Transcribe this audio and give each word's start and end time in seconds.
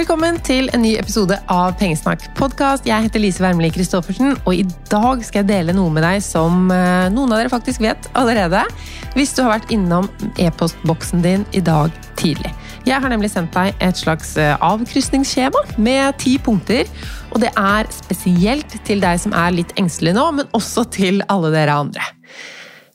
Velkommen 0.00 0.38
til 0.40 0.70
en 0.72 0.80
ny 0.80 0.94
episode 0.96 1.36
av 1.52 1.74
Pengesnakk 1.76 2.22
podkast. 2.38 2.86
Jeg 2.88 3.04
heter 3.04 3.20
Lise 3.20 3.42
Wermelie 3.44 3.74
Christoffersen, 3.74 4.30
og 4.48 4.54
i 4.56 4.62
dag 4.88 5.20
skal 5.26 5.42
jeg 5.42 5.48
dele 5.50 5.74
noe 5.76 5.92
med 5.92 6.00
deg 6.06 6.22
som 6.24 6.70
eh, 6.72 7.10
noen 7.12 7.34
av 7.34 7.42
dere 7.42 7.52
faktisk 7.52 7.82
vet 7.84 8.08
allerede. 8.16 8.62
Hvis 9.12 9.34
du 9.36 9.42
har 9.42 9.58
vært 9.58 9.74
innom 9.76 10.08
e-postboksen 10.40 11.20
din 11.20 11.44
i 11.52 11.60
dag 11.60 11.92
tidlig. 12.16 12.48
Jeg 12.88 12.96
har 12.96 13.12
nemlig 13.12 13.28
sendt 13.34 13.52
deg 13.52 13.76
et 13.84 14.00
slags 14.00 14.32
eh, 14.40 14.54
avkrysningsskjema 14.64 15.66
med 15.76 16.16
ti 16.24 16.38
punkter. 16.40 16.88
Og 17.34 17.44
det 17.44 17.52
er 17.60 17.92
spesielt 17.92 18.80
til 18.88 19.04
deg 19.04 19.20
som 19.20 19.36
er 19.36 19.52
litt 19.58 19.76
engstelig 19.76 20.16
nå, 20.16 20.30
men 20.38 20.48
også 20.56 20.86
til 20.96 21.20
alle 21.28 21.52
dere 21.52 21.76
andre. 21.84 22.08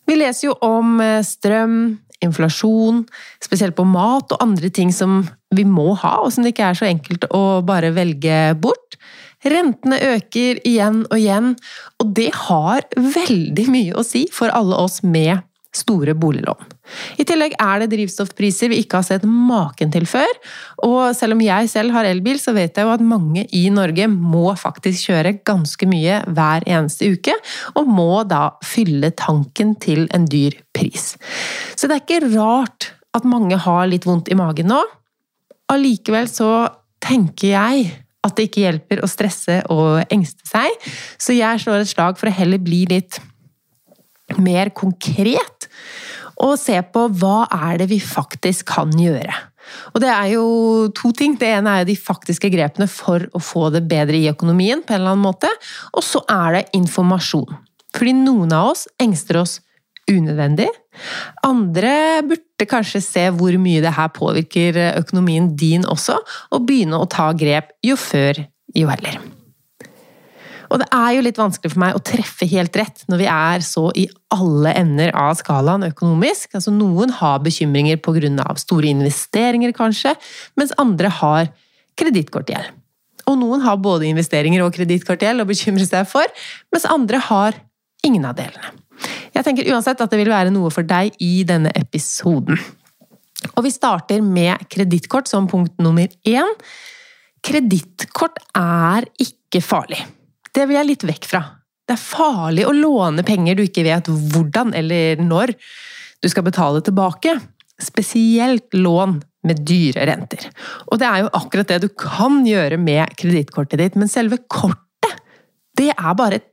Vi 0.09 0.17
leser 0.17 0.49
jo 0.49 0.57
om 0.65 0.97
eh, 1.05 1.21
strøm, 1.21 1.99
inflasjon, 2.25 3.05
spesielt 3.45 3.77
på 3.77 3.85
mat 3.85 4.33
og 4.33 4.41
andre 4.41 4.73
ting 4.73 4.89
som 4.89 5.21
vi 5.57 5.65
må 5.67 5.93
ha, 6.01 6.17
og 6.23 6.33
som 6.33 6.45
det 6.45 6.53
ikke 6.55 6.69
er 6.71 6.79
så 6.79 6.89
enkelt 6.89 7.27
å 7.33 7.43
bare 7.65 7.93
velge 7.95 8.39
bort. 8.61 8.99
Rentene 9.45 9.99
øker 10.15 10.61
igjen 10.65 11.03
og 11.09 11.17
igjen, 11.19 11.51
og 12.01 12.15
det 12.17 12.31
har 12.47 12.87
veldig 12.95 13.67
mye 13.71 13.97
å 13.97 14.05
si 14.05 14.25
for 14.33 14.53
alle 14.53 14.77
oss 14.81 15.03
med 15.05 15.43
store 15.75 16.15
boliglån. 16.17 16.71
I 17.19 17.25
tillegg 17.27 17.55
er 17.61 17.81
det 17.81 17.89
drivstoffpriser 17.91 18.71
vi 18.71 18.79
ikke 18.83 19.01
har 19.01 19.07
sett 19.07 19.25
maken 19.27 19.91
til 19.93 20.05
før. 20.09 20.31
Og 20.85 21.15
selv 21.17 21.35
om 21.35 21.43
jeg 21.43 21.69
selv 21.71 21.95
har 21.95 22.07
elbil, 22.07 22.39
så 22.41 22.53
vet 22.55 22.77
jeg 22.77 22.87
jo 22.87 22.93
at 22.93 23.03
mange 23.03 23.45
i 23.55 23.65
Norge 23.73 24.07
må 24.11 24.53
faktisk 24.59 25.09
kjøre 25.09 25.37
ganske 25.47 25.89
mye 25.89 26.21
hver 26.29 26.65
eneste 26.69 27.09
uke, 27.15 27.35
og 27.75 27.89
må 27.91 28.23
da 28.29 28.47
fylle 28.65 29.11
tanken 29.17 29.75
til 29.81 30.05
en 30.15 30.29
dyr 30.29 30.57
pris. 30.75 31.13
Så 31.75 31.89
det 31.89 31.97
er 31.97 32.05
ikke 32.05 32.35
rart 32.37 32.93
at 33.15 33.27
mange 33.27 33.57
har 33.59 33.87
litt 33.89 34.07
vondt 34.07 34.31
i 34.31 34.37
magen 34.37 34.71
nå. 34.71 34.83
Allikevel 35.73 36.27
så 36.29 36.49
tenker 37.03 37.53
jeg 37.53 37.87
at 38.25 38.37
det 38.37 38.47
ikke 38.49 38.63
hjelper 38.65 39.03
å 39.05 39.09
stresse 39.09 39.59
og 39.73 40.13
engste 40.13 40.47
seg, 40.49 40.85
så 41.21 41.35
jeg 41.35 41.61
slår 41.61 41.83
et 41.83 41.91
slag 41.91 42.19
for 42.19 42.29
å 42.29 42.35
heller 42.35 42.61
bli 42.61 42.83
litt 42.89 43.19
mer 44.41 44.71
konkret 44.73 45.67
og 46.41 46.57
se 46.59 46.75
på 46.91 47.05
hva 47.19 47.45
er 47.53 47.77
det 47.81 47.89
vi 47.91 47.99
faktisk 48.01 48.73
kan 48.73 48.91
gjøre. 48.97 49.35
Og 49.93 50.01
det 50.03 50.09
er 50.11 50.31
jo 50.35 50.47
to 50.93 51.11
ting. 51.15 51.37
Det 51.39 51.47
ene 51.57 51.71
er 51.71 51.83
jo 51.83 51.89
de 51.89 51.97
faktiske 51.97 52.49
grepene 52.53 52.87
for 52.91 53.23
å 53.33 53.41
få 53.41 53.69
det 53.73 53.85
bedre 53.89 54.19
i 54.19 54.29
økonomien, 54.29 54.83
på 54.83 54.93
en 54.93 54.99
eller 54.99 55.15
annen 55.15 55.25
måte. 55.25 55.49
Og 55.95 56.03
så 56.05 56.21
er 56.29 56.59
det 56.59 56.65
informasjon. 56.77 57.55
Fordi 57.95 58.13
noen 58.17 58.51
av 58.53 58.73
oss 58.73 58.85
engster 59.01 59.39
oss 59.41 59.59
unødvendig. 60.11 60.67
Andre 61.45 62.23
burde 62.27 62.67
kanskje 62.69 63.01
se 63.03 63.23
hvor 63.33 63.55
mye 63.61 63.83
det 63.83 63.95
her 63.97 64.11
påvirker 64.13 64.77
økonomien 64.95 65.49
din 65.57 65.87
også, 65.89 66.19
og 66.51 66.67
begynne 66.67 66.99
å 66.99 67.09
ta 67.09 67.31
grep 67.37 67.73
jo 67.85 67.97
før, 67.99 68.45
jo 68.75 68.91
heller. 68.91 69.19
Og 70.73 70.81
det 70.81 70.87
er 70.93 71.11
jo 71.15 71.25
litt 71.25 71.39
vanskelig 71.39 71.73
for 71.73 71.81
meg 71.83 71.97
å 71.97 72.03
treffe 72.03 72.47
helt 72.49 72.75
rett 72.79 73.03
når 73.11 73.21
vi 73.21 73.27
er 73.31 73.65
så 73.65 73.83
i 73.97 74.07
alle 74.33 74.73
ender 74.75 75.13
av 75.17 75.35
skalaen 75.39 75.85
økonomisk. 75.87 76.55
Altså 76.57 76.73
Noen 76.73 77.13
har 77.19 77.43
bekymringer 77.45 78.01
pga. 78.03 78.47
store 78.57 78.89
investeringer, 78.89 79.71
kanskje, 79.71 80.15
mens 80.57 80.73
andre 80.81 81.09
har 81.09 81.51
kredittkortgjeld. 81.95 82.73
Og 83.25 83.37
noen 83.41 83.61
har 83.65 83.77
både 83.81 84.09
investeringer 84.09 84.61
og 84.65 84.73
kredittkortgjeld 84.75 85.41
å 85.41 85.49
bekymre 85.49 85.85
seg 85.85 86.05
for, 86.09 86.25
mens 86.73 86.85
andre 86.85 87.21
har 87.29 87.57
ingen 88.05 88.25
av 88.25 88.35
delene. 88.37 88.84
Jeg 89.35 89.43
tenker 89.45 89.67
uansett 89.73 90.01
at 90.01 90.11
det 90.11 90.19
vil 90.21 90.31
være 90.31 90.53
noe 90.53 90.71
for 90.73 90.87
deg 90.87 91.15
i 91.23 91.43
denne 91.47 91.71
episoden. 91.75 92.59
Og 93.53 93.65
vi 93.65 93.73
starter 93.73 94.23
med 94.23 94.67
kredittkort 94.71 95.29
som 95.29 95.49
punkt 95.49 95.75
nummer 95.83 96.07
én. 96.27 96.53
Kredittkort 97.45 98.39
er 98.57 99.05
ikke 99.21 99.61
farlig. 99.61 99.99
Det 100.55 100.65
vil 100.65 100.79
jeg 100.79 100.89
litt 100.89 101.05
vekk 101.05 101.27
fra. 101.29 101.43
Det 101.85 101.93
er 101.93 102.01
farlig 102.01 102.65
å 102.65 102.73
låne 102.73 103.25
penger 103.27 103.57
du 103.57 103.65
ikke 103.65 103.85
vet 103.85 104.07
hvordan 104.09 104.73
eller 104.77 105.21
når 105.21 105.53
du 106.23 106.29
skal 106.31 106.47
betale 106.47 106.81
tilbake. 106.85 107.35
Spesielt 107.81 108.73
lån 108.73 109.19
med 109.45 109.61
dyre 109.67 110.07
renter. 110.09 110.47
Og 110.89 110.97
det 110.97 111.05
er 111.05 111.21
jo 111.21 111.33
akkurat 111.37 111.69
det 111.69 111.83
du 111.83 111.89
kan 111.93 112.39
gjøre 112.47 112.79
med 112.81 113.13
kredittkortet 113.19 113.81
ditt, 113.83 113.99
men 113.99 114.09
selve 114.09 114.39
kortet, 114.49 115.19
det 115.77 115.91
er 115.93 116.17
bare 116.17 116.39
et 116.39 116.47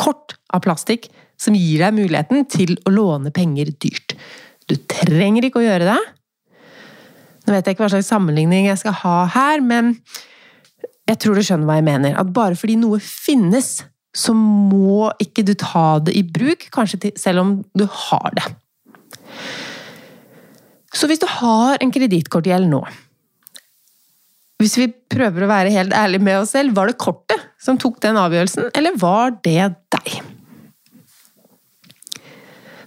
kort 0.00 0.38
av 0.54 0.62
plastikk 0.64 1.10
som 1.38 1.56
gir 1.56 1.84
deg 1.84 1.96
muligheten 1.96 2.46
til 2.50 2.74
å 2.86 2.92
låne 2.92 3.32
penger 3.34 3.70
dyrt. 3.80 4.16
Du 4.68 4.76
trenger 4.90 5.46
ikke 5.46 5.62
å 5.62 5.66
gjøre 5.66 5.92
det. 5.92 5.98
Nå 7.46 7.54
vet 7.54 7.64
jeg 7.64 7.76
ikke 7.76 7.86
hva 7.86 7.92
slags 7.94 8.10
sammenligning 8.10 8.68
jeg 8.68 8.80
skal 8.82 8.96
ha 9.00 9.18
her, 9.32 9.62
men 9.64 9.94
jeg 11.08 11.20
tror 11.22 11.38
du 11.38 11.44
skjønner 11.46 11.68
hva 11.68 11.78
jeg 11.78 11.86
mener. 11.86 12.16
At 12.20 12.32
bare 12.36 12.58
fordi 12.58 12.76
noe 12.80 13.00
finnes, 13.00 13.78
så 14.12 14.34
må 14.36 15.08
ikke 15.22 15.44
du 15.46 15.54
ta 15.56 16.00
det 16.04 16.16
i 16.18 16.24
bruk, 16.26 16.68
kanskje 16.74 17.14
selv 17.16 17.44
om 17.44 17.54
du 17.72 17.86
har 17.88 18.34
det. 18.36 18.44
Så 20.92 21.08
hvis 21.08 21.20
du 21.22 21.28
har 21.30 21.78
en 21.84 21.92
kredittkortgjeld 21.92 22.64
nå 22.70 22.80
Hvis 24.58 24.78
vi 24.80 24.86
prøver 24.88 25.44
å 25.44 25.50
være 25.50 25.70
helt 25.70 25.92
ærlige 25.94 26.24
med 26.24 26.40
oss 26.40 26.54
selv, 26.56 26.72
var 26.74 26.90
det 26.90 26.98
kortet 26.98 27.44
som 27.62 27.78
tok 27.78 28.00
den 28.02 28.18
avgjørelsen, 28.18 28.72
eller 28.74 28.96
var 28.98 29.36
det 29.44 29.68
deg? 29.94 30.16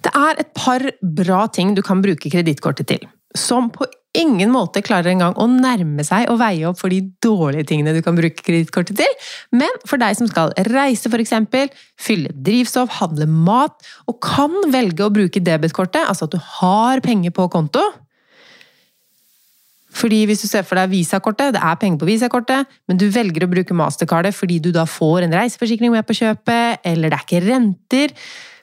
Det 0.01 0.11
er 0.17 0.39
et 0.41 0.53
par 0.57 0.83
bra 1.01 1.45
ting 1.53 1.75
du 1.77 1.83
kan 1.85 2.01
bruke 2.03 2.31
kredittkortet 2.33 2.89
til, 2.89 3.09
som 3.37 3.69
på 3.73 3.85
ingen 4.17 4.51
måte 4.51 4.81
klarer 4.83 5.13
engang 5.13 5.37
å 5.39 5.45
nærme 5.47 6.03
seg 6.03 6.27
og 6.31 6.41
veie 6.41 6.65
opp 6.67 6.81
for 6.81 6.91
de 6.91 6.99
dårlige 7.23 7.69
tingene 7.69 7.93
du 7.95 8.01
kan 8.03 8.17
bruke 8.17 8.43
kredittkortet 8.43 8.97
til. 8.99 9.13
Men 9.55 9.71
for 9.87 10.01
deg 10.01 10.17
som 10.19 10.27
skal 10.27 10.51
reise, 10.67 11.07
f.eks., 11.07 11.77
fylle 12.01 12.33
drivstoff, 12.35 12.97
handle 12.99 13.29
mat, 13.31 13.77
og 14.11 14.19
kan 14.25 14.57
velge 14.73 15.05
å 15.05 15.13
bruke 15.13 15.43
debetkortet, 15.43 16.03
altså 16.03 16.27
at 16.27 16.35
du 16.35 16.41
har 16.59 17.03
penger 17.05 17.35
på 17.35 17.47
konto 17.53 17.85
fordi 19.91 20.21
hvis 20.23 20.39
du 20.43 20.47
ser 20.47 20.63
for 20.63 20.79
deg 20.79 20.91
visakortet, 20.93 21.51
det 21.51 21.59
er 21.61 21.79
penger 21.79 21.99
på 21.99 22.07
visakortet, 22.07 22.69
men 22.87 22.99
du 22.99 23.09
velger 23.11 23.43
å 23.43 23.49
bruke 23.51 23.75
mastercardet 23.75 24.31
fordi 24.31 24.61
du 24.63 24.69
da 24.71 24.85
får 24.87 25.25
en 25.25 25.35
reiseforsikring 25.35 25.91
med 25.91 26.07
på 26.07 26.15
kjøpet, 26.21 26.79
eller 26.87 27.11
det 27.11 27.17
er 27.17 27.25
ikke 27.25 27.41
renter 27.43 28.15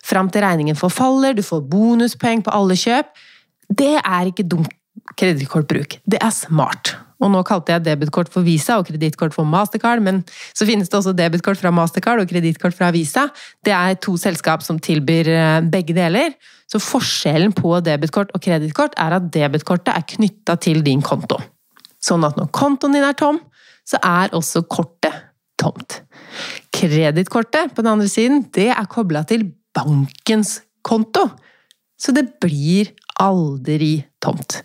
fram 0.04 0.31
til 0.31 0.44
regningen 0.44 0.78
forfaller, 0.78 1.36
du 1.36 1.42
får 1.42 1.66
bonuspoeng 1.70 2.44
på 2.44 2.54
alle 2.54 2.76
kjøp. 2.78 3.12
Det 3.69 3.94
er 3.98 4.31
ikke 4.31 4.47
dumt 4.48 4.72
kredittkortbruk. 5.19 5.98
Det 6.09 6.19
er 6.20 6.32
smart. 6.34 6.97
Og 7.19 7.32
nå 7.32 7.41
kalte 7.47 7.75
jeg 7.75 7.82
debutkort 7.86 8.31
for 8.31 8.47
Visa 8.47 8.76
og 8.78 8.87
kredittkort 8.87 9.34
for 9.34 9.48
Mastercard, 9.48 10.03
men 10.04 10.20
så 10.54 10.66
finnes 10.69 10.91
det 10.91 10.98
også 11.00 11.14
debutkort 11.19 11.58
fra 11.58 11.72
Mastercard 11.75 12.22
og 12.22 12.31
kredittkort 12.31 12.76
fra 12.78 12.92
Visa. 12.94 13.26
Det 13.66 13.75
er 13.75 13.98
to 14.03 14.14
selskap 14.20 14.62
som 14.62 14.78
tilbyr 14.82 15.31
eh, 15.34 15.58
begge 15.66 15.97
deler. 15.97 16.37
Så 16.70 16.81
forskjellen 16.82 17.54
på 17.56 17.72
debutkort 17.82 18.31
og 18.37 18.44
kredittkort 18.44 18.94
er 19.00 19.16
at 19.19 19.31
debutkortet 19.34 19.91
er 19.94 20.06
knytta 20.14 20.58
til 20.62 20.84
din 20.87 21.03
konto. 21.03 21.41
Sånn 21.98 22.26
at 22.28 22.38
når 22.38 22.53
kontoen 22.54 22.94
din 22.94 23.06
er 23.06 23.16
tom, 23.19 23.41
så 23.88 23.98
er 24.04 24.34
også 24.37 24.62
kortet 24.70 25.25
tomt. 25.58 26.03
Kredittkortet 26.76 27.75
på 27.75 27.82
den 27.82 27.97
andre 27.97 28.10
siden, 28.10 28.44
det 28.54 28.69
er 28.70 28.91
kobla 28.91 29.25
til 29.26 29.48
bankens 29.76 30.60
konto. 30.86 31.28
Så 31.98 32.14
det 32.14 32.38
blir 32.42 32.92
aldri 33.18 34.04
tomt. 34.22 34.62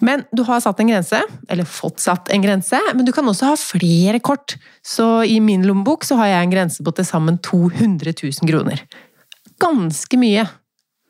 Men 0.00 0.24
du 0.32 0.42
har 0.48 0.62
satt 0.64 0.80
en 0.80 0.88
grense, 0.88 1.20
eller 1.52 1.68
fått 1.68 2.00
satt 2.00 2.30
en 2.32 2.42
grense, 2.42 2.78
men 2.96 3.04
du 3.04 3.12
kan 3.12 3.28
også 3.28 3.52
ha 3.52 3.58
flere 3.60 4.20
kort. 4.24 4.56
Så 4.82 5.22
i 5.28 5.36
min 5.44 5.66
lommebok 5.68 6.06
så 6.08 6.16
har 6.20 6.32
jeg 6.32 6.46
en 6.46 6.54
grense 6.54 6.84
på 6.84 6.94
til 6.96 7.06
sammen 7.06 7.36
200 7.44 8.14
000 8.16 8.48
kroner. 8.48 8.80
Ganske 9.60 10.20
mye. 10.20 10.46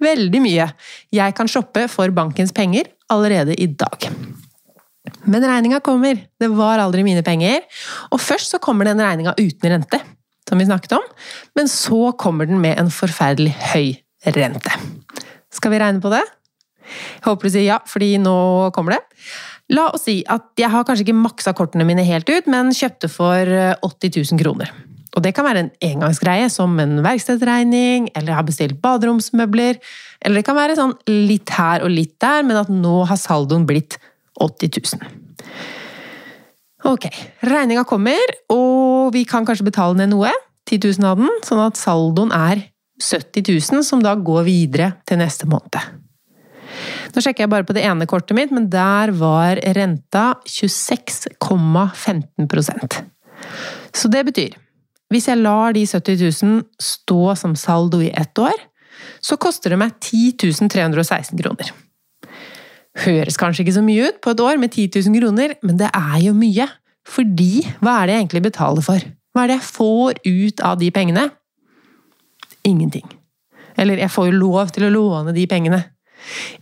Veldig 0.02 0.42
mye. 0.42 0.66
Jeg 1.14 1.36
kan 1.38 1.50
shoppe 1.50 1.86
for 1.92 2.10
bankens 2.16 2.54
penger 2.56 2.90
allerede 3.12 3.54
i 3.54 3.68
dag. 3.70 4.10
Men 5.24 5.44
regninga 5.44 5.80
kommer. 5.84 6.18
Det 6.40 6.48
var 6.52 6.82
aldri 6.82 7.04
mine 7.06 7.22
penger. 7.26 7.62
Og 8.10 8.20
først 8.20 8.56
så 8.56 8.60
kommer 8.62 8.88
den 8.88 9.00
regninga 9.02 9.36
uten 9.38 9.70
rente, 9.70 10.00
som 10.48 10.60
vi 10.60 10.68
snakket 10.68 10.96
om. 10.98 11.06
Men 11.58 11.70
så 11.70 12.12
kommer 12.18 12.48
den 12.50 12.60
med 12.62 12.78
en 12.80 12.90
forferdelig 12.94 13.54
høy 13.72 13.94
rente. 14.36 14.74
Skal 15.54 15.74
vi 15.74 15.80
regne 15.82 16.02
på 16.02 16.12
det? 16.12 16.22
Jeg 16.90 17.26
håper 17.28 17.46
du 17.46 17.52
sier 17.54 17.68
ja, 17.68 17.78
fordi 17.86 18.16
nå 18.22 18.34
kommer 18.74 18.96
det. 18.96 19.02
La 19.70 19.86
oss 19.94 20.08
si 20.08 20.20
at 20.26 20.48
jeg 20.58 20.70
har 20.72 20.86
kanskje 20.86 21.06
ikke 21.06 21.20
maksa 21.20 21.54
kortene 21.54 21.86
mine 21.86 22.02
helt 22.06 22.30
ut, 22.30 22.48
men 22.50 22.74
kjøpte 22.74 23.10
for 23.10 23.46
80 23.46 24.08
eh, 24.10 24.22
000 24.32 24.40
kroner. 24.42 24.72
Og 25.18 25.24
det 25.24 25.32
kan 25.34 25.46
være 25.46 25.64
en 25.64 25.72
engangsgreie, 25.82 26.46
som 26.50 26.76
en 26.82 27.00
verkstedregning, 27.02 28.10
eller 28.18 28.36
har 28.36 28.46
bestilt 28.46 28.78
baderomsmøbler. 28.82 29.80
Eller 30.22 30.38
det 30.38 30.46
kan 30.46 30.58
være 30.58 30.78
sånn 30.78 30.94
litt 31.10 31.50
her 31.54 31.86
og 31.86 31.90
litt 31.94 32.14
der, 32.22 32.44
men 32.46 32.58
at 32.60 32.70
nå 32.70 33.02
har 33.10 33.18
saldoen 33.18 33.66
blitt 33.66 33.98
80 34.38 34.78
000. 34.98 35.10
Ok, 36.88 37.04
regninga 37.44 37.82
kommer, 37.84 38.16
og 38.52 39.10
vi 39.12 39.24
kan 39.28 39.44
kanskje 39.44 39.64
betale 39.68 39.96
ned 39.98 40.08
noe. 40.14 40.30
10 40.70 40.78
000 41.00 41.08
av 41.08 41.16
den, 41.20 41.28
sånn 41.44 41.60
at 41.64 41.76
saldoen 41.76 42.32
er 42.32 42.56
70 43.00 43.42
000, 43.72 43.84
som 43.84 44.02
da 44.04 44.14
går 44.14 44.42
videre 44.46 44.92
til 45.08 45.18
neste 45.20 45.46
måned. 45.50 45.80
Nå 47.10 47.20
sjekker 47.20 47.42
jeg 47.44 47.52
bare 47.52 47.64
på 47.66 47.74
det 47.74 47.84
ene 47.84 48.06
kortet 48.08 48.36
mitt, 48.38 48.50
men 48.54 48.70
der 48.70 49.10
var 49.18 49.56
renta 49.76 50.34
26,15% 50.46 53.02
Så 53.92 54.08
det 54.12 54.24
betyr 54.30 54.52
hvis 55.10 55.26
jeg 55.26 55.42
lar 55.42 55.74
de 55.74 55.82
70 55.90 56.22
000 56.22 56.62
stå 56.78 57.34
som 57.34 57.58
saldo 57.58 57.98
i 57.98 58.14
ett 58.14 58.30
år, 58.38 58.54
så 59.18 59.34
koster 59.42 59.74
det 59.74 59.80
meg 59.80 59.90
10 59.98 60.38
316 60.70 61.34
kroner. 61.40 61.66
Høres 63.00 63.38
kanskje 63.40 63.64
ikke 63.64 63.76
så 63.78 63.84
mye 63.84 64.10
ut 64.10 64.20
på 64.22 64.34
et 64.34 64.42
år 64.44 64.60
med 64.60 64.74
10 64.74 65.00
000 65.08 65.20
kroner, 65.22 65.54
men 65.64 65.78
det 65.80 65.88
er 65.88 66.18
jo 66.24 66.34
mye. 66.36 66.66
Fordi 67.08 67.64
hva 67.80 68.00
er 68.00 68.08
det 68.08 68.16
jeg 68.16 68.24
egentlig 68.24 68.42
betaler 68.50 68.84
for? 68.84 69.06
Hva 69.32 69.44
er 69.44 69.52
det 69.52 69.60
jeg 69.60 69.70
får 69.70 70.20
ut 70.26 70.64
av 70.66 70.76
de 70.80 70.90
pengene? 70.92 71.30
Ingenting. 72.66 73.06
Eller 73.80 74.02
jeg 74.02 74.12
får 74.12 74.28
jo 74.28 74.36
lov 74.36 74.74
til 74.74 74.86
å 74.86 74.92
låne 74.92 75.34
de 75.36 75.46
pengene. 75.48 75.80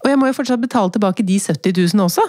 Og 0.05 0.07
jeg 0.07 0.19
må 0.21 0.29
jo 0.29 0.37
fortsatt 0.37 0.63
betale 0.63 0.93
tilbake 0.95 1.25
de 1.27 1.39
70 1.43 1.75
000 1.97 2.05
også. 2.05 2.25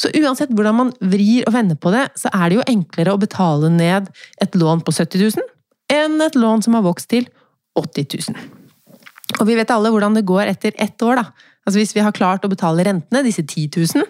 Så 0.00 0.10
uansett 0.22 0.52
hvordan 0.54 0.78
man 0.78 0.92
vrir 1.12 1.44
og 1.46 1.52
vender 1.56 1.76
på 1.76 1.92
det, 1.92 2.06
så 2.16 2.32
er 2.32 2.48
det 2.48 2.58
jo 2.58 2.66
enklere 2.72 3.12
å 3.12 3.20
betale 3.20 3.68
ned 3.74 4.08
et 4.40 4.56
lån 4.56 4.84
på 4.86 4.94
70 4.96 5.26
000 5.36 5.50
enn 5.92 6.24
et 6.24 6.38
lån 6.38 6.64
som 6.64 6.78
har 6.78 6.86
vokst 6.86 7.10
til 7.12 7.28
80 7.76 8.32
000. 8.32 8.44
Og 9.40 9.48
vi 9.48 9.56
vet 9.58 9.72
alle 9.72 9.90
hvordan 9.92 10.16
det 10.16 10.26
går 10.28 10.48
etter 10.48 10.76
ett 10.80 11.04
år, 11.04 11.20
da. 11.20 11.51
Altså 11.62 11.78
Hvis 11.78 11.94
vi 11.94 12.02
har 12.02 12.14
klart 12.14 12.42
å 12.42 12.50
betale 12.50 12.82
rentene, 12.88 13.22
disse 13.22 13.44
10 13.44 13.68
000, 13.94 14.06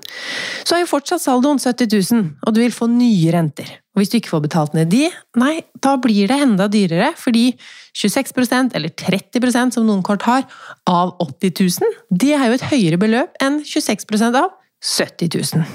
så 0.65 0.77
er 0.77 0.83
jo 0.83 0.89
fortsatt 0.89 1.21
saldoen 1.21 1.61
70 1.61 1.91
000, 1.93 2.31
og 2.47 2.55
du 2.55 2.63
vil 2.63 2.73
få 2.73 2.89
nye 2.89 3.35
renter. 3.35 3.69
Og 3.93 4.01
hvis 4.01 4.13
du 4.13 4.17
ikke 4.17 4.33
får 4.33 4.45
betalt 4.47 4.77
ned 4.77 4.89
de, 4.89 5.05
nei, 5.37 5.59
da 5.85 5.99
blir 6.01 6.31
det 6.31 6.39
enda 6.47 6.65
dyrere, 6.73 7.11
fordi 7.21 7.51
26% 7.99 8.73
eller 8.79 8.95
30% 8.97 9.77
som 9.77 9.85
noen 9.85 10.01
kort 10.07 10.25
har, 10.25 10.47
av 10.89 11.13
80 11.21 11.53
000, 11.85 11.97
det 12.25 12.33
er 12.39 12.47
jo 12.49 12.57
et 12.57 12.69
høyere 12.71 13.01
beløp 13.03 13.37
enn 13.45 13.61
26 13.69 14.09
av 14.33 14.49
70 14.83 15.37
000. 15.37 15.67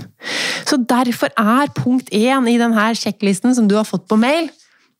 Så 0.68 0.80
derfor 0.82 1.30
er 1.38 1.76
punkt 1.78 2.10
én 2.10 2.50
i 2.50 2.58
denne 2.60 2.90
sjekklisten 2.98 3.54
som 3.56 3.70
du 3.70 3.78
har 3.78 3.86
fått 3.88 4.10
på 4.10 4.18
mail, 4.20 4.50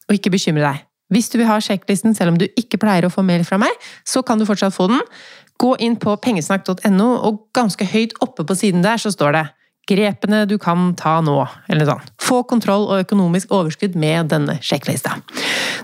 å 0.08 0.16
ikke 0.16 0.32
bekymre 0.32 0.64
deg. 0.64 0.86
Hvis 1.12 1.30
du 1.32 1.38
vil 1.40 1.48
ha 1.48 1.58
sjekklisten 1.64 2.16
selv 2.16 2.34
om 2.34 2.40
du 2.40 2.46
ikke 2.60 2.80
pleier 2.82 3.08
å 3.08 3.12
få 3.12 3.24
mail 3.24 3.46
fra 3.48 3.60
meg, 3.62 3.72
så 4.08 4.22
kan 4.28 4.40
du 4.40 4.46
fortsatt 4.48 4.76
få 4.76 4.90
den. 4.92 5.02
Gå 5.58 5.76
inn 5.82 5.96
på 5.98 6.14
pengesnakk.no, 6.22 7.08
og 7.28 7.48
ganske 7.58 7.86
høyt 7.90 8.14
oppe 8.22 8.46
på 8.46 8.58
siden 8.58 8.84
der 8.86 9.02
så 9.02 9.14
står 9.14 9.38
det 9.38 9.46
'Grepene 9.88 10.42
du 10.46 10.58
kan 10.60 10.92
ta 11.00 11.22
nå', 11.24 11.48
eller 11.72 11.88
sånn. 11.88 12.02
Få 12.20 12.42
kontroll 12.44 12.90
og 12.92 13.06
økonomisk 13.06 13.54
overskudd 13.56 13.96
med 13.96 14.28
denne 14.34 14.58
sjekklista. 14.60 15.16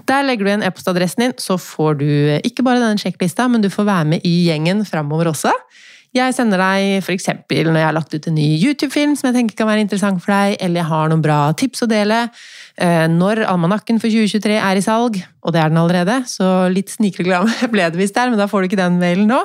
Der 0.06 0.26
legger 0.28 0.44
du 0.44 0.50
igjen 0.52 0.66
e-postadressen 0.68 1.24
din, 1.24 1.36
så 1.40 1.56
får 1.56 2.02
du 2.02 2.10
ikke 2.44 2.66
bare 2.68 2.84
denne 2.84 3.00
sjekklista, 3.00 3.48
men 3.48 3.64
du 3.64 3.70
får 3.72 3.88
være 3.88 4.06
med 4.06 4.26
i 4.28 4.50
gjengen 4.50 4.84
framover 4.84 5.32
også. 5.32 5.54
Jeg 6.14 6.36
sender 6.36 6.62
deg 6.62 7.00
f.eks. 7.02 7.26
når 7.50 7.80
jeg 7.80 7.88
har 7.88 7.96
lagt 7.96 8.14
ut 8.14 8.28
en 8.28 8.36
ny 8.38 8.52
YouTube-film 8.60 9.16
som 9.18 9.32
jeg 9.32 9.40
tenker 9.40 9.56
kan 9.58 9.70
være 9.72 9.82
interessant 9.82 10.22
for 10.22 10.30
deg, 10.36 10.60
eller 10.62 10.84
jeg 10.84 10.90
har 10.92 11.10
noen 11.10 11.24
bra 11.24 11.40
tips 11.58 11.88
å 11.88 11.90
dele. 11.90 12.28
Eh, 12.82 13.06
når 13.12 13.44
almanakken 13.46 14.00
for 14.02 14.10
2023 14.10 14.58
er 14.58 14.80
i 14.80 14.84
salg, 14.84 15.20
og 15.46 15.54
det 15.54 15.62
er 15.62 15.70
den 15.70 15.82
allerede, 15.82 16.22
så 16.30 16.70
litt 16.74 16.90
snikreklame 16.94 17.70
ble 17.74 17.90
det 17.94 18.00
visst 18.00 18.18
der, 18.18 18.32
men 18.32 18.42
da 18.42 18.50
får 18.50 18.64
du 18.64 18.72
ikke 18.72 18.82
den 18.82 18.98
mailen 19.02 19.30
nå. 19.30 19.44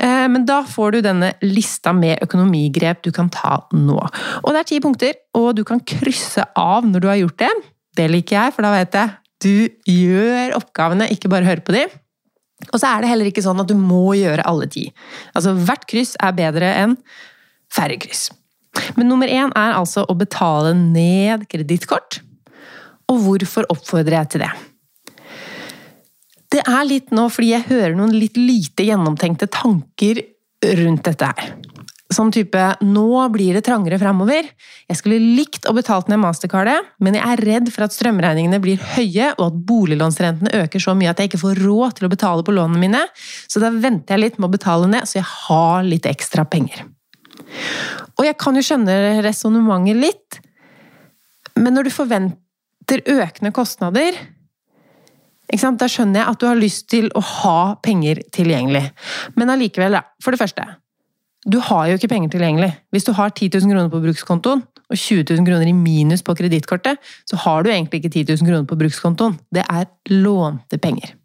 Eh, 0.00 0.26
men 0.32 0.46
da 0.48 0.62
får 0.64 0.96
du 0.96 1.00
denne 1.04 1.34
lista 1.44 1.92
med 1.96 2.22
økonomigrep 2.24 3.04
du 3.04 3.10
kan 3.12 3.28
ta 3.32 3.58
nå. 3.76 3.98
Og 4.40 4.54
det 4.54 4.62
er 4.62 4.70
ti 4.72 4.80
punkter, 4.80 5.18
og 5.36 5.52
du 5.58 5.66
kan 5.68 5.82
krysse 5.84 6.46
av 6.56 6.88
når 6.88 7.04
du 7.04 7.10
har 7.10 7.20
gjort 7.20 7.42
det. 7.44 7.50
Det 8.00 8.08
liker 8.08 8.38
jeg, 8.38 8.54
for 8.56 8.64
da 8.64 8.72
vet 8.78 8.96
jeg 8.96 9.16
du 9.40 9.88
gjør 9.88 10.52
oppgavene, 10.58 11.08
ikke 11.12 11.30
bare 11.32 11.48
hører 11.48 11.64
på 11.64 11.72
de. 11.72 11.86
Og 12.70 12.76
så 12.76 12.90
er 12.90 13.00
det 13.00 13.08
heller 13.08 13.28
ikke 13.30 13.44
sånn 13.44 13.60
at 13.62 13.70
du 13.70 13.76
må 13.76 14.12
gjøre 14.18 14.44
alle 14.48 14.66
ti. 14.68 14.90
Altså, 15.32 15.54
hvert 15.56 15.86
kryss 15.88 16.12
er 16.20 16.36
bedre 16.36 16.74
enn 16.76 16.98
færre 17.72 17.96
kryss. 18.00 18.28
Men 18.98 19.08
nummer 19.08 19.30
én 19.32 19.52
er 19.56 19.76
altså 19.78 20.04
å 20.04 20.16
betale 20.18 20.74
ned 20.76 21.46
kredittkort 21.50 22.20
og 23.10 23.22
hvorfor 23.24 23.68
oppfordrer 23.72 24.20
jeg 24.20 24.32
til 24.34 24.44
det? 24.44 24.52
Det 26.50 26.62
er 26.66 26.86
litt 26.86 27.12
nå 27.14 27.28
fordi 27.30 27.52
jeg 27.52 27.68
hører 27.68 27.94
noen 27.98 28.14
litt 28.16 28.38
lite 28.38 28.86
gjennomtenkte 28.86 29.46
tanker 29.54 30.22
rundt 30.80 31.06
dette 31.06 31.28
her. 31.30 31.52
Sånn 32.10 32.32
type 32.34 32.58
'nå 32.82 33.28
blir 33.30 33.54
det 33.54 33.62
trangere 33.62 33.98
framover'. 33.98 34.48
Jeg 34.88 34.98
skulle 34.98 35.20
likt 35.38 35.68
å 35.70 35.74
betalt 35.74 36.08
ned 36.08 36.18
mastercardet, 36.18 36.82
men 36.98 37.14
jeg 37.14 37.22
er 37.22 37.44
redd 37.46 37.70
for 37.70 37.84
at 37.84 37.94
strømregningene 37.94 38.58
blir 38.58 38.82
høye, 38.96 39.30
og 39.38 39.44
at 39.46 39.60
boliglånsrentene 39.66 40.50
øker 40.64 40.82
så 40.82 40.96
mye 40.98 41.10
at 41.10 41.18
jeg 41.18 41.30
ikke 41.30 41.44
får 41.46 41.62
råd 41.62 41.94
til 41.94 42.06
å 42.06 42.10
betale 42.10 42.42
på 42.42 42.52
lånene 42.52 42.82
mine, 42.82 43.06
så 43.46 43.60
da 43.60 43.70
venter 43.70 44.16
jeg 44.16 44.24
litt 44.24 44.38
med 44.40 44.50
å 44.50 44.56
betale 44.58 44.90
ned, 44.90 45.06
så 45.06 45.22
jeg 45.22 45.28
har 45.30 45.84
litt 45.84 46.06
ekstra 46.10 46.44
penger. 46.44 46.82
Og 48.18 48.26
jeg 48.26 48.36
kan 48.36 48.58
jo 48.58 48.60
skjønne 48.66 49.22
resonnementet 49.22 49.96
litt, 49.96 50.40
men 51.56 51.74
når 51.74 51.84
du 51.84 51.90
forventer 51.90 52.39
etter 52.90 53.22
økende 53.22 53.52
kostnader 53.54 54.16
da 55.50 55.86
skjønner 55.90 56.20
jeg 56.20 56.30
at 56.30 56.38
du 56.38 56.44
har 56.46 56.58
lyst 56.58 56.84
til 56.92 57.08
å 57.18 57.20
ha 57.26 57.74
penger 57.82 58.20
tilgjengelig. 58.30 58.84
Men 59.34 59.50
allikevel. 59.50 59.96
For 60.22 60.30
det 60.30 60.38
første. 60.38 60.62
Du 61.42 61.56
har 61.58 61.88
jo 61.88 61.96
ikke 61.98 62.10
penger 62.12 62.30
tilgjengelig. 62.30 62.68
Hvis 62.94 63.08
du 63.08 63.10
har 63.16 63.32
10 63.32 63.58
000 63.58 63.72
kroner 63.72 63.90
på 63.90 63.98
brukskontoen 64.04 64.62
og 64.62 64.94
20 64.94 65.24
000 65.26 65.48
kroner 65.48 65.66
i 65.66 65.74
minus 65.74 66.22
på 66.22 66.36
kredittkortet, 66.38 67.02
så 67.26 67.40
har 67.42 67.64
du 67.64 67.72
egentlig 67.72 67.98
ikke 67.98 68.12
10 68.12 68.38
000 68.44 68.46
kroner 68.46 68.70
på 68.70 68.78
brukskontoen. 68.78 69.40
Det 69.50 69.66
er 69.66 69.90
lånte 70.14 70.78
penger. 70.78 71.16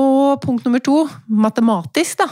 Og 0.00 0.40
punkt 0.40 0.64
nummer 0.64 0.80
to, 0.80 1.02
matematisk, 1.28 2.24
da 2.24 2.30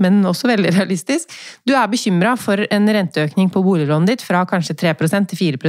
men 0.00 0.22
også 0.28 0.50
veldig 0.50 0.72
realistisk. 0.76 1.32
Du 1.68 1.74
er 1.76 1.90
bekymra 1.90 2.34
for 2.40 2.62
en 2.64 2.88
renteøkning 2.96 3.50
på 3.52 3.62
boliglånet 3.64 4.14
ditt 4.14 4.24
fra 4.24 4.44
kanskje 4.48 4.76
3% 4.84 5.30
til 5.32 5.40
4 5.40 5.60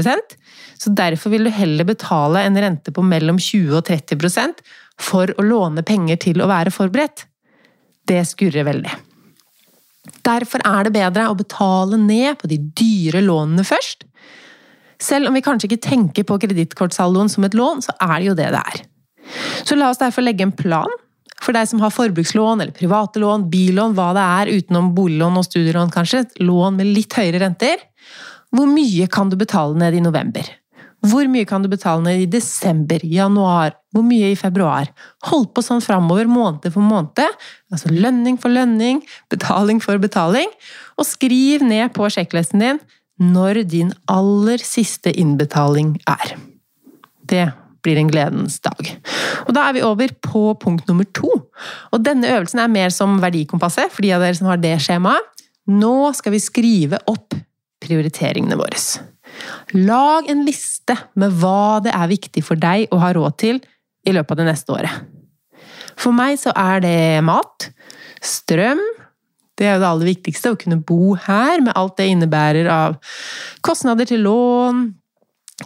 så 0.80 0.94
derfor 0.96 1.34
vil 1.34 1.48
du 1.48 1.54
heller 1.54 1.88
betale 1.88 2.44
en 2.44 2.60
rente 2.60 2.94
på 2.94 3.04
mellom 3.06 3.40
20 3.40 3.78
og 3.80 3.86
30% 3.88 4.64
for 5.02 5.34
å 5.38 5.46
låne 5.46 5.84
penger 5.86 6.20
til 6.28 6.44
å 6.44 6.50
være 6.50 6.74
forberedt. 6.74 7.26
Det 8.08 8.22
skurrer 8.28 8.68
veldig. 8.68 8.94
Derfor 10.24 10.64
er 10.68 10.88
det 10.88 10.96
bedre 10.96 11.30
å 11.32 11.38
betale 11.40 12.00
ned 12.00 12.40
på 12.42 12.50
de 12.52 12.60
dyre 12.76 13.24
lånene 13.24 13.64
først. 13.68 14.04
Selv 15.04 15.30
om 15.30 15.36
vi 15.36 15.44
kanskje 15.44 15.70
ikke 15.70 15.86
tenker 15.88 16.28
på 16.28 16.40
kredittkortsaldoen 16.44 17.32
som 17.32 17.48
et 17.48 17.56
lån, 17.58 17.84
så 17.84 17.96
er 18.04 18.20
det 18.20 18.28
jo 18.30 18.36
det 18.40 18.52
det 18.56 18.62
er. 18.62 18.84
Så 19.64 19.76
la 19.80 19.90
oss 19.92 20.02
derfor 20.02 20.26
legge 20.26 20.46
en 20.46 20.56
plan 20.56 20.92
for 21.44 21.56
deg 21.56 21.68
som 21.68 21.82
har 21.84 21.92
forbrukslån 21.92 22.64
eller 22.64 22.76
private 22.76 23.20
lån, 23.20 23.50
billån, 23.52 23.96
hva 23.98 24.12
det 24.16 24.24
er 24.24 24.52
utenom 24.60 24.94
boliglån 24.96 25.40
og 25.42 25.48
studielån 25.48 25.92
kanskje, 25.92 26.24
lån 26.44 26.80
med 26.80 26.92
litt 26.96 27.16
høyere 27.18 27.42
renter, 27.44 27.84
hvor 28.54 28.70
mye 28.70 29.10
kan 29.12 29.32
du 29.32 29.36
betale 29.40 29.76
ned 29.80 29.98
i 29.98 30.04
november? 30.04 30.48
Hvor 31.04 31.28
mye 31.28 31.48
kan 31.48 31.64
du 31.64 31.68
betale 31.68 32.00
ned 32.06 32.22
i 32.24 32.30
desember, 32.32 33.02
januar, 33.04 33.74
hvor 33.92 34.06
mye 34.08 34.32
i 34.32 34.40
februar? 34.40 34.88
Hold 35.28 35.50
på 35.52 35.64
sånn 35.66 35.84
framover, 35.84 36.30
måned 36.32 36.70
for 36.72 36.84
måned. 36.84 37.36
Altså 37.74 37.92
lønning 37.92 38.38
for 38.40 38.54
lønning, 38.54 39.02
betaling 39.34 39.82
for 39.84 40.00
betaling. 40.00 40.48
Og 40.96 41.08
skriv 41.10 41.66
ned 41.68 41.92
på 41.98 42.08
sjekklisten 42.14 42.64
din 42.64 42.80
når 43.20 43.62
din 43.70 43.92
aller 44.10 44.64
siste 44.64 45.12
innbetaling 45.12 45.98
er. 46.10 46.34
Det 47.30 47.46
blir 47.84 48.00
en 48.00 48.10
gledens 48.10 48.60
dag. 48.64 48.96
Og 49.46 49.54
Da 49.54 49.68
er 49.68 49.76
vi 49.76 49.84
over 49.84 50.08
på 50.24 50.54
punkt 50.60 50.88
nummer 50.88 51.06
to. 51.14 51.30
Og 51.92 52.04
Denne 52.04 52.32
øvelsen 52.32 52.64
er 52.64 52.72
mer 52.72 52.90
som 52.90 53.20
verdikompasset, 53.20 53.92
for 53.92 54.02
de 54.02 54.14
av 54.16 54.24
dere 54.24 54.40
som 54.40 54.48
har 54.48 54.58
det 54.58 54.78
skjemaet. 54.80 55.44
Nå 55.68 56.14
skal 56.16 56.32
vi 56.32 56.40
skrive 56.44 57.00
opp 57.08 57.36
prioriteringene 57.84 58.56
våre. 58.60 58.80
Lag 59.74 60.30
en 60.30 60.44
liste 60.48 60.96
med 61.20 61.34
hva 61.42 61.80
det 61.84 61.94
er 61.96 62.12
viktig 62.12 62.44
for 62.46 62.60
deg 62.60 62.92
å 62.94 63.02
ha 63.02 63.12
råd 63.16 63.38
til 63.42 63.62
i 64.08 64.14
løpet 64.16 64.36
av 64.36 64.42
det 64.42 64.50
neste 64.50 64.76
året. 64.76 65.14
For 66.00 66.16
meg 66.16 66.40
så 66.42 66.54
er 66.58 66.84
det 66.84 66.98
mat, 67.26 67.70
strøm 68.24 68.82
Det 69.54 69.68
er 69.68 69.76
jo 69.76 69.82
det 69.84 69.90
aller 69.92 70.10
viktigste, 70.10 70.50
å 70.50 70.58
kunne 70.58 70.80
bo 70.82 71.14
her 71.28 71.62
med 71.62 71.76
alt 71.78 72.00
det 72.00 72.08
innebærer 72.10 72.66
av 72.74 72.96
kostnader 73.62 74.08
til 74.10 74.24
lån, 74.26 74.80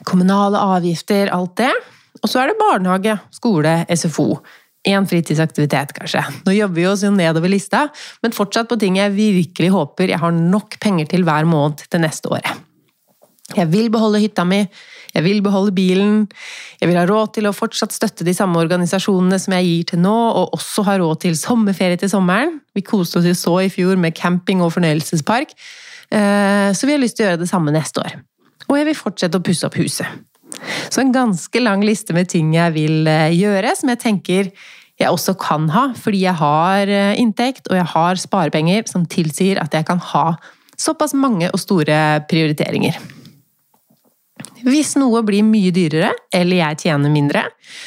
kommunale 0.03 0.59
avgifter, 0.59 1.31
alt 1.31 1.55
det. 1.61 1.71
Og 2.19 2.27
så 2.27 2.41
er 2.41 2.51
det 2.51 2.59
barnehage, 2.59 3.15
skole, 3.31 3.77
SFO. 3.95 4.41
Én 4.87 5.07
fritidsaktivitet, 5.07 5.95
kanskje. 5.95 6.25
Nå 6.43 6.57
jobber 6.57 6.81
vi 6.81 6.87
oss 6.91 7.05
jo 7.07 7.13
nedover 7.15 7.51
lista, 7.51 7.87
men 8.23 8.35
fortsatt 8.35 8.67
på 8.67 8.77
ting 8.81 8.99
jeg 8.99 9.15
virkelig 9.15 9.71
håper 9.71 10.11
jeg 10.11 10.19
har 10.19 10.35
nok 10.35 10.75
penger 10.83 11.07
til 11.15 11.23
hver 11.27 11.47
måned 11.47 11.87
til 11.87 12.03
neste 12.03 12.27
året. 12.27 12.67
Jeg 13.55 13.69
vil 13.71 13.87
beholde 13.93 14.19
hytta 14.19 14.43
mi, 14.43 14.59
jeg 15.13 15.23
vil 15.23 15.39
beholde 15.41 15.71
bilen, 15.71 16.25
jeg 16.81 16.89
vil 16.89 16.97
ha 16.99 17.05
råd 17.07 17.31
til 17.37 17.47
å 17.47 17.55
fortsatt 17.55 17.95
støtte 17.95 18.25
de 18.27 18.33
samme 18.35 18.59
organisasjonene 18.59 19.39
som 19.39 19.55
jeg 19.55 19.67
gir 19.69 19.85
til 19.93 20.01
nå, 20.03 20.15
og 20.41 20.57
også 20.57 20.83
ha 20.89 20.97
råd 20.99 21.21
til 21.23 21.37
sommerferie 21.39 21.99
til 22.01 22.11
sommeren. 22.11 22.57
Vi 22.75 22.83
koste 22.85 23.21
oss 23.21 23.29
jo 23.29 23.35
så 23.37 23.55
i 23.63 23.71
fjor 23.71 23.95
med 24.01 24.17
camping 24.19 24.63
og 24.65 24.73
fornøyelsespark, 24.75 25.55
eh, 26.11 26.69
så 26.75 26.89
vi 26.89 26.97
har 26.97 27.03
lyst 27.03 27.19
til 27.19 27.25
å 27.25 27.29
gjøre 27.31 27.43
det 27.45 27.51
samme 27.53 27.71
neste 27.75 28.03
år. 28.03 28.17
Og 28.67 28.81
jeg 28.81 28.89
vil 28.89 28.99
fortsette 28.99 29.39
å 29.39 29.45
pusse 29.47 29.69
opp 29.69 29.79
huset. 29.79 30.27
Så 30.91 30.99
en 31.01 31.13
ganske 31.15 31.61
lang 31.61 31.83
liste 31.85 32.15
med 32.15 32.27
ting 32.31 32.51
jeg 32.57 32.75
vil 32.75 33.07
eh, 33.07 33.31
gjøre, 33.37 33.77
som 33.79 33.93
jeg 33.93 34.03
tenker 34.03 34.51
jeg 34.97 35.13
også 35.13 35.35
kan 35.37 35.67
ha, 35.69 35.91
fordi 35.95 36.23
jeg 36.25 36.35
har 36.39 36.89
eh, 36.89 37.15
inntekt 37.21 37.69
og 37.69 37.77
jeg 37.77 37.87
har 37.93 38.19
sparepenger 38.19 38.87
som 38.89 39.05
tilsier 39.05 39.61
at 39.61 39.75
jeg 39.77 39.85
kan 39.87 40.01
ha 40.11 40.31
såpass 40.77 41.13
mange 41.17 41.49
og 41.53 41.61
store 41.61 42.25
prioriteringer. 42.29 42.97
Hvis 44.67 44.95
noe 44.99 45.21
blir 45.25 45.45
mye 45.47 45.71
dyrere, 45.75 46.11
eller 46.35 46.59
jeg 46.59 46.81
tjener 46.87 47.13
mindre, 47.13 47.45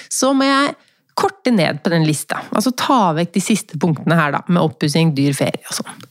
så 0.09 0.33
må 0.37 0.49
jeg 0.49 0.77
korte 1.21 1.53
ned 1.53 1.83
på 1.85 1.93
den 1.93 2.07
lista. 2.09 2.41
Altså 2.55 2.73
ta 2.77 3.11
vekk 3.17 3.35
de 3.35 3.43
siste 3.45 3.81
punktene 3.81 4.17
her, 4.17 4.33
da, 4.37 4.45
med 4.49 4.63
oppussing, 4.63 5.13
dyr 5.17 5.37
ferie 5.37 5.65
og 5.69 5.81
sånn. 5.83 6.07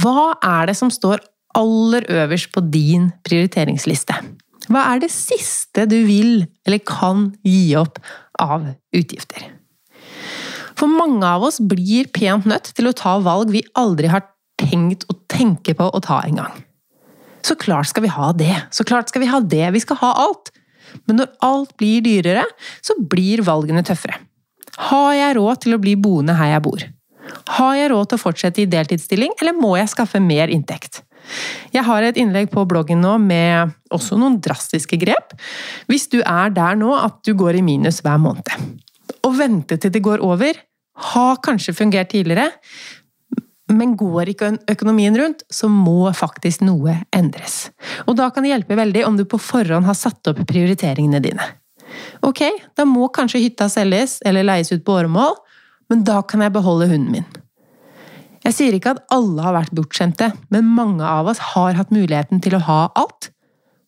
Hva 0.00 0.34
er 0.44 0.70
det 0.70 0.76
som 0.78 0.92
står 0.92 1.22
aller 1.56 2.06
øverst 2.10 2.52
på 2.54 2.62
din 2.66 3.10
prioriteringsliste? 3.26 4.16
Hva 4.72 4.84
er 4.94 5.02
det 5.04 5.12
siste 5.12 5.84
du 5.88 5.98
vil 6.08 6.46
eller 6.64 6.80
kan 6.88 7.28
gi 7.44 7.74
opp 7.78 8.00
av 8.40 8.66
utgifter? 8.96 9.44
For 10.74 10.90
mange 10.90 11.24
av 11.28 11.44
oss 11.46 11.60
blir 11.62 12.08
pent 12.12 12.48
nødt 12.50 12.72
til 12.76 12.88
å 12.90 12.96
ta 12.96 13.18
valg 13.22 13.52
vi 13.54 13.62
aldri 13.78 14.10
har 14.10 14.24
tenkt 14.60 15.06
å 15.12 15.16
tenke 15.30 15.76
på 15.76 15.86
å 15.86 16.00
ta 16.02 16.22
engang. 16.26 16.64
Så 17.44 17.56
klart 17.60 17.90
skal 17.90 18.06
vi 18.06 18.12
ha 18.12 18.32
det, 18.32 18.54
så 18.72 18.86
klart 18.88 19.10
skal 19.12 19.24
vi 19.24 19.30
ha 19.30 19.40
det, 19.40 19.66
vi 19.74 19.82
skal 19.82 20.00
ha 20.00 20.12
alt. 20.24 20.52
Men 21.08 21.20
når 21.20 21.32
alt 21.44 21.74
blir 21.80 22.04
dyrere, 22.04 22.44
så 22.84 22.96
blir 22.98 23.42
valgene 23.44 23.84
tøffere. 23.84 24.16
Har 24.88 25.12
jeg 25.14 25.36
råd 25.38 25.64
til 25.64 25.76
å 25.76 25.80
bli 25.82 25.94
boende 26.00 26.36
her 26.38 26.54
jeg 26.54 26.64
bor? 26.64 26.84
Har 27.56 27.74
jeg 27.78 27.90
råd 27.92 28.10
til 28.10 28.18
å 28.18 28.22
fortsette 28.22 28.62
i 28.62 28.70
deltidsstilling, 28.70 29.34
eller 29.40 29.56
må 29.56 29.74
jeg 29.78 29.92
skaffe 29.92 30.20
mer 30.22 30.52
inntekt? 30.52 31.02
Jeg 31.72 31.84
har 31.86 32.04
et 32.04 32.18
innlegg 32.20 32.50
på 32.52 32.66
bloggen 32.68 33.00
nå 33.00 33.14
med 33.22 33.72
også 33.94 34.18
noen 34.20 34.36
drastiske 34.44 34.98
grep, 35.00 35.32
hvis 35.88 36.06
du 36.12 36.20
er 36.20 36.52
der 36.54 36.76
nå 36.80 36.92
at 36.98 37.20
du 37.24 37.32
går 37.38 37.60
i 37.60 37.64
minus 37.64 38.02
hver 38.04 38.20
måned. 38.20 38.50
Å 39.24 39.30
vente 39.36 39.78
til 39.80 39.92
det 39.92 40.04
går 40.04 40.24
over 40.24 40.58
har 41.14 41.40
kanskje 41.42 41.74
fungert 41.74 42.12
tidligere, 42.12 42.52
men 43.72 43.94
går 43.96 44.32
ikke 44.34 44.50
økonomien 44.70 45.16
rundt, 45.16 45.44
så 45.48 45.70
må 45.72 46.10
faktisk 46.16 46.64
noe 46.66 46.98
endres. 47.16 47.70
Og 48.04 48.18
da 48.18 48.28
kan 48.30 48.44
det 48.44 48.52
hjelpe 48.52 48.76
veldig 48.76 49.04
om 49.08 49.16
du 49.16 49.24
på 49.28 49.40
forhånd 49.40 49.88
har 49.88 49.96
satt 49.96 50.32
opp 50.32 50.42
prioriteringene 50.48 51.22
dine. 51.24 51.46
Ok, 52.26 52.42
da 52.76 52.84
må 52.88 53.08
kanskje 53.14 53.40
hytta 53.46 53.70
selges 53.72 54.18
eller 54.26 54.44
leies 54.44 54.72
ut 54.74 54.84
på 54.84 54.98
åremål, 54.98 55.38
men 55.92 56.04
da 56.04 56.20
kan 56.26 56.44
jeg 56.44 56.52
beholde 56.54 56.90
hunden 56.90 57.12
min. 57.14 57.28
Jeg 58.44 58.56
sier 58.58 58.76
ikke 58.76 58.92
at 58.92 59.04
alle 59.14 59.40
har 59.40 59.56
vært 59.56 59.72
bortskjemte, 59.76 60.32
men 60.52 60.74
mange 60.76 61.04
av 61.08 61.30
oss 61.32 61.40
har 61.54 61.78
hatt 61.78 61.94
muligheten 61.94 62.42
til 62.44 62.58
å 62.58 62.64
ha 62.66 62.80
alt. 63.00 63.30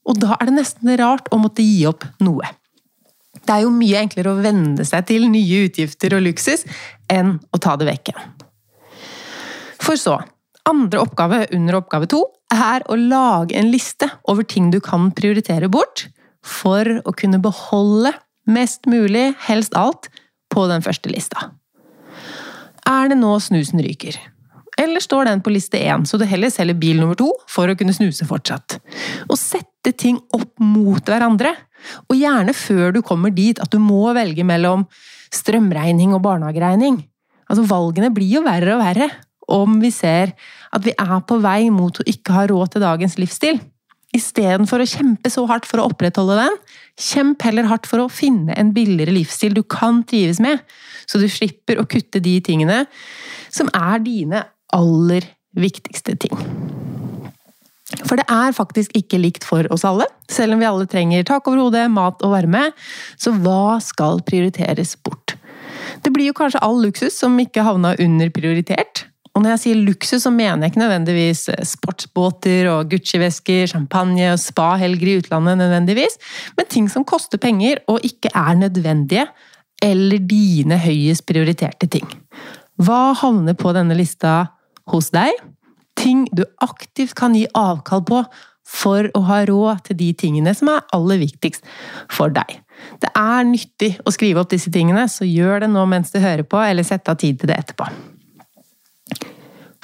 Og 0.09 0.17
da 0.23 0.39
er 0.39 0.49
det 0.49 0.57
nesten 0.57 0.95
rart 0.97 1.29
å 1.35 1.41
måtte 1.43 1.65
gi 1.67 1.83
opp 1.89 2.07
noe. 2.25 2.49
Det 3.37 3.53
er 3.53 3.67
jo 3.67 3.75
mye 3.75 4.01
enklere 4.01 4.33
å 4.33 4.41
venne 4.41 4.87
seg 4.89 5.05
til 5.11 5.29
nye 5.31 5.67
utgifter 5.69 6.17
og 6.17 6.25
luksus 6.25 6.65
enn 7.13 7.37
å 7.53 7.61
ta 7.63 7.77
det 7.77 7.91
vekk 7.91 8.15
igjen. 8.15 8.36
For 9.87 9.99
så, 10.01 10.17
andre 10.67 10.99
oppgave 10.99 11.45
under 11.55 11.79
oppgave 11.79 12.09
to 12.11 12.25
er 12.51 12.83
å 12.91 12.97
lage 12.99 13.55
en 13.55 13.71
liste 13.71 14.09
over 14.27 14.47
ting 14.47 14.73
du 14.73 14.81
kan 14.83 15.13
prioritere 15.15 15.69
bort 15.71 16.09
for 16.47 16.89
å 17.07 17.15
kunne 17.15 17.39
beholde 17.43 18.11
mest 18.51 18.87
mulig, 18.91 19.33
helst 19.47 19.77
alt, 19.79 20.09
på 20.51 20.67
den 20.71 20.83
første 20.83 21.11
lista. 21.11 21.51
Er 22.87 23.11
det 23.11 23.19
nå 23.19 23.33
snusen 23.43 23.83
ryker? 23.83 24.19
Eller 24.79 25.03
står 25.03 25.27
den 25.27 25.43
på 25.43 25.51
liste 25.55 25.79
én, 25.81 26.05
så 26.07 26.19
du 26.19 26.27
heller 26.29 26.53
selger 26.53 26.77
bil 26.79 27.01
nummer 27.01 27.19
to 27.19 27.31
for 27.51 27.71
å 27.71 27.77
kunne 27.79 27.95
snuse 27.97 28.27
fortsatt? 28.29 28.79
Og 29.27 29.39
sette 29.41 29.95
ting 29.99 30.19
opp 30.37 30.53
mot 30.63 31.03
hverandre. 31.03 31.55
Og 32.11 32.19
gjerne 32.19 32.55
før 32.57 32.95
du 32.95 33.01
kommer 33.07 33.35
dit 33.35 33.59
at 33.63 33.73
du 33.73 33.79
må 33.83 34.05
velge 34.17 34.47
mellom 34.47 34.85
strømregning 35.35 36.15
og 36.15 36.23
barnehageregning. 36.27 37.01
Altså, 37.47 37.67
valgene 37.71 38.11
blir 38.15 38.39
jo 38.39 38.45
verre 38.47 38.77
og 38.77 38.83
verre 38.83 39.11
om 39.53 39.79
vi 39.83 39.93
ser 39.95 40.35
at 40.75 40.85
vi 40.87 40.95
er 40.99 41.19
på 41.27 41.39
vei 41.43 41.69
mot 41.75 42.01
å 42.01 42.07
ikke 42.09 42.35
ha 42.35 42.47
råd 42.51 42.75
til 42.75 42.85
dagens 42.85 43.17
livsstil. 43.21 43.61
Istedenfor 44.17 44.81
å 44.83 44.89
kjempe 44.89 45.31
så 45.33 45.45
hardt 45.51 45.67
for 45.69 45.83
å 45.83 45.89
opprettholde 45.91 46.39
den, 46.39 46.59
kjemp 47.01 47.43
heller 47.45 47.69
hardt 47.69 47.89
for 47.91 48.05
å 48.05 48.13
finne 48.13 48.55
en 48.57 48.73
billigere 48.77 49.15
livsstil 49.15 49.57
du 49.57 49.63
kan 49.67 50.03
trives 50.09 50.41
med, 50.43 50.63
så 51.07 51.21
du 51.21 51.27
slipper 51.31 51.81
å 51.81 51.89
kutte 51.91 52.23
de 52.23 52.39
tingene 52.45 52.85
som 53.53 53.71
er 53.75 54.01
dine 54.05 54.47
aller 54.75 55.27
viktigste 55.57 56.17
ting. 56.23 56.35
For 58.07 58.19
det 58.19 58.27
er 58.31 58.55
faktisk 58.55 58.95
ikke 58.99 59.19
likt 59.21 59.47
for 59.47 59.67
oss 59.73 59.85
alle. 59.87 60.07
Selv 60.31 60.57
om 60.57 60.63
vi 60.63 60.69
alle 60.69 60.89
trenger 60.91 61.27
tak 61.27 61.47
over 61.49 61.67
hodet, 61.67 61.87
mat 61.91 62.23
og 62.27 62.35
varme, 62.35 62.69
så 63.19 63.33
hva 63.35 63.79
skal 63.83 64.23
prioriteres 64.27 64.97
bort? 65.07 65.37
Det 66.03 66.13
blir 66.15 66.31
jo 66.31 66.37
kanskje 66.37 66.63
all 66.67 66.81
luksus 66.83 67.17
som 67.17 67.37
ikke 67.41 67.65
havna 67.67 67.95
underprioritert. 68.03 69.07
Og 69.37 69.45
når 69.45 69.53
jeg 69.53 69.63
sier 69.67 69.83
luksus, 69.85 70.25
så 70.25 70.33
mener 70.33 70.65
jeg 70.65 70.73
ikke 70.73 70.81
nødvendigvis 70.81 71.43
sportsbåter 71.69 72.71
og 72.73 72.89
Gucci-vesker, 72.89 73.67
champagne 73.69 74.31
og 74.33 74.41
spa-helger 74.41 75.13
i 75.13 75.19
utlandet, 75.21 75.61
nødvendigvis, 75.61 76.17
men 76.57 76.71
ting 76.73 76.89
som 76.93 77.05
koster 77.05 77.41
penger 77.43 77.83
og 77.93 78.01
ikke 78.07 78.33
er 78.33 78.57
nødvendige, 78.57 79.27
eller 79.85 80.23
dine 80.25 80.81
høyest 80.81 81.27
prioriterte 81.29 81.89
ting. 81.93 82.09
Hva 82.81 83.13
havner 83.21 83.57
på 83.61 83.77
denne 83.77 83.97
lista 83.97 84.47
hos 84.91 85.11
deg. 85.15 85.35
Ting 85.97 86.27
du 86.37 86.45
aktivt 86.65 87.17
kan 87.19 87.35
gi 87.37 87.47
avkall 87.57 88.05
på 88.07 88.23
for 88.67 89.09
å 89.15 89.23
ha 89.29 89.43
råd 89.47 89.87
til 89.87 89.99
de 90.01 90.11
tingene 90.19 90.53
som 90.57 90.73
er 90.73 90.85
aller 90.97 91.21
viktigst 91.23 91.67
for 92.13 92.33
deg. 92.35 92.59
Det 93.01 93.13
er 93.17 93.47
nyttig 93.47 93.95
å 94.05 94.13
skrive 94.15 94.43
opp 94.43 94.51
disse 94.53 94.73
tingene, 94.75 95.07
så 95.09 95.27
gjør 95.27 95.65
det 95.65 95.71
nå 95.73 95.87
mens 95.89 96.13
du 96.13 96.21
hører 96.21 96.45
på, 96.47 96.61
eller 96.61 96.87
sett 96.87 97.09
av 97.09 97.19
tid 97.21 97.41
til 97.41 97.51
det 97.51 97.61
etterpå. 97.63 97.89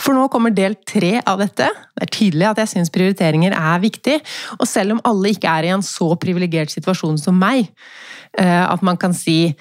For 0.02 0.16
nå 0.16 0.26
kommer 0.32 0.54
del 0.54 0.74
tre 0.88 1.20
av 1.20 1.38
dette. 1.42 1.68
Det 1.94 2.06
er 2.06 2.10
tydelig 2.10 2.48
at 2.48 2.62
jeg 2.62 2.72
syns 2.72 2.90
prioriteringer 2.94 3.54
er 3.54 3.82
viktig. 3.82 4.16
Og 4.58 4.66
selv 4.68 4.96
om 4.96 5.04
alle 5.08 5.34
ikke 5.34 5.52
er 5.52 5.68
i 5.68 5.74
en 5.74 5.84
så 5.86 6.10
privilegert 6.20 6.74
situasjon 6.74 7.20
som 7.22 7.38
meg, 7.38 7.70
eh, 8.38 8.64
at 8.66 8.82
man 8.82 8.98
kan 8.98 9.14
si 9.14 9.54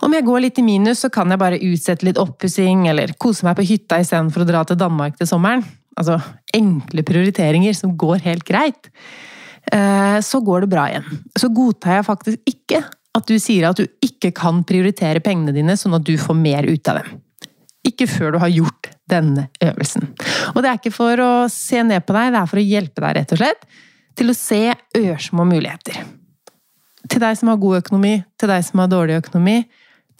om 0.00 0.14
jeg 0.16 0.24
går 0.24 0.40
litt 0.40 0.58
i 0.60 0.64
minus, 0.64 1.02
så 1.04 1.10
kan 1.12 1.28
jeg 1.28 1.40
bare 1.40 1.60
utsette 1.60 2.06
litt 2.06 2.20
oppussing 2.20 2.86
eller 2.88 3.12
kose 3.20 3.44
meg 3.44 3.58
på 3.58 3.66
hytta 3.68 3.98
istedenfor 4.00 4.46
å 4.46 4.48
dra 4.48 4.62
til 4.64 4.78
Danmark 4.80 5.18
til 5.18 5.28
sommeren. 5.28 5.64
Altså 6.00 6.16
enkle 6.56 7.04
prioriteringer 7.04 7.76
som 7.76 7.92
går 8.00 8.22
helt 8.24 8.46
greit. 8.48 8.88
Eh, 9.70 10.16
så 10.24 10.40
går 10.44 10.64
det 10.64 10.70
bra 10.72 10.86
igjen. 10.88 11.20
Så 11.36 11.50
godtar 11.52 11.98
jeg 11.98 12.08
faktisk 12.08 12.48
ikke 12.48 12.80
at 12.88 13.26
du 13.28 13.36
sier 13.42 13.68
at 13.68 13.80
du 13.80 13.84
ikke 14.04 14.30
kan 14.36 14.62
prioritere 14.64 15.20
pengene 15.24 15.52
dine 15.52 15.76
sånn 15.76 15.98
at 15.98 16.06
du 16.06 16.14
får 16.20 16.38
mer 16.38 16.68
ut 16.68 16.88
av 16.88 17.02
dem. 17.02 17.20
Ikke 17.86 18.08
før 18.08 18.36
du 18.36 18.40
har 18.40 18.52
gjort 18.52 18.90
denne 19.10 19.48
øvelsen. 19.62 20.08
Og 20.54 20.62
det 20.62 20.70
er 20.70 20.80
ikke 20.80 20.94
for 20.94 21.24
å 21.24 21.32
se 21.52 21.82
ned 21.86 22.06
på 22.06 22.16
deg, 22.16 22.32
det 22.32 22.40
er 22.40 22.50
for 22.50 22.62
å 22.62 22.66
hjelpe 22.66 23.04
deg, 23.04 23.18
rett 23.18 23.34
og 23.36 23.42
slett, 23.42 23.68
til 24.18 24.32
å 24.32 24.36
se 24.36 24.62
ørsmå 24.98 25.46
muligheter. 25.48 26.00
Til 27.10 27.22
deg 27.22 27.38
som 27.38 27.50
har 27.50 27.60
god 27.60 27.80
økonomi, 27.80 28.18
til 28.38 28.50
deg 28.52 28.64
som 28.66 28.82
har 28.82 28.90
dårlig 28.92 29.20
økonomi, 29.22 29.60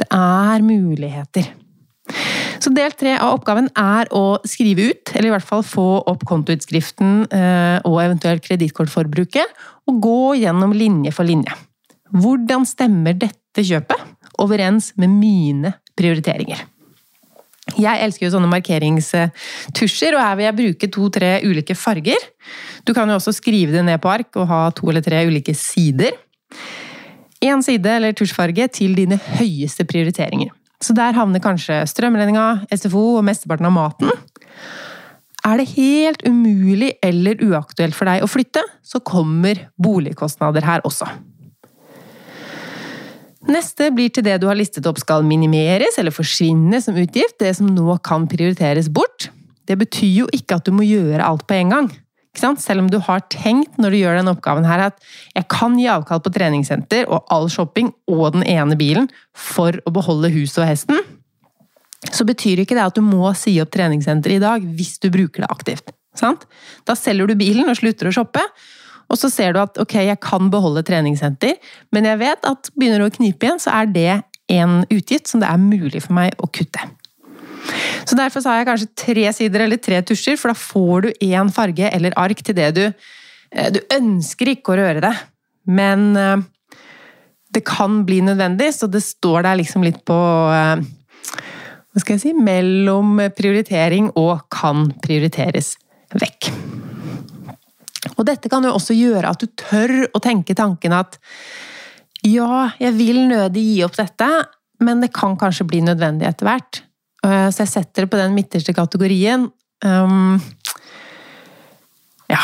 det 0.00 0.06
er 0.16 0.64
muligheter. 0.64 1.50
Så 2.60 2.72
del 2.76 2.92
tre 2.98 3.14
av 3.16 3.38
oppgaven 3.38 3.70
er 3.78 4.10
å 4.16 4.40
skrive 4.48 4.90
ut, 4.90 5.12
eller 5.14 5.30
i 5.30 5.34
hvert 5.34 5.48
fall 5.48 5.62
få 5.64 5.86
opp 6.10 6.26
kontoutskriften 6.28 7.22
eh, 7.32 7.78
og 7.88 8.00
eventuelt 8.02 8.44
kredittkortforbruket, 8.44 9.54
og 9.88 10.02
gå 10.04 10.20
gjennom 10.42 10.74
linje 10.76 11.12
for 11.16 11.28
linje. 11.28 11.54
Hvordan 12.10 12.66
stemmer 12.68 13.16
dette 13.16 13.64
kjøpet 13.64 14.36
overens 14.42 14.90
med 15.00 15.14
mine 15.14 15.72
prioriteringer? 15.98 16.66
Jeg 17.80 18.04
elsker 18.04 18.26
jo 18.26 18.32
sånne 18.34 18.50
markeringstusjer, 18.52 20.16
og 20.16 20.24
her 20.24 20.36
vil 20.38 20.46
jeg 20.48 20.58
bruke 20.60 20.90
to-tre 20.92 21.32
ulike 21.46 21.76
farger. 21.78 22.28
Du 22.84 22.94
kan 22.96 23.08
jo 23.10 23.16
også 23.18 23.34
skrive 23.36 23.74
det 23.74 23.84
ned 23.86 24.00
på 24.02 24.12
ark 24.12 24.36
og 24.40 24.48
ha 24.50 24.60
to 24.76 24.90
eller 24.92 25.04
tre 25.04 25.24
ulike 25.28 25.56
sider 25.56 26.16
én 27.40 27.62
side 27.64 27.88
eller 27.88 28.12
tusjfarge 28.16 28.68
til 28.76 28.94
dine 28.98 29.16
høyeste 29.38 29.86
prioriteringer. 29.88 30.52
Så 30.80 30.94
der 30.96 31.16
havner 31.16 31.42
kanskje 31.44 31.82
strømregninga, 31.88 32.66
SFO 32.72 33.18
og 33.18 33.24
mesteparten 33.28 33.68
av 33.68 33.74
maten. 33.74 34.12
Er 35.44 35.60
det 35.60 35.70
helt 35.72 36.22
umulig 36.28 36.94
eller 37.04 37.40
uaktuelt 37.44 37.96
for 37.96 38.08
deg 38.08 38.24
å 38.24 38.28
flytte, 38.28 38.62
så 38.84 39.00
kommer 39.00 39.68
boligkostnader 39.80 40.64
her 40.68 40.84
også. 40.88 41.08
Neste 43.48 43.88
blir 43.94 44.10
til 44.12 44.24
det 44.26 44.36
du 44.42 44.48
har 44.50 44.58
listet 44.58 44.84
opp 44.88 44.98
skal 45.00 45.24
minimeres 45.24 45.96
eller 46.00 46.12
forsvinne 46.12 46.80
som 46.84 46.98
utgift, 47.00 47.38
det 47.40 47.54
som 47.56 47.70
nå 47.72 47.96
kan 48.04 48.26
prioriteres 48.28 48.90
bort. 48.92 49.30
Det 49.64 49.78
betyr 49.80 50.24
jo 50.24 50.28
ikke 50.34 50.58
at 50.58 50.66
du 50.66 50.74
må 50.76 50.84
gjøre 50.84 51.24
alt 51.24 51.46
på 51.48 51.56
en 51.56 51.72
gang. 51.72 51.88
Selv 52.36 52.84
om 52.84 52.90
du 52.90 52.98
har 53.02 53.24
tenkt 53.32 53.78
når 53.80 53.90
du 53.90 53.98
gjør 53.98 54.18
denne 54.20 54.34
oppgaven 54.36 54.66
her 54.68 54.84
at 54.90 55.00
jeg 55.34 55.48
kan 55.50 55.74
gi 55.78 55.88
avkall 55.90 56.20
på 56.22 56.32
treningssenter 56.34 57.08
og 57.10 57.26
all 57.32 57.48
shopping 57.50 57.90
og 58.10 58.36
den 58.36 58.44
ene 58.46 58.76
bilen 58.78 59.08
for 59.34 59.74
å 59.84 59.92
beholde 59.94 60.30
huset 60.32 60.62
og 60.62 60.68
hesten, 60.68 61.00
så 62.10 62.24
betyr 62.24 62.62
ikke 62.62 62.76
det 62.78 62.86
at 62.86 62.96
du 62.96 63.02
må 63.04 63.32
si 63.36 63.56
opp 63.60 63.72
treningssenteret 63.74 64.38
i 64.38 64.44
dag 64.44 64.68
hvis 64.76 64.98
du 65.02 65.10
bruker 65.12 65.44
det 65.44 65.50
aktivt. 65.50 65.90
Sant? 66.16 66.46
Da 66.88 66.96
selger 66.98 67.28
du 67.28 67.36
bilen 67.38 67.68
og 67.70 67.78
slutter 67.78 68.08
å 68.08 68.14
shoppe, 68.14 68.42
og 69.10 69.18
så 69.18 69.30
ser 69.32 69.54
du 69.54 69.60
at 69.62 69.78
ok, 69.82 69.96
jeg 70.06 70.20
kan 70.22 70.50
beholde 70.52 70.84
treningssenter, 70.86 71.58
men 71.94 72.06
jeg 72.06 72.20
vet 72.22 72.46
at 72.48 72.70
begynner 72.76 73.02
du 73.02 73.08
å 73.08 73.14
knipe 73.14 73.46
igjen, 73.46 73.62
så 73.62 73.74
er 73.80 73.90
det 73.90 74.10
en 74.50 74.80
utgift 74.90 75.30
som 75.30 75.42
det 75.42 75.50
er 75.50 75.62
mulig 75.62 76.02
for 76.04 76.16
meg 76.16 76.34
å 76.38 76.48
kutte. 76.50 76.86
Så 78.08 78.16
Derfor 78.18 78.42
har 78.48 78.60
jeg 78.60 78.68
kanskje 78.70 78.92
tre 78.98 79.26
sider 79.36 79.66
eller 79.66 79.80
tre 79.82 80.00
tusjer, 80.06 80.38
for 80.40 80.52
da 80.52 80.58
får 80.58 81.04
du 81.04 81.26
én 81.26 81.50
farge 81.54 81.90
eller 81.90 82.16
ark 82.18 82.40
til 82.46 82.56
det 82.56 82.70
du 82.78 82.84
eh, 82.86 83.68
Du 83.74 83.80
ønsker 83.94 84.54
ikke 84.54 84.74
å 84.74 84.80
røre 84.80 85.04
det, 85.04 85.12
men 85.70 86.08
eh, 86.18 86.46
det 87.50 87.64
kan 87.66 88.02
bli 88.06 88.20
nødvendig, 88.24 88.72
så 88.74 88.88
det 88.90 89.02
står 89.04 89.44
der 89.46 89.60
liksom 89.60 89.86
litt 89.86 90.02
på 90.08 90.18
eh, 90.54 90.82
Hva 91.90 92.02
skal 92.02 92.16
jeg 92.16 92.24
si 92.24 92.34
Mellom 92.34 93.18
prioritering 93.36 94.12
og 94.18 94.46
kan 94.54 94.88
prioriteres 95.02 95.74
vekk. 96.14 96.50
Og 98.20 98.26
dette 98.28 98.50
kan 98.52 98.64
jo 98.66 98.74
også 98.76 98.94
gjøre 98.96 99.32
at 99.32 99.40
du 99.40 99.48
tør 99.56 100.04
å 100.12 100.20
tenke 100.22 100.56
tanken 100.56 100.92
at 100.92 101.16
ja, 102.26 102.68
jeg 102.76 102.92
vil 102.98 103.22
nødig 103.30 103.62
gi 103.64 103.78
opp 103.86 103.96
dette, 103.96 104.28
men 104.84 105.00
det 105.00 105.08
kan 105.16 105.38
kanskje 105.40 105.64
bli 105.68 105.80
nødvendig 105.84 106.28
etter 106.28 106.48
hvert. 106.50 106.82
Eh, 107.24 107.48
så 107.48 107.64
jeg 107.64 107.72
setter 107.72 108.04
det 108.04 108.12
på 108.12 108.20
den 108.20 108.36
midterste 108.36 108.74
kategorien. 108.76 109.48
Um, 109.80 110.36
ja. 112.28 112.42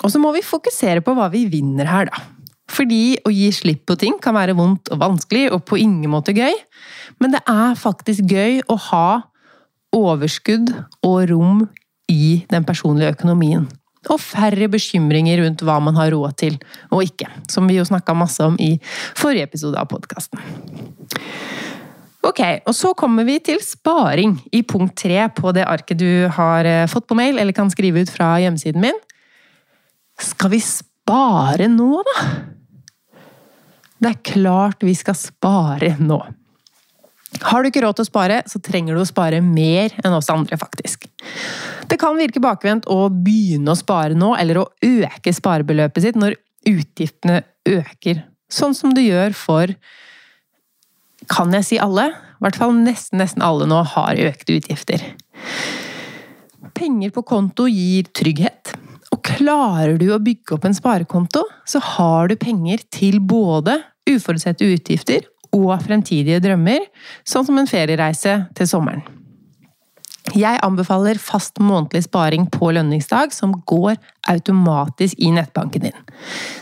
Og 0.00 0.12
så 0.12 0.20
må 0.22 0.32
vi 0.32 0.44
fokusere 0.44 1.04
på 1.04 1.12
hva 1.16 1.28
vi 1.32 1.44
vinner 1.52 1.88
her, 1.90 2.08
da. 2.08 2.24
Fordi 2.72 3.16
å 3.28 3.30
gi 3.30 3.50
slipp 3.54 3.84
på 3.88 3.94
ting 4.00 4.16
kan 4.22 4.34
være 4.36 4.56
vondt 4.56 4.90
og 4.92 5.00
vanskelig, 5.04 5.50
og 5.54 5.64
på 5.68 5.78
ingen 5.80 6.10
måte 6.12 6.34
gøy. 6.36 6.56
Men 7.22 7.36
det 7.36 7.44
er 7.48 7.76
faktisk 7.78 8.24
gøy 8.32 8.62
å 8.72 8.76
ha 8.88 9.08
overskudd 9.96 10.72
og 11.06 11.18
rom 11.30 11.66
i 12.12 12.42
den 12.50 12.66
personlige 12.66 13.14
økonomien. 13.16 13.68
Og 14.12 14.20
færre 14.22 14.68
bekymringer 14.70 15.42
rundt 15.42 15.64
hva 15.66 15.78
man 15.82 15.98
har 15.98 16.12
råd 16.14 16.36
til 16.38 16.58
og 16.94 17.02
ikke. 17.06 17.28
Som 17.50 17.66
vi 17.70 17.78
jo 17.78 17.86
snakka 17.86 18.14
masse 18.16 18.44
om 18.44 18.58
i 18.62 18.76
forrige 19.18 19.48
episode 19.48 19.80
av 19.80 19.90
podkasten. 19.90 20.42
Ok, 22.26 22.40
og 22.66 22.74
så 22.74 22.90
kommer 22.98 23.26
vi 23.26 23.38
til 23.44 23.60
sparing 23.62 24.34
i 24.54 24.64
punkt 24.66 24.96
tre 24.98 25.28
på 25.34 25.52
det 25.54 25.66
arket 25.66 26.00
du 26.00 26.26
har 26.34 26.66
eh, 26.66 26.88
fått 26.90 27.06
på 27.06 27.14
mail, 27.18 27.38
eller 27.38 27.54
kan 27.54 27.70
skrive 27.70 28.02
ut 28.02 28.10
fra 28.10 28.32
hjemmesiden 28.42 28.82
min. 28.82 28.98
Skal 30.18 30.50
vi 30.56 30.60
spare 30.64 31.68
nå, 31.70 32.02
da? 32.08 32.24
Det 34.02 34.10
er 34.10 34.24
klart 34.26 34.82
vi 34.84 34.96
skal 34.98 35.16
spare 35.18 35.94
nå. 36.02 36.18
Har 37.42 37.62
du 37.62 37.68
ikke 37.70 37.82
råd 37.84 37.98
til 37.98 38.06
å 38.06 38.08
spare, 38.08 38.40
så 38.48 38.60
trenger 38.62 38.96
du 38.96 39.02
å 39.02 39.08
spare 39.08 39.42
mer 39.44 39.94
enn 40.04 40.14
oss 40.16 40.30
andre, 40.32 40.58
faktisk. 40.60 41.08
Det 41.90 41.98
kan 42.00 42.18
virke 42.18 42.42
bakvendt 42.42 42.88
å 42.90 43.06
begynne 43.12 43.72
å 43.72 43.78
spare 43.78 44.16
nå, 44.18 44.32
eller 44.38 44.62
å 44.62 44.68
øke 44.84 45.34
sparebeløpet 45.34 46.06
sitt 46.06 46.18
når 46.20 46.38
utgiftene 46.66 47.42
øker. 47.68 48.24
Sånn 48.52 48.74
som 48.78 48.94
det 48.94 49.08
gjør 49.08 49.36
for 49.36 49.76
Kan 51.26 51.50
jeg 51.56 51.64
si 51.66 51.76
alle? 51.82 52.10
I 52.12 52.44
hvert 52.44 52.58
fall 52.60 52.74
nesten, 52.76 53.18
nesten 53.18 53.42
alle 53.42 53.66
nå 53.66 53.80
har 53.96 54.18
økte 54.20 54.58
utgifter. 54.60 55.02
Penger 56.76 57.10
på 57.16 57.24
konto 57.26 57.64
gir 57.66 58.06
trygghet. 58.14 58.74
Og 59.10 59.22
klarer 59.24 59.96
du 59.98 60.10
å 60.12 60.20
bygge 60.22 60.54
opp 60.54 60.66
en 60.68 60.76
sparekonto, 60.76 61.42
så 61.66 61.80
har 61.96 62.28
du 62.28 62.36
penger 62.38 62.84
til 62.92 63.18
både 63.24 63.80
uforutsette 64.06 64.68
utgifter 64.76 65.24
og 65.56 65.76
fremtidige 65.84 66.42
drømmer, 66.44 66.84
sånn 67.26 67.46
som 67.48 67.60
en 67.60 67.70
feriereise 67.70 68.40
til 68.56 68.68
sommeren. 68.70 69.04
Jeg 70.34 70.58
anbefaler 70.66 71.20
fast 71.22 71.60
månedlig 71.62 72.02
sparing 72.08 72.48
på 72.50 72.72
lønningsdag, 72.74 73.32
som 73.32 73.54
går 73.68 73.94
automatisk 74.28 75.18
i 75.22 75.30
nettbanken 75.34 75.86
din. 75.86 76.06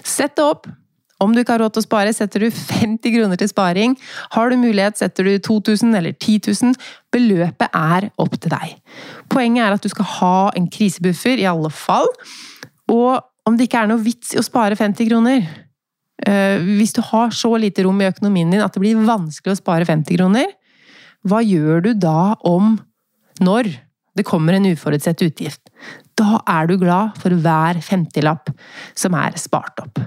Sett 0.05 0.37
det 0.37 0.45
opp. 0.45 0.69
Om 1.23 1.33
du 1.33 1.41
ikke 1.41 1.55
har 1.55 1.63
råd 1.63 1.77
til 1.77 1.85
å 1.85 1.87
spare, 1.87 2.13
setter 2.13 2.43
du 2.43 2.51
50 2.51 3.15
kroner 3.15 3.39
til 3.41 3.49
sparing. 3.49 3.95
Har 4.35 4.51
du 4.51 4.59
mulighet, 4.61 4.99
setter 5.01 5.25
du 5.25 5.39
2000 5.47 5.95
eller 5.97 6.13
10 6.13 6.51
000. 6.51 6.75
Beløpet 7.15 7.71
er 7.71 8.11
opp 8.21 8.35
til 8.37 8.53
deg. 8.53 8.75
Poenget 9.33 9.65
er 9.65 9.77
at 9.79 9.85
du 9.85 9.89
skal 9.93 10.11
ha 10.19 10.39
en 10.59 10.67
krisebuffer, 10.69 11.41
i 11.41 11.49
alle 11.49 11.71
fall. 11.73 12.11
Og 12.93 13.23
om 13.49 13.57
det 13.57 13.69
ikke 13.69 13.85
er 13.85 13.93
noe 13.93 14.03
vits 14.05 14.35
i 14.35 14.41
å 14.41 14.45
spare 14.45 14.77
50 14.77 15.09
kroner, 15.09 15.47
hvis 16.25 16.95
du 16.97 17.03
har 17.05 17.35
så 17.37 17.51
lite 17.61 17.85
rom 17.85 18.01
i 18.01 18.09
økonomien 18.09 18.51
din 18.53 18.63
at 18.65 18.75
det 18.75 18.81
blir 18.81 19.01
vanskelig 19.05 19.57
å 19.57 19.61
spare 19.61 19.89
50 19.89 20.17
kroner, 20.17 20.53
hva 21.25 21.41
gjør 21.45 21.85
du 21.85 21.93
da 21.97 22.35
om 22.45 22.77
når 23.45 23.71
det 24.15 24.27
kommer 24.29 24.57
en 24.57 24.69
uforutsett 24.71 25.25
utgift? 25.27 25.63
Da 26.15 26.39
er 26.47 26.69
du 26.71 26.77
glad 26.79 27.17
for 27.21 27.35
hver 27.35 27.81
femtilapp 27.83 28.53
som 28.97 29.17
er 29.19 29.39
spart 29.41 29.81
opp. 29.83 30.03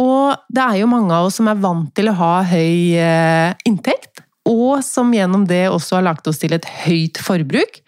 Og 0.00 0.36
det 0.52 0.62
er 0.62 0.80
jo 0.82 0.90
mange 0.90 1.12
av 1.14 1.28
oss 1.28 1.38
som 1.40 1.48
er 1.50 1.60
vant 1.60 1.90
til 1.96 2.10
å 2.10 2.16
ha 2.18 2.32
høy 2.46 2.96
eh, 3.00 3.52
inntekt, 3.68 4.22
og 4.46 4.84
som 4.86 5.10
gjennom 5.14 5.46
det 5.48 5.66
også 5.72 5.98
har 5.98 6.06
lagt 6.06 6.28
oss 6.30 6.38
til 6.38 6.54
et 6.54 6.68
høyt 6.84 7.18
forbruk. 7.18 7.80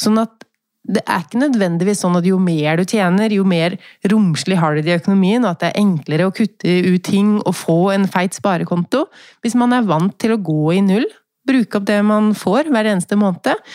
Sånn 0.00 0.16
at 0.22 0.45
det 0.86 1.02
er 1.02 1.24
ikke 1.24 1.40
nødvendigvis 1.40 2.04
sånn 2.04 2.16
at 2.18 2.26
jo 2.28 2.38
mer 2.38 2.78
du 2.78 2.84
tjener, 2.86 3.32
jo 3.34 3.42
mer 3.48 3.74
romslig 4.10 4.58
har 4.60 4.76
du 4.76 4.84
det 4.86 4.92
i 4.92 4.98
økonomien, 5.00 5.42
og 5.42 5.56
at 5.56 5.64
det 5.64 5.70
er 5.72 5.82
enklere 5.82 6.28
å 6.28 6.34
kutte 6.34 6.76
ut 6.86 7.02
ting 7.06 7.36
og 7.40 7.56
få 7.58 7.78
en 7.96 8.06
feit 8.10 8.36
sparekonto. 8.38 9.06
Hvis 9.42 9.58
man 9.58 9.74
er 9.74 9.86
vant 9.88 10.14
til 10.22 10.36
å 10.36 10.40
gå 10.42 10.76
i 10.76 10.84
null, 10.86 11.06
bruke 11.46 11.80
opp 11.80 11.88
det 11.90 11.98
man 12.06 12.32
får 12.38 12.70
hver 12.70 12.90
eneste 12.92 13.18
måned, 13.18 13.66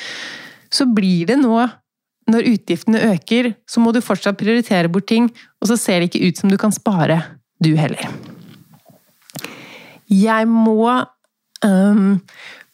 så 0.71 0.87
blir 0.87 1.27
det 1.27 1.39
nå 1.41 1.59
når 2.31 2.47
utgiftene 2.53 3.01
øker, 3.11 3.53
så 3.67 3.83
må 3.83 3.91
du 3.91 3.99
fortsatt 4.03 4.39
prioritere 4.39 4.91
bort 4.91 5.09
ting, 5.11 5.27
og 5.59 5.67
så 5.67 5.75
ser 5.79 5.99
det 5.99 6.11
ikke 6.11 6.29
ut 6.29 6.39
som 6.39 6.51
du 6.51 6.57
kan 6.61 6.71
spare, 6.71 7.17
du 7.59 7.73
heller. 7.75 8.07
Jeg 10.11 10.47
må 10.47 10.85
um, 11.65 12.19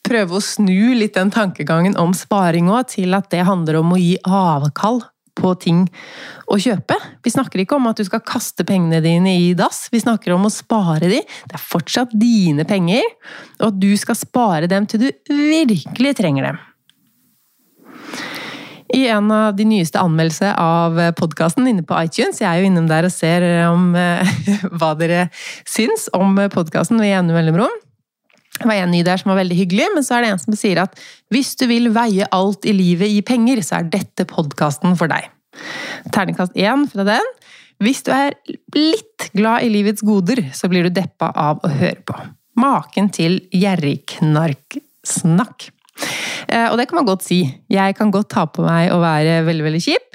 prøve 0.07 0.37
å 0.37 0.43
snu 0.43 0.95
litt 0.97 1.17
den 1.17 1.31
tankegangen 1.33 1.97
om 1.99 2.15
sparing 2.15 2.71
òg, 2.71 2.89
til 2.95 3.15
at 3.17 3.29
det 3.33 3.45
handler 3.47 3.81
om 3.81 3.93
å 3.95 4.01
gi 4.01 4.15
avkall 4.23 5.03
på 5.37 5.53
ting 5.61 5.83
å 6.49 6.57
kjøpe. 6.61 6.97
Vi 7.25 7.33
snakker 7.33 7.61
ikke 7.61 7.77
om 7.77 7.89
at 7.91 7.99
du 7.99 8.05
skal 8.07 8.23
kaste 8.25 8.65
pengene 8.67 9.03
dine 9.03 9.35
i 9.37 9.51
dass, 9.57 9.85
vi 9.93 10.01
snakker 10.01 10.33
om 10.35 10.47
å 10.47 10.53
spare 10.53 11.11
de. 11.11 11.21
Det 11.21 11.57
er 11.57 11.67
fortsatt 11.73 12.15
dine 12.17 12.65
penger, 12.67 13.05
og 13.61 13.69
at 13.71 13.81
du 13.81 13.91
skal 13.99 14.17
spare 14.17 14.71
dem 14.71 14.89
til 14.89 15.07
du 15.07 15.11
virkelig 15.29 16.17
trenger 16.17 16.51
dem. 16.51 16.63
I 18.95 19.01
en 19.11 19.27
av 19.35 19.49
de 19.57 19.65
nyeste 19.67 19.99
anmeldelsene 19.99 20.53
av 20.63 20.99
podkasten 21.19 21.67
inne 21.67 21.83
på 21.83 21.97
iTunes, 21.99 22.39
jeg 22.39 22.47
er 22.47 22.61
jo 22.61 22.69
innom 22.69 22.87
der 22.87 23.09
og 23.09 23.11
ser 23.11 23.43
om 23.67 23.89
hva 24.79 24.93
dere 24.99 25.27
syns 25.67 26.07
om 26.15 26.39
podkasten 26.53 27.01
ved 27.03 27.11
jevne 27.11 27.35
mellomrom, 27.35 27.75
det 28.59 28.67
var 28.69 28.75
en 28.81 28.91
ny 28.93 29.01
der 29.05 29.17
som 29.21 29.29
var 29.31 29.39
veldig 29.41 29.57
hyggelig, 29.57 29.87
men 29.95 30.03
så 30.05 30.11
er 30.17 30.21
det 30.23 30.31
en 30.33 30.41
som 30.41 30.53
sier 30.57 30.77
at 30.83 30.91
hvis 31.33 31.51
du 31.59 31.65
vil 31.69 31.85
veie 31.95 32.25
alt 32.35 32.61
i 32.67 32.73
livet 32.75 33.09
i 33.13 33.25
penger, 33.25 33.57
så 33.65 33.73
er 33.79 33.91
dette 33.93 34.23
podkasten 34.29 34.91
for 34.99 35.07
deg. 35.11 35.23
Terningkast 36.13 36.53
én 36.57 36.81
fra 36.91 37.03
den. 37.07 37.25
Hvis 37.83 38.01
du 38.05 38.11
er 38.13 38.31
litt 38.73 39.21
glad 39.37 39.59
i 39.65 39.73
livets 39.73 40.03
goder, 40.05 40.39
så 40.57 40.65
blir 40.71 40.83
du 40.87 40.91
deppa 40.93 41.27
av 41.37 41.55
å 41.61 41.67
høre 41.69 42.01
på. 42.07 42.15
Maken 42.57 43.09
til 43.13 43.33
gjerrigknarksnakk. 43.53 45.69
Eh, 46.47 46.71
og 46.71 46.77
det 46.79 46.87
kan 46.89 46.97
man 47.01 47.09
godt 47.09 47.23
si. 47.25 47.39
Jeg 47.69 47.95
kan 47.97 48.11
godt 48.13 48.29
ta 48.33 48.45
på 48.49 48.61
meg 48.65 48.91
å 48.93 48.99
være 49.03 49.45
veldig, 49.45 49.65
veldig 49.69 49.83
kjip. 49.83 50.05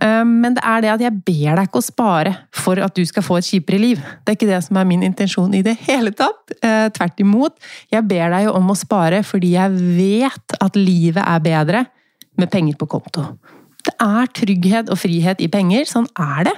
Eh, 0.00 0.24
men 0.24 0.56
det 0.56 0.64
er 0.64 0.84
det 0.84 0.92
at 0.94 1.04
jeg 1.04 1.18
ber 1.26 1.58
deg 1.58 1.68
ikke 1.68 1.82
å 1.82 1.86
spare 1.86 2.34
for 2.54 2.80
at 2.82 2.94
du 2.96 3.02
skal 3.08 3.24
få 3.26 3.38
et 3.40 3.48
kjipere 3.48 3.80
liv. 3.82 4.02
Det 4.22 4.32
er 4.32 4.38
ikke 4.38 4.50
det 4.50 4.62
som 4.66 4.78
er 4.80 4.88
min 4.88 5.04
intensjon 5.06 5.52
i 5.56 5.64
det 5.66 5.76
hele 5.86 6.14
tatt. 6.16 6.54
Eh, 6.60 6.86
tvert 6.94 7.20
imot. 7.24 7.58
Jeg 7.92 8.06
ber 8.08 8.32
deg 8.36 8.50
om 8.52 8.72
å 8.72 8.78
spare 8.78 9.22
fordi 9.26 9.54
jeg 9.56 9.82
vet 9.98 10.56
at 10.60 10.78
livet 10.78 11.22
er 11.22 11.44
bedre 11.44 11.84
med 12.40 12.50
penger 12.52 12.78
på 12.80 12.88
konto. 12.96 13.26
Det 13.82 13.94
er 13.98 14.30
trygghet 14.30 14.90
og 14.94 15.00
frihet 15.00 15.42
i 15.42 15.50
penger. 15.52 15.86
Sånn 15.90 16.08
er 16.16 16.50
det. 16.50 16.56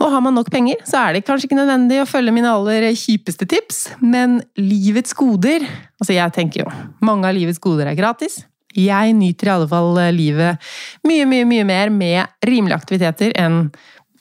Og 0.00 0.08
har 0.10 0.22
man 0.24 0.34
nok 0.34 0.48
penger, 0.50 0.80
så 0.88 1.02
er 1.04 1.14
det 1.14 1.26
kanskje 1.26 1.46
ikke 1.46 1.58
nødvendig 1.58 2.00
å 2.02 2.08
følge 2.08 2.32
mine 2.34 2.50
aller 2.50 2.88
kjipeste 2.96 3.46
tips, 3.46 3.84
men 4.00 4.40
livets 4.58 5.14
goder 5.14 5.66
Altså, 6.02 6.16
jeg 6.16 6.34
tenker 6.34 6.64
jo 6.64 6.70
mange 7.06 7.28
av 7.28 7.36
livets 7.36 7.60
goder 7.62 7.86
er 7.86 7.94
gratis. 7.94 8.40
Jeg 8.78 9.16
nyter 9.18 9.50
i 9.50 9.54
alle 9.56 9.70
fall 9.70 9.98
eh, 10.02 10.12
livet 10.14 10.70
mye, 11.08 11.26
mye, 11.28 11.48
mye 11.48 11.66
mer 11.68 11.92
med 11.94 12.46
rimelige 12.48 12.78
aktiviteter 12.78 13.34
enn 13.40 13.66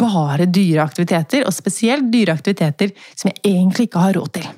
bare 0.01 0.47
dyre 0.49 0.81
aktiviteter, 0.81 1.45
og 1.45 1.53
spesielt 1.53 2.09
dyre 2.13 2.33
aktiviteter 2.33 2.89
som 3.13 3.29
jeg 3.29 3.41
egentlig 3.45 3.89
ikke 3.89 4.01
har 4.01 4.17
råd 4.17 4.33
til. 4.39 4.49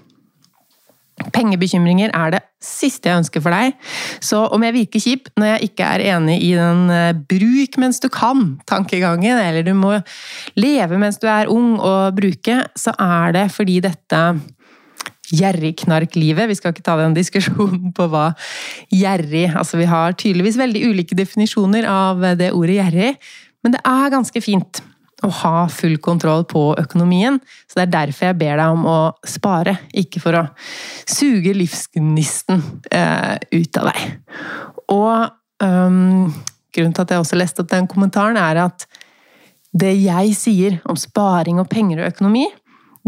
Pengebekymringer 1.34 2.10
er 2.18 2.34
det 2.34 2.40
siste 2.64 3.10
jeg 3.10 3.22
ønsker 3.22 3.44
for 3.44 3.54
deg, 3.54 3.76
så 4.24 4.46
om 4.56 4.64
jeg 4.66 4.76
virker 4.80 5.04
kjip 5.04 5.30
når 5.38 5.52
jeg 5.52 5.70
ikke 5.70 5.90
er 5.96 6.06
enig 6.16 6.40
i 6.48 6.54
den 6.58 6.88
eh, 6.94 7.12
bruk 7.14 7.78
mens 7.82 8.02
du 8.02 8.10
kan-tankegangen, 8.14 9.38
eller 9.38 9.68
du 9.68 9.76
må 9.78 9.94
leve 10.60 11.00
mens 11.00 11.22
du 11.22 11.28
er 11.30 11.52
ung 11.52 11.76
og 11.78 12.18
bruke, 12.18 12.64
så 12.80 12.96
er 12.98 13.36
det 13.36 13.46
fordi 13.54 13.78
dette 13.84 14.24
gjerrigknarklivet. 15.32 16.50
Vi 16.50 16.58
skal 16.60 16.74
ikke 16.74 16.86
ta 16.86 16.98
den 17.00 17.16
diskusjonen 17.16 17.94
på 17.96 18.08
hva 18.12 18.32
gjerrig 18.92 19.46
Altså, 19.54 19.80
vi 19.80 19.88
har 19.90 20.18
tydeligvis 20.20 20.60
veldig 20.60 20.84
ulike 20.90 21.18
definisjoner 21.18 21.88
av 21.90 22.26
det 22.40 22.52
ordet 22.52 22.80
gjerrig, 22.82 23.14
men 23.64 23.76
det 23.76 23.84
er 23.88 24.12
ganske 24.12 24.44
fint 24.44 24.84
å 25.24 25.30
ha 25.32 25.68
full 25.72 25.96
kontroll 26.04 26.44
på 26.50 26.64
økonomien. 26.80 27.40
Så 27.68 27.80
det 27.80 27.86
er 27.86 27.94
derfor 27.94 28.30
jeg 28.30 28.40
ber 28.42 28.60
deg 28.60 28.74
om 28.76 28.88
å 28.90 28.98
spare, 29.28 29.78
ikke 29.96 30.20
for 30.24 30.40
å 30.40 30.44
suge 31.08 31.54
livsgnisten 31.56 32.64
eh, 32.92 33.38
ut 33.56 33.80
av 33.80 33.88
deg. 33.92 34.02
Og 34.92 35.64
um, 35.64 36.34
grunnen 36.74 36.96
til 36.98 37.06
at 37.06 37.14
jeg 37.16 37.24
også 37.24 37.40
leste 37.40 37.64
opp 37.64 37.72
den 37.72 37.88
kommentaren, 37.88 38.40
er 38.40 38.66
at 38.66 38.88
det 39.74 39.94
jeg 39.96 40.36
sier 40.38 40.78
om 40.90 41.00
sparing 41.00 41.62
og 41.62 41.70
penger 41.72 42.04
og 42.04 42.12
økonomi, 42.12 42.46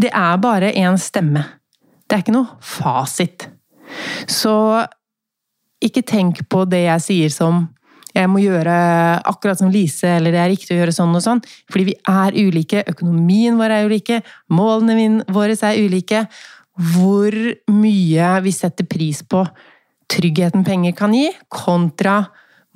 det 0.00 0.10
er 0.12 0.40
bare 0.42 0.72
én 0.76 0.98
stemme. 1.00 1.44
Det 2.06 2.16
er 2.16 2.22
ikke 2.22 2.36
noe 2.36 2.58
fasit. 2.62 3.48
Så 4.30 4.54
ikke 5.82 6.04
tenk 6.06 6.44
på 6.50 6.64
det 6.68 6.86
jeg 6.86 7.04
sier 7.04 7.34
som 7.34 7.66
jeg 8.16 8.30
må 8.32 8.40
gjøre 8.40 8.74
akkurat 9.28 9.60
som 9.60 9.68
Lise, 9.72 10.08
eller 10.08 10.32
det 10.32 10.40
er 10.40 10.48
riktig 10.48 10.72
å 10.72 10.78
gjøre 10.78 10.94
sånn 10.96 11.16
og 11.18 11.24
sånn. 11.24 11.42
Fordi 11.68 11.90
vi 11.90 11.96
er 12.08 12.38
ulike, 12.38 12.84
økonomien 12.88 13.58
vår 13.58 13.74
er 13.76 13.90
ulike, 13.90 14.22
målene 14.48 15.26
våre 15.32 15.56
er 15.68 15.82
ulike. 15.84 16.24
Hvor 16.94 17.36
mye 17.72 18.32
vi 18.44 18.54
setter 18.56 18.88
pris 18.88 19.20
på 19.20 19.44
tryggheten 20.12 20.64
penger 20.64 20.96
kan 20.96 21.12
gi, 21.16 21.28
kontra 21.52 22.22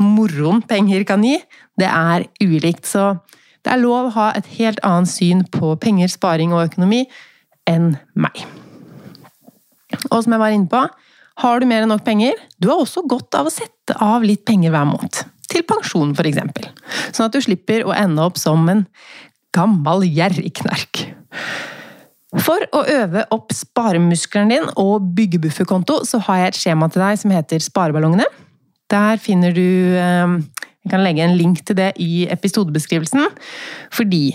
moroen 0.00 0.62
penger 0.66 1.04
kan 1.08 1.24
gi, 1.24 1.38
det 1.80 1.88
er 1.88 2.28
ulikt. 2.44 2.88
Så 2.88 3.14
det 3.64 3.74
er 3.74 3.84
lov 3.84 4.10
å 4.10 4.16
ha 4.18 4.30
et 4.36 4.48
helt 4.58 4.80
annet 4.84 5.12
syn 5.12 5.44
på 5.52 5.72
penger, 5.80 6.12
sparing 6.12 6.52
og 6.56 6.66
økonomi 6.68 7.06
enn 7.68 7.94
meg. 8.12 8.44
Og 10.10 10.22
som 10.22 10.34
jeg 10.34 10.42
var 10.42 10.54
inne 10.54 10.70
på, 10.70 10.82
har 11.40 11.60
du 11.60 11.68
mer 11.68 11.84
enn 11.84 11.92
nok 11.92 12.04
penger? 12.04 12.36
Du 12.60 12.68
har 12.70 12.82
også 12.82 13.04
godt 13.08 13.36
av 13.38 13.48
å 13.48 13.54
sette 13.54 13.96
av 14.04 14.24
litt 14.26 14.44
penger 14.48 14.74
hver 14.74 14.88
måned. 14.88 15.22
Til 15.50 15.64
pensjon, 15.66 16.12
f.eks. 16.14 16.42
Sånn 17.10 17.26
at 17.26 17.34
du 17.34 17.40
slipper 17.42 17.86
å 17.86 17.94
ende 17.96 18.22
opp 18.22 18.38
som 18.38 18.68
en 18.70 18.84
gammel 19.56 20.04
gjerrigknark. 20.06 21.06
For 22.38 22.62
å 22.76 22.84
øve 22.86 23.24
opp 23.34 23.50
sparemuskelen 23.56 24.52
din 24.52 24.68
og 24.78 25.08
bygge 25.16 25.40
bufferkonto, 25.46 26.02
så 26.06 26.20
har 26.28 26.44
jeg 26.44 26.52
et 26.52 26.60
skjema 26.60 26.90
til 26.92 27.02
deg 27.02 27.18
som 27.18 27.34
heter 27.34 27.64
Spareballongene. 27.64 28.28
Der 28.90 29.18
finner 29.22 29.54
du 29.54 29.66
eh, 29.98 30.36
Jeg 30.80 30.92
kan 30.92 31.02
legge 31.04 31.24
en 31.24 31.36
link 31.38 31.64
til 31.66 31.76
det 31.78 31.90
i 32.02 32.24
episodebeskrivelsen. 32.30 33.26
Fordi 33.92 34.30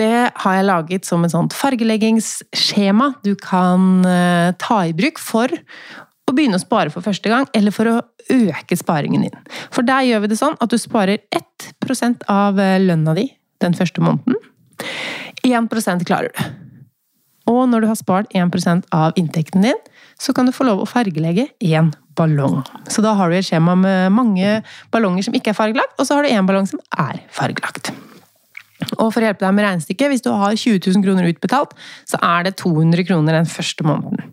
det 0.00 0.30
har 0.44 0.54
jeg 0.56 0.68
laget 0.68 1.08
som 1.08 1.24
et 1.24 1.34
sånt 1.34 1.54
fargeleggingsskjema 1.56 3.10
du 3.26 3.34
kan 3.36 4.06
eh, 4.08 4.54
ta 4.60 4.78
i 4.88 4.94
bruk 4.96 5.20
for 5.20 5.52
å 5.52 6.34
begynne 6.34 6.56
å 6.56 6.62
spare 6.62 6.92
for 6.92 7.04
første 7.04 7.28
gang, 7.28 7.48
eller 7.52 7.74
for 7.74 7.90
å 7.90 7.98
øke 8.32 8.78
sparingen 8.78 9.26
din. 9.26 9.36
For 9.74 9.84
der 9.84 10.06
gjør 10.06 10.24
vi 10.24 10.32
det 10.32 10.38
sånn 10.40 10.56
at 10.62 10.72
du 10.72 10.78
sparer 10.80 11.20
1 11.34 12.24
av 12.30 12.60
eh, 12.62 12.78
lønna 12.80 13.16
di 13.18 13.28
den 13.62 13.76
første 13.78 14.02
måneden. 14.02 14.38
1% 15.44 16.06
klarer 16.08 16.32
du. 16.32 16.58
Og 17.50 17.66
når 17.68 17.82
du 17.82 17.88
har 17.90 17.98
spart 17.98 18.30
1% 18.38 18.86
av 18.94 19.18
inntekten 19.18 19.66
din, 19.66 19.80
så 20.18 20.32
kan 20.34 20.46
du 20.46 20.54
få 20.54 20.66
lov 20.68 20.82
å 20.82 20.86
fargelegge 20.88 21.48
én 21.66 21.90
ballong. 22.16 22.62
Så 22.86 23.02
da 23.02 23.16
har 23.18 23.30
du 23.30 23.36
et 23.36 23.46
skjema 23.46 23.74
med 23.78 24.14
mange 24.14 24.60
ballonger 24.94 25.26
som 25.26 25.36
ikke 25.36 25.52
er 25.52 25.58
fargelagt, 25.58 25.98
og 25.98 26.06
så 26.06 26.16
har 26.16 26.26
du 26.26 26.32
én 26.32 26.48
ballong 26.48 26.70
som 26.70 26.82
er 26.94 27.18
fargelagt. 27.34 27.90
Og 28.98 29.12
for 29.12 29.20
å 29.22 29.28
hjelpe 29.28 29.44
deg 29.44 29.54
med 29.56 29.66
regnestykket, 29.66 30.12
hvis 30.12 30.24
du 30.24 30.30
har 30.30 30.56
20 30.56 30.80
000 30.86 31.04
kroner 31.04 31.28
utbetalt, 31.30 31.76
så 32.08 32.20
er 32.22 32.48
det 32.48 32.56
200 32.62 33.06
kroner 33.08 33.38
den 33.38 33.48
første 33.50 33.86
måneden. 33.86 34.32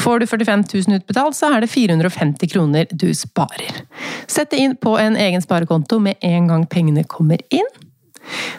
Får 0.00 0.22
du 0.22 0.26
45 0.30 0.64
000 0.72 1.00
utbetalt, 1.00 1.38
så 1.38 1.52
er 1.54 1.64
det 1.64 1.70
450 1.72 2.52
kroner 2.54 2.90
du 2.90 3.08
sparer. 3.16 3.84
Sett 4.30 4.52
det 4.54 4.62
inn 4.62 4.76
på 4.80 4.96
en 5.00 5.18
egen 5.20 5.44
sparekonto 5.44 6.00
med 6.02 6.20
en 6.26 6.50
gang 6.50 6.66
pengene 6.70 7.04
kommer 7.08 7.42
inn. 7.50 7.68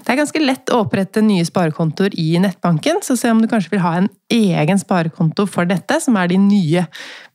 Det 0.01 0.11
er 0.11 0.19
ganske 0.19 0.41
lett 0.41 0.71
å 0.73 0.81
opprette 0.83 1.21
nye 1.23 1.45
sparekontoer 1.47 2.15
i 2.19 2.33
nettbanken, 2.41 2.99
så 3.05 3.15
se 3.19 3.31
om 3.31 3.41
du 3.41 3.47
kanskje 3.51 3.75
vil 3.75 3.83
ha 3.83 3.93
en 3.99 4.09
egen 4.33 4.79
sparekonto 4.81 5.45
for 5.49 5.69
dette, 5.69 5.99
som 6.03 6.17
er 6.19 6.31
din 6.31 6.47
nye 6.49 6.85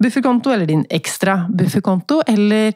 bufferkonto, 0.02 0.52
eller 0.52 0.68
din 0.68 0.84
ekstra 0.92 1.44
bufferkonto, 1.48 2.20
eller 2.28 2.74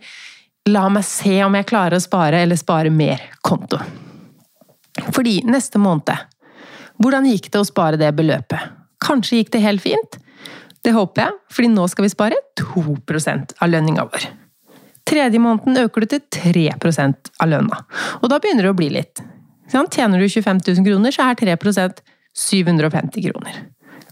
la 0.71 0.87
meg 0.93 1.05
se 1.09 1.41
om 1.45 1.57
jeg 1.59 1.69
klarer 1.69 1.99
å 1.99 2.05
spare 2.05 2.45
eller 2.45 2.61
spare 2.61 2.93
mer-konto. 2.95 3.81
Fordi 5.15 5.41
neste 5.47 5.81
måned 5.81 6.11
Hvordan 7.01 7.29
gikk 7.31 7.49
det 7.53 7.63
å 7.63 7.65
spare 7.65 7.97
det 7.97 8.11
beløpet? 8.13 8.75
Kanskje 9.01 9.39
gikk 9.41 9.55
det 9.55 9.63
helt 9.65 9.81
fint? 9.81 10.19
Det 10.85 10.93
håper 10.93 11.23
jeg, 11.23 11.37
fordi 11.53 11.71
nå 11.73 11.87
skal 11.89 12.05
vi 12.05 12.13
spare 12.13 12.37
2% 12.61 13.55
av 13.57 13.71
lønninga 13.73 14.05
vår. 14.05 14.27
Tredje 15.09 15.41
måneden 15.41 15.81
øker 15.81 16.05
du 16.05 16.11
til 16.13 16.23
3% 16.37 17.33
av 17.41 17.49
lønna. 17.49 17.81
Og 18.21 18.29
da 18.29 18.39
begynner 18.41 18.69
det 18.69 18.73
å 18.75 18.77
bli 18.77 18.91
litt. 18.93 19.23
Tjener 19.73 20.21
du 20.21 20.29
25 20.29 20.61
000 20.67 20.87
kroner, 20.87 21.15
så 21.15 21.31
er 21.31 21.41
3% 21.41 22.03
750 22.37 23.25
kroner. 23.29 23.63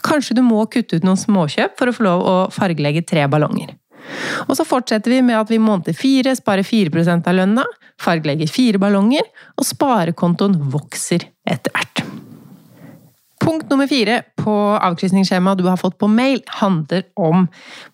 Kanskje 0.05 0.39
du 0.39 0.43
må 0.47 0.63
kutte 0.71 0.99
ut 0.99 1.07
noen 1.07 1.19
småkjøp 1.19 1.77
for 1.79 1.91
å 1.91 1.95
få 1.95 2.07
lov 2.07 2.25
å 2.25 2.37
fargelegge 2.55 3.05
tre 3.07 3.27
ballonger. 3.31 3.75
Og 4.47 4.55
så 4.57 4.67
fortsetter 4.69 5.13
vi 5.13 5.23
med 5.25 5.39
at 5.41 5.51
vi 5.53 5.61
måned 5.63 5.97
fire 5.97 6.35
sparer 6.39 6.67
4% 6.67 7.29
av 7.29 7.39
lønna, 7.41 7.67
fargelegger 8.01 8.51
fire 8.53 8.81
ballonger, 8.83 9.27
og 9.59 9.67
sparekontoen 9.67 10.57
vokser 10.73 11.29
etter 11.49 11.75
hvert. 11.75 12.05
Punkt 13.39 13.71
nummer 13.71 13.87
fire 13.89 14.19
på 14.37 14.53
avkrysningsskjemaet 14.77 15.61
du 15.61 15.69
har 15.71 15.79
fått 15.81 15.95
på 15.99 16.09
mail, 16.11 16.43
handler 16.59 17.07
om 17.17 17.47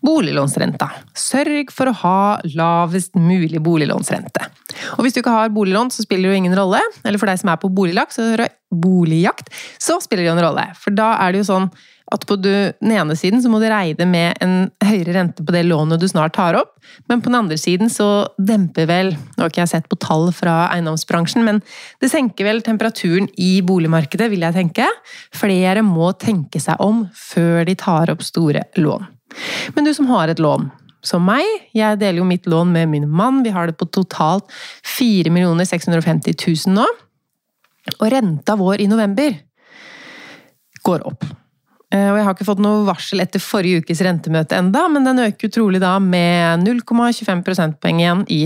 boliglånsrenta. 0.02 0.88
Sørg 1.14 1.70
for 1.70 1.90
å 1.90 1.98
ha 2.00 2.20
lavest 2.56 3.14
mulig 3.14 3.60
boliglånsrente. 3.62 4.48
Og 4.96 5.04
hvis 5.04 5.14
du 5.14 5.20
ikke 5.20 5.36
har 5.36 5.52
boliglån, 5.54 5.92
så 5.94 6.02
spiller 6.02 6.26
det 6.26 6.34
jo 6.34 6.40
ingen 6.42 6.56
rolle. 6.58 6.80
Eller 7.04 7.22
for 7.22 7.30
deg 7.30 7.38
som 7.38 7.52
er 7.52 7.60
på 7.62 7.70
boligjakt, 7.70 9.52
så 9.78 10.00
spiller 10.02 10.24
det 10.24 10.30
jo 10.30 10.36
en 10.38 10.46
rolle. 10.48 10.66
For 10.80 10.96
da 10.96 11.12
er 11.22 11.34
det 11.34 11.44
jo 11.44 11.50
sånn 11.52 11.68
at 12.14 12.24
på 12.28 12.36
den 12.40 12.92
ene 12.94 13.16
siden 13.18 13.42
så 13.42 13.50
må 13.50 13.60
du 13.60 13.66
regne 13.70 14.06
med 14.08 14.38
en 14.44 14.68
høyere 14.84 15.16
rente 15.16 15.44
på 15.44 15.54
det 15.54 15.64
lånet 15.66 16.00
du 16.02 16.06
snart 16.10 16.36
tar 16.36 16.56
opp, 16.58 16.76
men 17.10 17.22
på 17.22 17.30
den 17.30 17.40
andre 17.40 17.58
siden 17.60 17.90
så 17.92 18.28
demper 18.38 18.88
vel 18.90 19.12
Nå 19.14 19.42
har 19.42 19.50
ikke 19.50 19.62
jeg 19.64 19.72
sett 19.72 19.90
på 19.90 19.98
tall 20.00 20.28
fra 20.34 20.68
eiendomsbransjen, 20.74 21.44
men 21.46 21.60
det 22.02 22.10
senker 22.12 22.46
vel 22.46 22.62
temperaturen 22.64 23.26
i 23.40 23.58
boligmarkedet, 23.66 24.30
vil 24.32 24.46
jeg 24.46 24.56
tenke. 24.56 24.86
Flere 25.34 25.82
må 25.86 26.12
tenke 26.20 26.62
seg 26.62 26.80
om 26.82 27.04
før 27.18 27.64
de 27.68 27.76
tar 27.78 28.12
opp 28.12 28.24
store 28.24 28.64
lån. 28.78 29.10
Men 29.74 29.86
du 29.86 29.92
som 29.96 30.08
har 30.12 30.30
et 30.30 30.42
lån, 30.42 30.68
som 31.04 31.24
meg. 31.26 31.44
Jeg 31.76 32.00
deler 32.00 32.22
jo 32.22 32.28
mitt 32.28 32.46
lån 32.48 32.72
med 32.72 32.88
min 32.92 33.08
mann. 33.10 33.42
Vi 33.44 33.52
har 33.54 33.68
det 33.68 33.76
på 33.80 33.88
totalt 33.92 34.48
4 34.96 35.32
650 35.66 36.36
000 36.66 36.76
nå. 36.78 36.86
Og 37.98 38.06
renta 38.12 38.56
vår 38.56 38.80
i 38.80 38.88
november 38.88 39.36
går 40.84 41.04
opp. 41.08 41.24
Eh, 41.94 42.08
og 42.10 42.18
jeg 42.18 42.26
har 42.26 42.34
ikke 42.34 42.46
fått 42.48 42.62
noe 42.64 42.82
varsel 42.88 43.22
etter 43.22 43.42
forrige 43.42 43.84
ukes 43.84 44.02
rentemøte 44.04 44.58
enda, 44.58 44.86
men 44.90 45.06
den 45.06 45.22
øker 45.28 45.52
trolig 45.52 45.80
da 45.82 45.94
med 46.02 46.64
0,25 46.64 47.44
prosentpoeng 47.46 48.02
igjen 48.02 48.24
i 48.34 48.42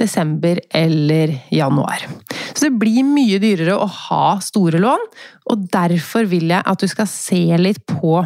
desember 0.00 0.58
eller 0.74 1.36
januar. 1.54 2.08
Så 2.50 2.66
det 2.66 2.74
blir 2.80 3.06
mye 3.06 3.38
dyrere 3.42 3.78
å 3.78 3.86
ha 4.08 4.24
store 4.42 4.82
lån, 4.82 5.06
og 5.50 5.70
derfor 5.70 6.26
vil 6.30 6.50
jeg 6.50 6.66
at 6.66 6.82
du 6.82 6.90
skal 6.90 7.08
se 7.10 7.44
litt 7.60 7.84
på 7.86 8.18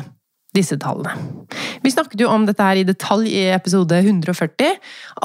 disse 0.55 0.77
tallene. 0.81 1.12
Vi 1.85 1.93
snakket 1.93 2.23
jo 2.23 2.31
om 2.33 2.47
dette 2.47 2.64
her 2.64 2.79
i 2.81 2.87
detalj 2.87 3.29
i 3.29 3.43
episode 3.55 3.99
140. 4.01 4.77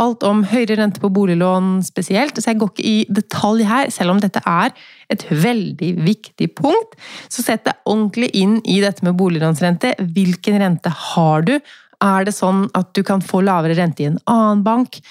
Alt 0.01 0.25
om 0.27 0.43
høyere 0.49 0.79
rente 0.81 1.01
på 1.01 1.11
boliglån 1.13 1.77
spesielt, 1.85 2.37
så 2.37 2.51
jeg 2.51 2.59
går 2.61 2.73
ikke 2.73 2.87
i 2.89 2.97
detalj 3.21 3.67
her, 3.69 3.93
selv 3.93 4.15
om 4.15 4.23
dette 4.23 4.41
er 4.49 4.73
et 5.13 5.25
veldig 5.29 5.93
viktig 6.05 6.49
punkt. 6.57 6.97
Så 7.31 7.45
sett 7.45 7.65
deg 7.67 7.79
ordentlig 7.85 8.31
inn 8.37 8.59
i 8.65 8.79
dette 8.83 9.05
med 9.05 9.17
boliglånsrente. 9.19 9.95
Hvilken 10.15 10.59
rente 10.61 10.93
har 11.13 11.47
du? 11.47 11.55
Er 11.99 12.27
det 12.27 12.35
sånn 12.35 12.67
at 12.77 12.93
du 12.95 13.03
kan 13.03 13.23
få 13.23 13.43
lavere 13.43 13.77
rente 13.77 14.05
i 14.05 14.09
en 14.11 14.21
annen 14.29 14.63
bank? 14.65 15.01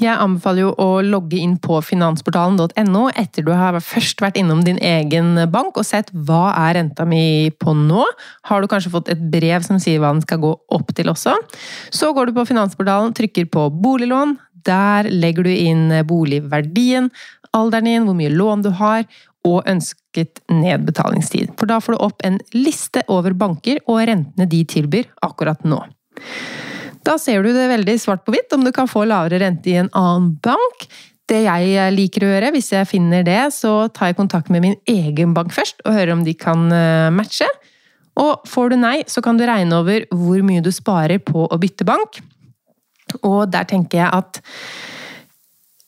Jeg 0.00 0.16
anbefaler 0.16 0.64
jo 0.64 0.70
å 0.80 1.02
logge 1.04 1.36
inn 1.36 1.58
på 1.60 1.76
finansportalen.no 1.84 3.02
etter 3.12 3.44
du 3.44 3.50
har 3.52 3.76
først 3.84 4.22
vært 4.24 4.38
innom 4.40 4.62
din 4.64 4.78
egen 4.80 5.34
bank 5.52 5.76
og 5.76 5.84
sett 5.84 6.08
hva 6.12 6.54
er 6.56 6.78
renta 6.78 7.04
mi 7.04 7.52
på 7.60 7.74
nå. 7.76 8.06
Har 8.48 8.64
du 8.64 8.70
kanskje 8.72 8.94
fått 8.94 9.10
et 9.12 9.20
brev 9.34 9.66
som 9.66 9.76
sier 9.82 10.00
hva 10.00 10.14
den 10.14 10.24
skal 10.24 10.40
gå 10.40 10.54
opp 10.72 10.94
til 10.96 11.12
også? 11.12 11.36
Så 11.92 12.08
går 12.16 12.30
du 12.30 12.38
på 12.38 12.46
Finansportalen, 12.48 13.12
trykker 13.12 13.50
på 13.52 13.68
boliglån. 13.84 14.38
Der 14.64 15.10
legger 15.12 15.44
du 15.44 15.52
inn 15.52 15.92
boligverdien, 16.08 17.12
alderen 17.52 17.90
din, 17.90 18.08
hvor 18.08 18.16
mye 18.16 18.32
lån 18.32 18.64
du 18.64 18.72
har, 18.80 19.04
og 19.44 19.66
ønsket 19.68 20.40
nedbetalingstid. 20.48 21.52
For 21.58 21.68
da 21.68 21.82
får 21.82 21.96
du 21.96 22.04
opp 22.06 22.22
en 22.24 22.38
liste 22.54 23.02
over 23.12 23.34
banker 23.36 23.82
og 23.84 24.06
rentene 24.08 24.48
de 24.48 24.62
tilbyr 24.72 25.10
akkurat 25.26 25.66
nå. 25.66 25.82
Da 27.06 27.16
ser 27.18 27.42
du 27.42 27.50
det 27.54 27.70
veldig 27.70 27.96
svart 28.00 28.22
på 28.26 28.34
hvitt 28.34 28.52
om 28.54 28.62
du 28.66 28.70
kan 28.74 28.90
få 28.90 29.04
lavere 29.08 29.40
rente 29.42 29.72
i 29.72 29.78
en 29.80 29.90
annen 29.98 30.32
bank. 30.44 30.86
Det 31.30 31.42
jeg 31.44 31.94
liker 31.94 32.26
å 32.26 32.30
gjøre, 32.32 32.52
hvis 32.54 32.72
jeg 32.74 32.88
finner 32.90 33.24
det, 33.26 33.40
så 33.54 33.88
tar 33.94 34.10
jeg 34.10 34.18
kontakt 34.18 34.50
med 34.52 34.64
min 34.64 34.78
egen 34.90 35.34
bank 35.36 35.54
først 35.54 35.82
og 35.86 35.96
hører 35.96 36.14
om 36.14 36.24
de 36.26 36.34
kan 36.38 36.66
eh, 36.74 37.10
matche. 37.14 37.48
Og 38.20 38.44
får 38.48 38.72
du 38.72 38.76
nei, 38.82 38.96
så 39.08 39.22
kan 39.24 39.38
du 39.38 39.46
regne 39.48 39.78
over 39.78 40.04
hvor 40.12 40.42
mye 40.44 40.62
du 40.64 40.70
sparer 40.74 41.22
på 41.24 41.46
å 41.46 41.60
bytte 41.60 41.86
bank. 41.88 42.20
Og 43.22 43.46
der 43.50 43.66
tenker 43.68 44.02
jeg 44.02 44.10
at 44.12 44.42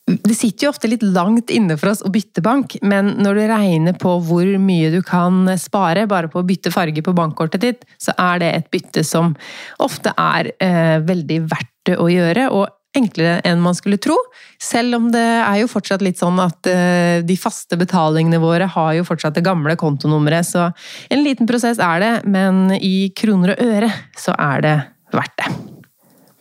det 0.05 0.35
sitter 0.37 0.67
jo 0.67 0.69
ofte 0.69 0.89
litt 0.89 1.01
langt 1.01 1.49
inne 1.49 1.77
for 1.81 1.89
oss 1.89 2.03
å 2.05 2.11
bytte 2.13 2.43
bank, 2.45 2.77
men 2.85 3.15
når 3.25 3.39
du 3.39 3.43
regner 3.49 3.95
på 3.97 4.11
hvor 4.27 4.49
mye 4.61 4.91
du 4.93 4.99
kan 5.05 5.49
spare 5.57 6.05
bare 6.09 6.29
på 6.29 6.43
å 6.43 6.45
bytte 6.45 6.73
farge 6.73 7.01
på 7.05 7.13
bankkortet 7.17 7.63
ditt, 7.63 7.85
så 7.97 8.13
er 8.21 8.43
det 8.43 8.51
et 8.53 8.71
bytte 8.73 9.05
som 9.07 9.33
ofte 9.81 10.13
er 10.13 10.51
eh, 10.61 10.97
veldig 11.01 11.39
verdt 11.49 11.73
det 11.89 11.97
å 12.01 12.09
gjøre, 12.09 12.49
og 12.53 12.69
enklere 12.95 13.41
enn 13.49 13.59
man 13.63 13.75
skulle 13.75 13.99
tro. 14.01 14.15
Selv 14.61 14.99
om 14.99 15.09
det 15.13 15.25
er 15.25 15.59
jo 15.63 15.69
fortsatt 15.73 16.05
litt 16.05 16.21
sånn 16.21 16.37
at 16.41 16.69
eh, 16.69 17.25
de 17.25 17.37
faste 17.39 17.77
betalingene 17.79 18.39
våre 18.43 18.69
har 18.77 18.93
jo 18.99 19.05
fortsatt 19.09 19.37
det 19.37 19.45
gamle 19.45 19.75
kontonummeret, 19.79 20.47
så 20.47 20.69
en 21.09 21.25
liten 21.25 21.49
prosess 21.49 21.81
er 21.81 22.03
det, 22.05 22.13
men 22.29 22.69
i 22.77 23.09
kroner 23.17 23.55
og 23.55 23.71
øre 23.73 23.95
så 24.21 24.37
er 24.37 24.67
det 24.69 24.77
verdt 25.15 25.41
det 25.41 25.74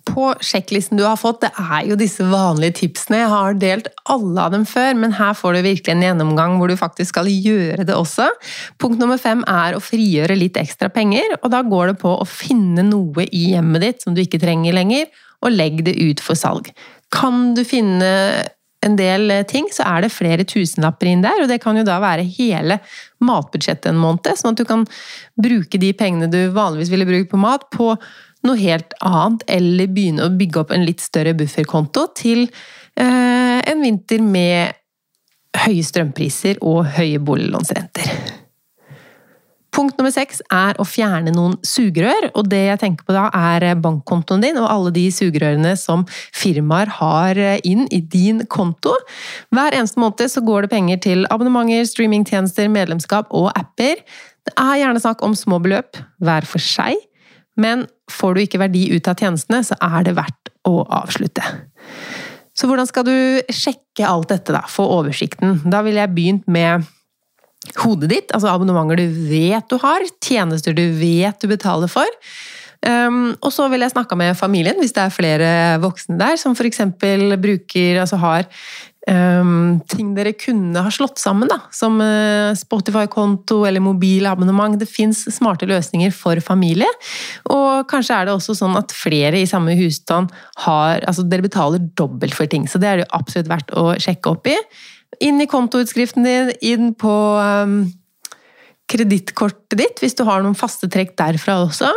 på 0.04 0.30
sjekklisten 0.44 0.98
du 0.98 1.04
har 1.06 1.16
fått, 1.18 1.42
det 1.44 1.50
er 1.58 1.88
jo 1.88 1.96
disse 1.98 2.24
vanlige 2.28 2.76
tipsene. 2.82 3.22
Jeg 3.22 3.32
har 3.32 3.58
delt 3.60 3.88
alle 4.12 4.46
av 4.46 4.52
dem 4.54 4.66
før, 4.68 4.92
men 5.00 5.14
her 5.16 5.36
får 5.38 5.56
du 5.56 5.60
virkelig 5.64 5.94
en 5.94 6.04
gjennomgang 6.04 6.58
hvor 6.60 6.70
du 6.70 6.76
faktisk 6.78 7.14
skal 7.14 7.30
gjøre 7.30 7.86
det 7.88 7.96
også. 7.96 8.28
Punkt 8.82 9.00
nummer 9.00 9.20
fem 9.20 9.44
er 9.50 9.76
å 9.76 9.82
frigjøre 9.82 10.36
litt 10.38 10.58
ekstra 10.60 10.90
penger, 10.92 11.38
og 11.40 11.48
da 11.54 11.62
går 11.66 11.92
det 11.92 12.00
på 12.02 12.12
å 12.18 12.28
finne 12.28 12.84
noe 12.86 13.26
i 13.30 13.46
hjemmet 13.54 13.86
ditt 13.86 14.04
som 14.04 14.16
du 14.16 14.22
ikke 14.24 14.42
trenger 14.42 14.76
lenger, 14.76 15.08
og 15.44 15.52
legg 15.52 15.82
det 15.86 15.96
ut 16.00 16.22
for 16.24 16.38
salg. 16.38 16.70
Kan 17.12 17.52
du 17.56 17.64
finne 17.68 18.12
en 18.84 18.98
del 18.98 19.32
ting, 19.48 19.70
så 19.72 19.86
er 19.88 20.04
det 20.04 20.12
flere 20.12 20.44
tusenlapper 20.48 21.08
inn 21.08 21.24
der, 21.24 21.42
og 21.42 21.48
det 21.48 21.60
kan 21.62 21.76
jo 21.78 21.86
da 21.86 21.96
være 22.02 22.26
hele 22.36 22.78
matbudsjettet 23.24 23.90
en 23.92 24.00
måned, 24.00 24.34
sånn 24.36 24.52
at 24.52 24.60
du 24.60 24.68
kan 24.68 24.84
bruke 25.40 25.80
de 25.80 25.92
pengene 25.96 26.28
du 26.32 26.42
vanligvis 26.54 26.92
ville 26.92 27.08
brukt 27.08 27.32
på 27.32 27.40
mat, 27.40 27.64
på 27.72 27.94
noe 28.44 28.60
helt 28.60 28.94
annet, 29.04 29.44
eller 29.48 29.90
begynne 29.90 30.28
å 30.28 30.32
bygge 30.36 30.62
opp 30.62 30.72
en 30.74 30.86
litt 30.86 31.02
større 31.04 31.34
bufferkonto 31.38 32.08
til 32.18 32.46
eh, 32.46 33.60
en 33.64 33.84
vinter 33.84 34.24
med 34.24 34.80
høye 35.64 35.84
strømpriser 35.86 36.60
og 36.66 36.84
høye 36.96 37.20
boliglånsrenter. 37.22 38.42
Punkt 39.74 39.96
nummer 39.98 40.12
seks 40.14 40.38
er 40.54 40.76
å 40.78 40.84
fjerne 40.86 41.32
noen 41.34 41.56
sugerør. 41.66 42.28
og 42.38 42.46
Det 42.50 42.60
jeg 42.68 42.80
tenker 42.82 43.06
på 43.06 43.14
da, 43.16 43.24
er 43.34 43.74
bankkontoen 43.82 44.44
din 44.44 44.58
og 44.60 44.68
alle 44.70 44.92
de 44.94 45.08
sugerørene 45.10 45.72
som 45.78 46.04
firmaer 46.34 46.92
har 47.00 47.40
inn 47.66 47.88
i 47.90 47.98
din 47.98 48.44
konto. 48.46 48.94
Hver 49.54 49.74
eneste 49.74 49.98
måned 49.98 50.30
så 50.30 50.44
går 50.46 50.66
det 50.66 50.74
penger 50.76 51.02
til 51.08 51.26
abonnementer, 51.26 51.82
streamingtjenester, 51.90 52.70
medlemskap 52.70 53.34
og 53.34 53.50
apper. 53.58 53.98
Det 54.46 54.54
er 54.54 54.78
gjerne 54.84 55.02
snakk 55.02 55.26
om 55.26 55.34
små 55.38 55.58
beløp 55.64 55.98
hver 56.22 56.46
for 56.46 56.62
seg. 56.62 57.00
Men 57.58 57.88
får 58.10 58.34
du 58.34 58.42
ikke 58.44 58.60
verdi 58.62 58.88
ut 58.92 59.08
av 59.10 59.18
tjenestene, 59.20 59.62
så 59.64 59.76
er 59.82 60.04
det 60.06 60.16
verdt 60.18 60.52
å 60.68 60.82
avslutte. 61.02 61.44
Så 62.54 62.68
hvordan 62.70 62.88
skal 62.88 63.06
du 63.08 63.16
sjekke 63.50 64.06
alt 64.06 64.30
dette, 64.30 64.54
da? 64.54 64.62
Få 64.70 64.86
oversikten? 65.00 65.58
Da 65.70 65.82
ville 65.86 66.04
jeg 66.04 66.14
begynt 66.14 66.50
med 66.50 66.86
hodet 67.80 68.10
ditt, 68.12 68.34
altså 68.36 68.52
abonnementer 68.52 69.00
du 69.00 69.22
vet 69.30 69.70
du 69.72 69.78
har, 69.80 70.04
tjenester 70.22 70.76
du 70.76 70.84
vet 70.98 71.40
du 71.40 71.48
betaler 71.50 71.90
for. 71.90 72.20
Um, 72.84 73.32
og 73.40 73.48
så 73.54 73.64
vil 73.72 73.80
jeg 73.80 73.94
snakke 73.94 74.16
med 74.20 74.36
familien, 74.36 74.76
hvis 74.76 74.92
det 74.92 75.06
er 75.06 75.14
flere 75.14 75.50
voksne 75.80 76.18
der, 76.20 76.36
som 76.40 76.52
f.eks. 76.52 76.82
bruker, 77.40 78.02
altså 78.02 78.18
har 78.20 78.44
um, 79.10 79.80
ting 79.90 80.12
dere 80.16 80.32
kunne 80.38 80.80
ha 80.84 80.92
slått 80.92 81.20
sammen, 81.20 81.48
da, 81.50 81.58
som 81.74 81.98
uh, 82.00 82.54
Spotify-konto 82.56 83.62
eller 83.68 83.82
mobilabonnement. 83.84 84.78
Det 84.80 84.88
fins 84.88 85.24
smarte 85.34 85.68
løsninger 85.68 86.14
for 86.14 86.40
familie. 86.44 86.88
Og 87.52 87.84
kanskje 87.90 88.16
er 88.16 88.28
det 88.28 88.36
også 88.36 88.56
sånn 88.58 88.78
at 88.80 88.94
flere 88.96 89.40
i 89.40 89.48
samme 89.48 89.76
husstand 89.78 90.32
har 90.64 91.04
Altså 91.08 91.24
dere 91.26 91.44
betaler 91.44 91.82
dobbelt 91.98 92.34
for 92.36 92.48
ting, 92.50 92.64
så 92.70 92.78
det 92.80 92.88
er 92.88 93.00
det 93.02 93.10
absolutt 93.16 93.50
verdt 93.50 93.72
å 93.76 93.92
sjekke 94.00 94.30
opp 94.30 94.48
i. 94.50 94.56
Inn 95.24 95.40
i 95.42 95.48
kontoutskriften 95.50 96.24
din, 96.26 96.52
inn 96.64 96.92
på 96.98 97.12
um, 97.38 97.82
kredittkortet 98.90 99.78
ditt, 99.80 100.00
hvis 100.02 100.16
du 100.16 100.24
har 100.28 100.42
noen 100.44 100.56
faste 100.58 100.88
trekk 100.92 101.14
derfra 101.20 101.60
også. 101.66 101.90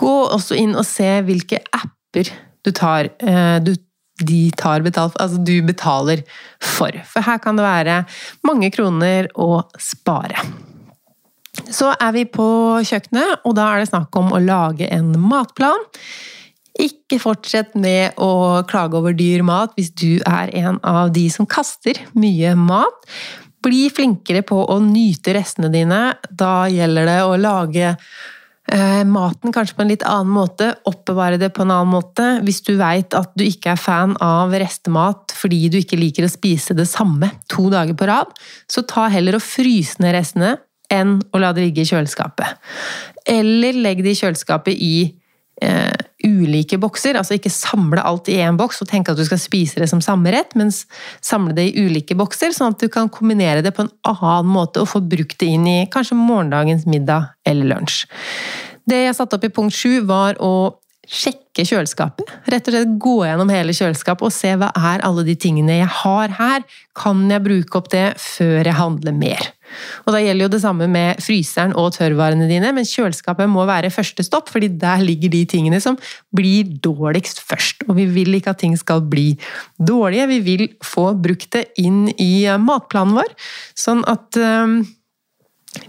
Gå 0.00 0.14
også 0.34 0.58
inn 0.58 0.74
og 0.76 0.86
se 0.88 1.08
hvilke 1.26 1.62
apper 1.74 2.30
du 2.64 2.72
tar. 2.74 3.10
Uh, 3.22 3.58
du 3.64 3.74
de 4.22 4.50
tar 4.54 4.84
betalt 4.84 5.16
Altså 5.22 5.40
du 5.42 5.56
betaler 5.66 6.22
for. 6.62 6.94
For 7.08 7.26
her 7.26 7.40
kan 7.42 7.58
det 7.58 7.66
være 7.66 8.04
mange 8.46 8.70
kroner 8.74 9.30
å 9.34 9.64
spare. 9.80 10.44
Så 11.70 11.92
er 12.02 12.14
vi 12.16 12.24
på 12.26 12.46
kjøkkenet, 12.82 13.44
og 13.46 13.54
da 13.58 13.70
er 13.72 13.82
det 13.82 13.90
snakk 13.92 14.14
om 14.18 14.32
å 14.34 14.42
lage 14.42 14.88
en 14.90 15.12
matplan. 15.22 15.84
Ikke 16.82 17.20
fortsett 17.22 17.76
med 17.78 18.18
å 18.18 18.64
klage 18.66 18.98
over 18.98 19.14
dyr 19.14 19.44
mat 19.46 19.76
hvis 19.78 19.92
du 19.94 20.18
er 20.26 20.50
en 20.58 20.80
av 20.82 21.12
de 21.14 21.28
som 21.30 21.46
kaster 21.46 22.00
mye 22.18 22.56
mat. 22.58 23.06
Bli 23.64 23.86
flinkere 23.94 24.42
på 24.44 24.58
å 24.66 24.80
nyte 24.82 25.36
restene 25.36 25.70
dine. 25.72 26.00
Da 26.30 26.66
gjelder 26.68 27.08
det 27.08 27.20
å 27.24 27.38
lage 27.38 27.94
maten 29.04 29.52
kanskje 29.52 29.76
på 29.76 29.82
en 29.84 29.90
litt 29.92 30.04
annen 30.08 30.32
måte, 30.32 30.70
oppbevare 30.88 31.36
det 31.38 31.50
på 31.52 31.62
en 31.62 31.72
annen 31.74 31.92
måte. 31.92 32.28
Hvis 32.46 32.62
du 32.64 32.72
veit 32.78 33.12
at 33.14 33.34
du 33.36 33.44
ikke 33.44 33.74
er 33.74 33.80
fan 33.80 34.14
av 34.24 34.54
restemat 34.56 35.34
fordi 35.36 35.68
du 35.68 35.76
ikke 35.82 35.98
liker 36.00 36.24
å 36.24 36.32
spise 36.32 36.76
det 36.76 36.86
samme 36.88 37.28
to 37.52 37.68
dager 37.72 37.96
på 37.98 38.08
rad, 38.08 38.32
så 38.70 38.86
ta 38.88 39.10
heller 39.12 39.36
og 39.36 39.44
fryse 39.44 40.00
ned 40.00 40.16
restene 40.16 40.56
enn 40.92 41.18
å 41.32 41.40
la 41.42 41.52
det 41.52 41.66
ligge 41.66 41.84
i 41.84 41.90
kjøleskapet. 41.90 42.56
Eller 43.28 43.76
legg 43.76 44.02
det 44.04 44.14
i 44.14 44.20
kjøleskapet 44.22 44.80
i 44.80 44.96
eh, 45.62 45.94
ulike 46.24 46.78
bokser. 46.80 47.18
Altså 47.18 47.36
ikke 47.36 47.52
samle 47.52 48.02
alt 48.02 48.30
i 48.32 48.38
én 48.42 48.58
boks 48.58 48.82
og 48.82 48.90
tenke 48.90 49.12
at 49.12 49.20
du 49.20 49.24
skal 49.26 49.40
spise 49.42 49.80
det 49.82 49.88
som 49.90 50.02
samme 50.04 50.32
rett, 50.34 50.54
men 50.58 50.72
samle 50.72 51.56
det 51.56 51.68
i 51.70 51.86
ulike 51.86 52.16
bokser, 52.18 52.54
sånn 52.54 52.74
at 52.74 52.82
du 52.82 52.88
kan 52.92 53.10
kombinere 53.12 53.64
det 53.64 53.74
på 53.76 53.86
en 53.86 53.92
annen 54.10 54.52
måte 54.54 54.82
og 54.82 54.90
få 54.90 55.02
brukt 55.04 55.38
det 55.42 55.50
inn 55.56 55.66
i 55.70 55.78
kanskje 55.92 56.18
morgendagens 56.18 56.88
middag 56.90 57.34
eller 57.46 57.74
lunsj. 57.74 58.04
Det 58.84 59.06
jeg 59.06 59.16
satte 59.16 59.38
opp 59.38 59.46
i 59.46 59.52
punkt 59.52 59.76
sju, 59.76 60.02
var 60.04 60.36
å 60.44 60.76
sjekke 61.10 61.64
kjøleskapet. 61.66 62.30
Rett 62.50 62.68
og 62.68 62.74
slett 62.74 62.94
gå 63.02 63.16
gjennom 63.26 63.50
hele 63.52 63.74
kjøleskapet 63.76 64.28
og 64.28 64.34
se 64.34 64.54
hva 64.60 64.70
er 64.74 65.04
alle 65.06 65.24
de 65.26 65.36
tingene 65.38 65.80
jeg 65.80 65.90
har 66.02 66.34
her. 66.38 66.64
Kan 66.96 67.26
jeg 67.30 67.44
bruke 67.44 67.78
opp 67.80 67.90
det 67.92 68.06
før 68.20 68.62
jeg 68.62 68.78
handler 68.78 69.16
mer? 69.16 69.52
Og 70.04 70.12
Da 70.14 70.20
gjelder 70.22 70.46
jo 70.46 70.52
det 70.52 70.60
samme 70.62 70.88
med 70.90 71.20
fryseren 71.24 71.74
og 71.80 71.92
tørrvarene 71.96 72.48
dine, 72.50 72.70
men 72.76 72.86
kjøleskapet 72.86 73.50
må 73.50 73.64
være 73.68 73.92
første 73.94 74.24
stopp, 74.26 74.50
fordi 74.52 74.68
der 74.80 75.02
ligger 75.02 75.32
de 75.32 75.44
tingene 75.50 75.80
som 75.82 75.98
blir 76.34 76.68
dårligst 76.84 77.42
først. 77.42 77.86
Og 77.88 77.98
vi 77.98 78.06
vil 78.10 78.38
ikke 78.38 78.54
at 78.54 78.62
ting 78.62 78.76
skal 78.78 79.02
bli 79.02 79.32
dårlige, 79.78 80.28
vi 80.30 80.40
vil 80.46 80.66
få 80.84 81.12
brukt 81.18 81.50
det 81.56 81.68
inn 81.80 82.06
i 82.18 82.46
matplanen 82.60 83.18
vår, 83.18 83.32
sånn 83.78 84.04
at 84.10 84.38
um, 84.38 84.82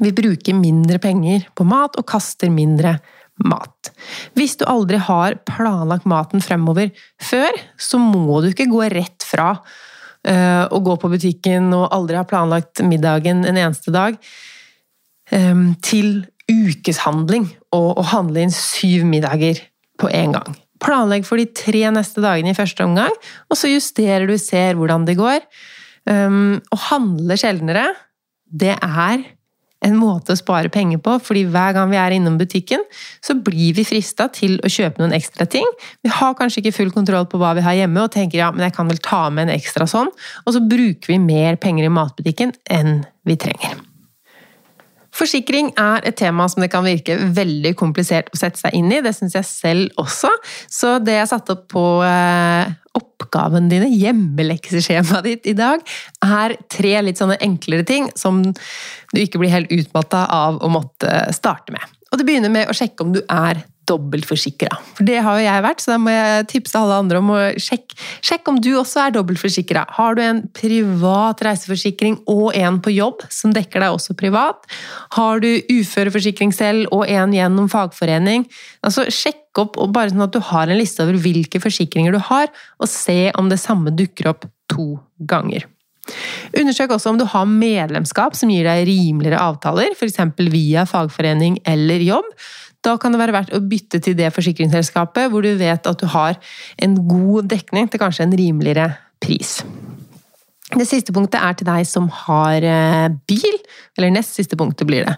vi 0.02 0.12
bruker 0.16 0.58
mindre 0.58 0.98
penger 1.02 1.46
på 1.56 1.68
mat 1.68 2.00
og 2.00 2.08
kaster 2.10 2.50
mindre 2.54 2.98
mat. 3.44 3.92
Hvis 4.38 4.56
du 4.60 4.66
aldri 4.70 5.00
har 5.02 5.38
planlagt 5.48 6.08
maten 6.08 6.44
fremover 6.44 6.92
før, 7.22 7.52
så 7.78 8.00
må 8.00 8.42
du 8.44 8.52
ikke 8.52 8.70
gå 8.72 8.86
rett 8.94 9.26
fra 9.28 9.50
uh, 9.56 10.66
å 10.72 10.82
gå 10.84 10.96
på 11.02 11.12
butikken 11.12 11.72
og 11.76 11.90
aldri 11.96 12.20
ha 12.20 12.26
planlagt 12.28 12.84
middagen 12.88 13.44
en 13.48 13.60
eneste 13.60 13.94
dag, 13.96 14.18
um, 15.36 15.74
til 15.84 16.24
ukeshandling 16.52 17.50
og 17.76 18.00
å 18.00 18.06
handle 18.14 18.46
inn 18.46 18.54
syv 18.54 19.06
middager 19.10 19.60
på 20.00 20.12
én 20.14 20.36
gang. 20.36 20.56
Planlegg 20.84 21.26
for 21.26 21.40
de 21.40 21.48
tre 21.56 21.88
neste 21.94 22.22
dagene 22.24 22.52
i 22.52 22.58
første 22.58 22.86
omgang, 22.86 23.14
og 23.50 23.58
så 23.58 23.72
justerer 23.72 24.28
du, 24.30 24.36
ser 24.40 24.78
hvordan 24.78 25.08
det 25.08 25.18
går. 25.20 25.42
Um, 26.06 26.60
å 26.70 26.80
handle 26.92 27.38
sjeldnere, 27.40 27.88
det 28.46 28.76
er 28.78 29.24
en 29.86 29.98
måte 30.00 30.34
å 30.34 30.40
spare 30.40 30.72
penger 30.74 31.02
på, 31.06 31.18
fordi 31.24 31.46
hver 31.54 31.76
gang 31.78 31.92
vi 31.92 32.00
er 32.02 32.18
innom 32.18 32.40
butikken, 32.42 32.84
så 33.24 33.38
blir 33.38 33.76
vi 33.78 33.86
frista 33.88 34.28
til 34.34 34.58
å 34.66 34.72
kjøpe 34.72 35.02
noen 35.02 35.16
ekstra 35.18 35.48
ting. 35.50 35.68
Vi 36.06 36.14
har 36.14 36.38
kanskje 36.38 36.64
ikke 36.64 36.76
full 36.80 36.94
kontroll 36.96 37.28
på 37.30 37.40
hva 37.42 37.54
vi 37.58 37.66
har 37.66 37.78
hjemme, 37.80 38.04
og 38.04 38.14
tenker 38.16 38.42
ja, 38.42 38.52
men 38.54 38.68
jeg 38.68 38.76
kan 38.78 38.92
vel 38.92 39.02
ta 39.04 39.26
med 39.30 39.48
en 39.48 39.58
ekstra 39.58 39.88
sånn, 39.90 40.12
og 40.46 40.56
så 40.56 40.64
bruker 40.64 41.14
vi 41.14 41.22
mer 41.22 41.60
penger 41.62 41.88
i 41.88 41.94
matbutikken 41.94 42.56
enn 42.74 43.04
vi 43.26 43.38
trenger. 43.42 43.84
Forsikring 45.16 45.70
er 45.80 46.04
et 46.04 46.18
tema 46.20 46.48
som 46.52 46.64
det 46.64 46.72
kan 46.74 46.84
virke 46.84 47.16
veldig 47.38 47.72
komplisert 47.80 48.28
å 48.34 48.40
sette 48.40 48.60
seg 48.60 48.76
inn 48.76 48.90
i. 48.92 49.00
Det 49.04 49.14
syns 49.16 49.38
jeg 49.38 49.48
selv 49.48 50.02
også. 50.02 50.32
Så 50.68 50.98
det 51.00 51.16
jeg 51.16 51.30
satte 51.32 51.56
opp 51.56 51.70
på 51.72 51.84
eh, 52.04 52.74
oppgaven 53.26 53.70
dine, 53.72 53.90
hjemmelekseskjemaet 53.92 55.28
ditt 55.28 55.52
i 55.52 55.58
dag, 55.58 55.84
er 56.26 56.58
tre 56.72 56.96
litt 57.06 57.22
sånne 57.22 57.40
enklere 57.44 57.86
ting 57.88 58.10
som 58.18 58.44
du 58.46 59.22
ikke 59.22 59.42
blir 59.42 59.54
helt 59.54 59.74
utmatta 59.74 60.26
av 60.32 60.62
å 60.64 60.72
måtte 60.72 61.12
starte 61.36 61.76
med. 61.76 61.84
Og 62.12 62.20
det 62.22 62.28
begynner 62.28 62.54
med 62.54 62.70
å 62.70 62.76
sjekke 62.78 63.04
om 63.04 63.16
du 63.16 63.24
er 63.26 63.66
dobbeltforsikra. 63.90 64.72
For 64.98 65.08
det 65.08 65.20
har 65.26 65.40
jo 65.40 65.46
jeg 65.46 65.66
vært, 65.66 65.84
så 65.84 65.94
da 65.94 66.00
må 66.02 66.14
jeg 66.14 66.48
tipse 66.52 66.80
alle 66.80 67.00
andre 67.04 67.22
om 67.22 67.34
å 67.36 67.42
sjekke 67.62 67.96
sjekk 68.26 68.50
om 68.52 68.60
du 68.62 68.72
også 68.80 69.06
er 69.06 69.16
dobbeltforsikra. 69.16 69.86
Har 69.98 70.18
du 70.18 70.22
en 70.26 70.42
privat 70.56 71.42
reiseforsikring 71.46 72.20
og 72.32 72.56
en 72.58 72.80
på 72.84 72.94
jobb 72.96 73.26
som 73.34 73.54
dekker 73.56 73.84
deg 73.84 73.96
også 73.96 74.18
privat? 74.20 74.66
Har 75.16 75.44
du 75.44 75.50
uføreforsikring 75.72 76.54
selv 76.56 76.92
og 76.96 77.06
en 77.12 77.36
gjennom 77.36 77.70
fagforening? 77.72 78.48
Altså 78.86 79.08
Sjekk 79.14 79.62
opp, 79.62 79.80
og 79.80 79.94
bare 79.96 80.12
sånn 80.12 80.26
at 80.26 80.36
du 80.36 80.42
har 80.44 80.68
en 80.68 80.80
liste 80.80 81.04
over 81.04 81.20
hvilke 81.22 81.62
forsikringer 81.64 82.16
du 82.16 82.20
har, 82.32 82.52
og 82.82 82.92
se 82.92 83.32
om 83.40 83.48
det 83.52 83.62
samme 83.62 83.94
dukker 83.96 84.34
opp 84.34 84.50
to 84.72 84.96
ganger. 85.30 85.70
Undersøk 86.56 86.94
også 86.94 87.12
om 87.12 87.20
du 87.20 87.26
har 87.28 87.48
medlemskap 87.50 88.36
som 88.38 88.52
gir 88.54 88.68
deg 88.68 88.86
rimeligere 88.90 89.42
avtaler, 89.42 89.96
f.eks. 89.96 90.20
via 90.52 90.86
fagforening 90.90 91.58
eller 91.68 92.04
jobb. 92.06 92.28
Da 92.86 92.96
kan 93.02 93.16
det 93.16 93.22
være 93.22 93.34
verdt 93.34 93.56
å 93.58 93.64
bytte 93.66 94.02
til 94.04 94.18
det 94.18 94.30
forsikringsselskapet 94.36 95.32
hvor 95.34 95.46
du 95.46 95.56
vet 95.58 95.90
at 95.90 96.02
du 96.02 96.06
har 96.14 96.38
en 96.86 96.98
god 97.08 97.50
dekning 97.56 97.90
til 97.90 98.02
kanskje 98.02 98.28
en 98.28 98.36
rimeligere 98.38 98.92
pris. 99.24 99.58
Det 100.76 100.86
siste 100.90 101.14
punktet 101.14 101.40
er 101.40 101.56
til 101.58 101.68
deg 101.70 101.86
som 101.88 102.08
har 102.26 102.66
eh, 102.66 103.08
bil, 103.30 103.58
eller 103.98 104.14
nest 104.14 104.38
siste 104.38 104.58
punktet 104.60 104.90
blir 104.90 105.06
det. 105.08 105.16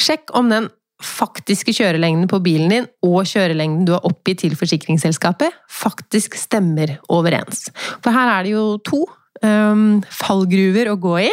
Sjekk 0.00 0.32
om 0.38 0.50
den 0.50 0.68
faktiske 1.02 1.74
kjørelengden 1.74 2.28
på 2.30 2.38
bilen 2.42 2.70
din 2.70 2.86
og 3.06 3.26
kjørelengden 3.26 3.86
du 3.86 3.94
har 3.96 4.06
oppgitt 4.06 4.42
til 4.44 4.54
forsikringsselskapet, 4.58 5.54
faktisk 5.70 6.36
stemmer 6.38 6.96
overens. 7.10 7.66
For 8.04 8.14
her 8.14 8.30
er 8.36 8.46
det 8.46 8.54
jo 8.54 8.66
to 8.86 9.02
um, 9.42 10.02
fallgruver 10.22 10.92
å 10.92 10.98
gå 11.02 11.16
i. 11.24 11.30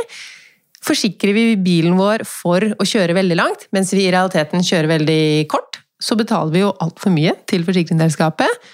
Forsikrer 0.86 1.36
vi 1.36 1.46
bilen 1.60 1.98
vår 2.00 2.24
for 2.28 2.64
å 2.64 2.88
kjøre 2.88 3.18
veldig 3.18 3.38
langt, 3.38 3.68
mens 3.76 3.92
vi 3.96 4.06
i 4.08 4.12
realiteten 4.14 4.64
kjører 4.64 4.94
veldig 4.94 5.24
kort, 5.52 5.82
så 6.00 6.16
betaler 6.20 6.54
vi 6.54 6.64
jo 6.64 6.72
altfor 6.80 7.12
mye 7.12 7.34
til 7.50 7.66
forsikringsselskapet. 7.68 8.70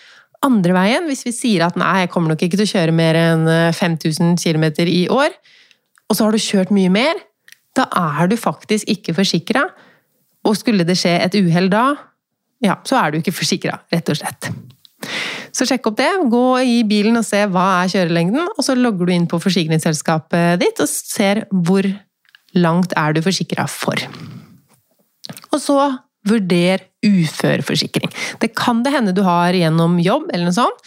Andre 0.46 0.76
veien, 0.78 1.08
hvis 1.10 1.26
vi 1.26 1.34
sier 1.34 1.66
at 1.66 1.80
nei, 1.80 2.04
jeg 2.04 2.12
kommer 2.14 2.34
nok 2.34 2.44
ikke 2.46 2.60
til 2.60 2.68
å 2.68 2.74
kjøre 2.76 2.94
mer 2.94 3.18
enn 3.18 3.50
5000 3.74 4.38
km 4.38 4.68
i 4.86 5.08
år, 5.10 5.34
og 6.06 6.18
så 6.18 6.28
har 6.28 6.36
du 6.36 6.42
kjørt 6.42 6.74
mye 6.76 6.92
mer, 6.94 7.18
da 7.76 7.88
er 8.20 8.30
du 8.30 8.38
faktisk 8.40 8.88
ikke 8.92 9.16
forsikra. 9.18 9.66
Og 10.46 10.54
skulle 10.60 10.86
det 10.86 10.98
skje 11.00 11.18
et 11.26 11.36
uhell 11.40 11.72
da, 11.74 11.88
ja, 12.64 12.78
så 12.86 13.00
er 13.02 13.12
du 13.12 13.20
ikke 13.20 13.34
forsikra, 13.36 13.80
rett 13.92 14.14
og 14.14 14.20
slett. 14.22 14.52
Så 15.56 15.68
sjekk 15.68 15.92
opp 15.92 16.00
det. 16.02 16.10
Gå 16.32 16.46
i 16.68 16.80
bilen 16.88 17.20
og 17.20 17.28
se 17.28 17.46
hva 17.48 17.68
er 17.84 17.92
kjørelengden, 17.94 18.50
og 18.56 18.66
så 18.66 18.76
logger 18.76 19.08
du 19.08 19.16
inn 19.16 19.30
på 19.32 19.40
forsikringsselskapet 19.40 20.60
ditt 20.64 20.82
og 20.84 20.92
ser 20.92 21.46
hvor 21.52 21.88
langt 22.56 22.96
er 23.00 23.16
du 23.16 23.22
forsikra 23.24 23.68
for. 23.72 24.00
Og 25.54 25.62
så 25.62 25.80
vurder 26.26 26.82
uføreforsikring. 27.06 28.10
Det 28.42 28.50
kan 28.58 28.82
det 28.84 28.96
hende 28.96 29.14
du 29.14 29.22
har 29.26 29.54
gjennom 29.54 30.00
jobb 30.02 30.32
eller 30.34 30.50
noe 30.50 30.58
sånt, 30.58 30.80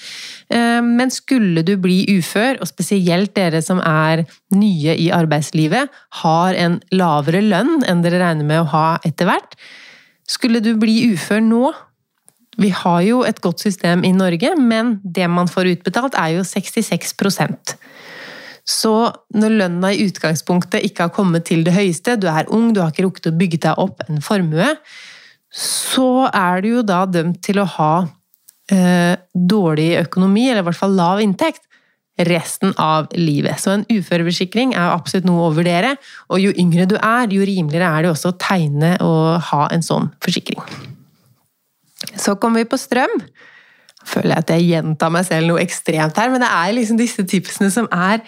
eh, 0.51 0.81
men 0.83 1.13
skulle 1.15 1.63
du 1.63 1.77
bli 1.79 2.01
ufør, 2.19 2.59
og 2.59 2.67
spesielt 2.67 3.37
dere 3.39 3.63
som 3.63 3.79
er 3.79 4.25
nye 4.51 4.97
i 4.99 5.11
arbeidslivet, 5.15 5.95
har 6.25 6.59
en 6.59 6.81
lavere 6.91 7.43
lønn 7.45 7.85
enn 7.87 8.03
dere 8.03 8.19
regner 8.25 8.51
med 8.51 8.65
å 8.65 8.71
ha 8.75 8.89
etter 9.07 9.31
hvert, 9.31 9.55
skulle 10.29 10.61
du 10.61 10.75
bli 10.77 11.13
ufør 11.15 11.41
nå, 11.45 11.71
vi 12.59 12.71
har 12.75 13.03
jo 13.07 13.23
et 13.27 13.39
godt 13.43 13.63
system 13.63 14.03
i 14.07 14.13
Norge, 14.15 14.55
men 14.59 14.97
det 15.05 15.29
man 15.31 15.51
får 15.51 15.77
utbetalt, 15.77 16.17
er 16.19 16.39
jo 16.39 16.47
66% 16.47 17.77
Så 18.69 18.95
når 19.35 19.55
lønna 19.63 19.93
i 19.95 20.03
utgangspunktet 20.09 20.85
ikke 20.85 21.07
har 21.07 21.15
kommet 21.15 21.47
til 21.49 21.63
det 21.65 21.77
høyeste, 21.77 22.19
du 22.21 22.27
er 22.29 22.51
ung, 22.51 22.73
du 22.75 22.83
har 22.83 22.91
ikke 22.93 23.07
rukket 23.07 23.31
å 23.31 23.37
bygge 23.39 23.63
deg 23.69 23.79
opp 23.81 24.03
en 24.09 24.21
formue, 24.21 24.75
så 25.55 26.29
er 26.35 26.61
du 26.61 26.69
jo 26.75 26.83
da 26.85 27.05
dømt 27.09 27.41
til 27.47 27.63
å 27.63 27.69
ha 27.79 27.93
eh, 28.75 29.15
dårlig 29.33 29.95
økonomi, 30.03 30.51
eller 30.51 30.67
i 30.67 30.69
hvert 30.69 30.83
fall 30.83 30.99
lav 30.99 31.23
inntekt, 31.25 31.65
resten 32.29 32.75
av 32.83 33.07
livet. 33.15 33.63
Så 33.63 33.77
en 33.77 33.87
uføreforsikring 33.87 34.75
er 34.75 34.91
absolutt 34.91 35.29
noe 35.29 35.47
å 35.47 35.55
vurdere, 35.55 35.95
og 36.29 36.43
jo 36.43 36.53
yngre 36.59 36.91
du 36.91 36.99
er, 36.99 37.31
jo 37.31 37.47
rimeligere 37.47 37.89
er 37.95 38.05
det 38.05 38.15
også 38.17 38.35
å 38.35 38.39
tegne 38.43 38.97
og 39.07 39.39
ha 39.53 39.69
en 39.73 39.87
sånn 39.87 40.11
forsikring. 40.25 40.59
Så 42.17 42.37
kommer 42.41 42.65
vi 42.65 42.71
på 42.71 42.81
strøm. 42.81 43.21
Føler 44.07 44.31
jeg 44.31 44.45
at 44.45 44.51
jeg 44.55 44.67
gjentar 44.71 45.11
meg 45.11 45.25
selv 45.27 45.51
noe 45.51 45.61
ekstremt 45.61 46.17
her, 46.21 46.31
men 46.31 46.41
det 46.41 46.49
er 46.49 46.75
liksom 46.77 46.99
disse 47.01 47.25
tipsene 47.29 47.67
som 47.73 47.89
er 47.93 48.23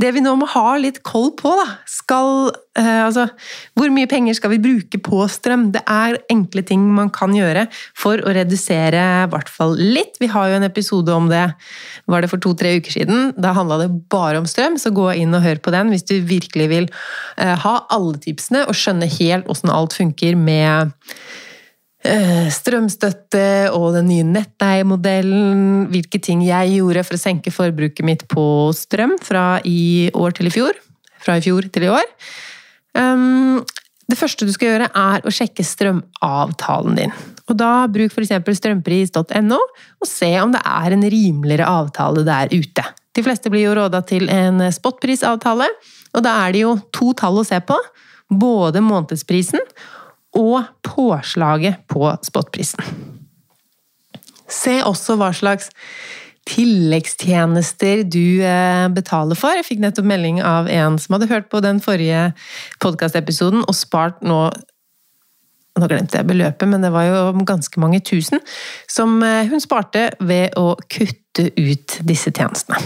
det 0.00 0.14
vi 0.16 0.22
nå 0.24 0.32
må 0.40 0.46
ha 0.48 0.78
litt 0.80 1.02
koll 1.06 1.28
på. 1.38 1.52
da. 1.58 1.66
Skal, 1.84 2.48
eh, 2.80 3.02
altså, 3.04 3.26
hvor 3.76 3.92
mye 3.92 4.08
penger 4.10 4.38
skal 4.38 4.54
vi 4.54 4.62
bruke 4.64 5.00
på 5.04 5.20
strøm? 5.30 5.68
Det 5.76 5.82
er 5.84 6.18
enkle 6.32 6.64
ting 6.66 6.86
man 6.96 7.12
kan 7.14 7.36
gjøre 7.36 7.66
for 7.92 8.22
å 8.24 8.32
redusere 8.34 9.02
i 9.26 9.28
hvert 9.34 9.52
fall 9.52 9.76
litt. 9.76 10.16
Vi 10.24 10.30
har 10.32 10.48
jo 10.50 10.56
en 10.58 10.66
episode 10.66 11.12
om 11.14 11.28
det 11.30 11.44
var 12.10 12.24
det 12.24 12.32
for 12.32 12.42
to-tre 12.42 12.78
uker 12.80 12.96
siden. 12.96 13.30
Da 13.36 13.52
handla 13.54 13.82
det 13.84 13.90
bare 14.10 14.40
om 14.40 14.48
strøm, 14.48 14.80
så 14.80 14.94
gå 14.94 15.12
inn 15.20 15.36
og 15.36 15.44
hør 15.44 15.60
på 15.62 15.76
den 15.76 15.92
hvis 15.92 16.08
du 16.08 16.16
virkelig 16.24 16.70
vil 16.72 16.90
eh, 17.36 17.54
ha 17.60 17.76
alle 17.92 18.16
tipsene 18.24 18.64
og 18.66 18.74
skjønne 18.74 19.10
helt 19.20 19.52
åssen 19.52 19.70
alt 19.70 19.94
funker 20.00 20.34
med 20.40 20.96
strømstøtte 22.00 23.70
og 23.76 23.90
den 23.98 24.06
nye 24.08 24.24
nettleiemodellen, 24.24 25.88
hvilke 25.92 26.20
ting 26.22 26.40
jeg 26.46 26.78
gjorde 26.78 27.04
for 27.04 27.18
å 27.18 27.20
senke 27.20 27.52
forbruket 27.52 28.06
mitt 28.06 28.24
på 28.30 28.44
strøm 28.76 29.18
fra 29.20 29.60
i 29.68 30.08
år 30.16 30.32
til 30.38 30.48
i 30.48 30.54
fjor. 30.54 30.78
Fra 31.20 31.36
i 31.36 31.44
fjor 31.44 31.68
til 31.68 31.84
i 31.84 31.92
år. 31.92 32.08
Um, 32.96 33.60
det 34.10 34.18
første 34.18 34.48
du 34.48 34.52
skal 34.54 34.72
gjøre, 34.72 34.88
er 34.96 35.22
å 35.22 35.34
sjekke 35.34 35.66
strømavtalen 35.66 36.96
din. 36.98 37.12
Og 37.50 37.58
da 37.58 37.84
Bruk 37.90 38.14
f.eks. 38.14 38.32
strømpris.no 38.58 39.60
og 39.60 40.08
se 40.08 40.30
om 40.40 40.54
det 40.54 40.62
er 40.64 40.96
en 40.96 41.06
rimeligere 41.12 41.68
avtale 41.68 42.24
der 42.26 42.50
ute. 42.54 42.86
De 43.14 43.24
fleste 43.26 43.50
blir 43.52 43.68
jo 43.68 43.76
råda 43.76 44.00
til 44.06 44.30
en 44.32 44.62
spotprisavtale, 44.72 45.68
og 46.14 46.24
da 46.24 46.36
er 46.46 46.54
det 46.54 46.64
jo 46.64 46.76
to 46.94 47.12
tall 47.18 47.42
å 47.42 47.46
se 47.46 47.58
på. 47.62 47.76
Både 48.30 48.82
månedsprisen 48.82 49.62
og 50.36 50.62
påslaget 50.86 51.82
på 51.90 52.10
spotprisen. 52.26 52.84
Se 54.50 54.80
også 54.86 55.16
hva 55.18 55.30
slags 55.36 55.70
tilleggstjenester 56.50 58.02
du 58.10 58.42
eh, 58.42 58.88
betaler 58.94 59.38
for. 59.38 59.54
Jeg 59.54 59.66
fikk 59.68 59.82
nettopp 59.84 60.08
melding 60.08 60.40
av 60.42 60.70
en 60.72 60.98
som 60.98 61.14
hadde 61.16 61.30
hørt 61.30 61.50
på 61.52 61.60
den 61.62 61.82
forrige 61.84 62.30
podkastepisoden 62.82 63.64
og 63.66 63.76
spart 63.76 64.24
nå 64.26 64.48
nå 65.78 65.86
glemte 65.88 66.18
jeg 66.18 66.26
beløpet, 66.26 66.66
men 66.68 66.82
det 66.82 66.90
var 66.92 67.06
jo 67.06 67.44
ganske 67.46 67.80
mange 67.80 68.02
tusen 68.04 68.42
som 68.90 69.20
eh, 69.24 69.46
hun 69.48 69.62
sparte 69.62 70.10
ved 70.18 70.58
å 70.58 70.74
kutte 70.90 71.46
ut 71.56 72.00
disse 72.04 72.32
tjenestene. 72.34 72.80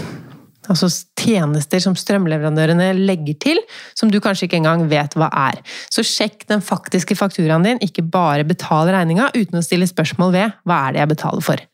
Altså 0.71 0.89
tjenester 1.19 1.81
som 1.83 1.95
strømleverandørene 1.97 2.91
legger 2.97 3.37
til, 3.41 3.61
som 3.97 4.11
du 4.11 4.19
kanskje 4.23 4.47
ikke 4.47 4.59
engang 4.61 4.87
vet 4.91 5.15
hva 5.17 5.29
er. 5.45 5.61
Så 5.93 6.05
sjekk 6.05 6.47
den 6.49 6.63
faktiske 6.65 7.17
fakturaen 7.17 7.65
din, 7.65 7.81
ikke 7.85 8.05
bare 8.05 8.47
betal 8.47 8.89
regninga 8.93 9.31
uten 9.35 9.61
å 9.61 9.65
stille 9.65 9.89
spørsmål 9.89 10.33
ved 10.35 10.57
hva 10.65 10.81
er 10.87 10.95
det 10.95 11.03
jeg 11.03 11.13
betaler 11.13 11.45
for 11.45 11.65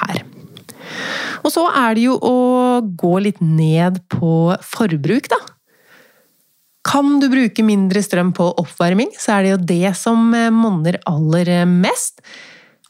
her. 0.00 0.22
Og 1.44 1.52
så 1.54 1.64
er 1.70 1.96
det 1.96 2.04
jo 2.08 2.18
å 2.18 2.36
gå 2.98 3.14
litt 3.22 3.40
ned 3.44 4.02
på 4.12 4.52
forbruk, 4.66 5.30
da. 5.32 5.40
Kan 6.86 7.18
du 7.20 7.28
bruke 7.30 7.62
mindre 7.64 8.00
strøm 8.02 8.32
på 8.36 8.46
oppvarming, 8.60 9.12
så 9.20 9.36
er 9.36 9.44
det 9.44 9.52
jo 9.52 9.64
det 9.68 9.92
som 10.00 10.32
monner 10.56 10.96
aller 11.08 11.52
mest. 11.68 12.24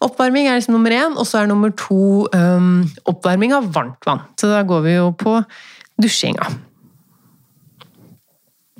Oppvarming 0.01 0.49
er 0.49 0.57
liksom 0.57 0.79
nummer 0.79 0.95
én, 0.97 1.19
og 1.21 1.29
så 1.29 1.43
er 1.43 1.51
nummer 1.51 1.73
to 1.77 2.25
um, 2.33 2.89
oppvarming 3.11 3.53
av 3.57 3.69
varmt 3.75 4.09
vann. 4.09 4.25
Så 4.41 4.49
da 4.49 4.63
går 4.65 4.85
vi 4.87 4.97
jo 4.97 5.11
på 5.21 5.37
dusjinga. 6.01 6.49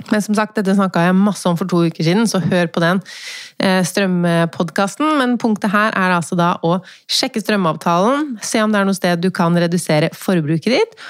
Men 0.09 0.23
som 0.25 0.37
sagt, 0.37 0.57
dette 0.57 0.75
snakka 0.77 1.03
jeg 1.05 1.17
masse 1.19 1.47
om 1.49 1.59
for 1.61 1.69
to 1.69 1.83
uker 1.91 2.07
siden, 2.07 2.29
så 2.31 2.41
hør 2.43 2.71
på 2.73 2.83
den 2.83 3.03
eh, 3.61 3.81
strømpodkasten. 3.87 5.07
Men 5.21 5.37
punktet 5.41 5.75
her 5.75 5.93
er 5.93 6.17
altså 6.17 6.39
da 6.39 6.55
å 6.67 6.79
sjekke 7.11 7.43
strømavtalen, 7.43 8.37
se 8.45 8.63
om 8.65 8.73
det 8.73 8.81
er 8.81 8.89
noe 8.89 8.97
sted 8.99 9.23
du 9.23 9.31
kan 9.35 9.57
redusere 9.61 10.13
forbruket 10.17 10.79
ditt, 10.79 11.01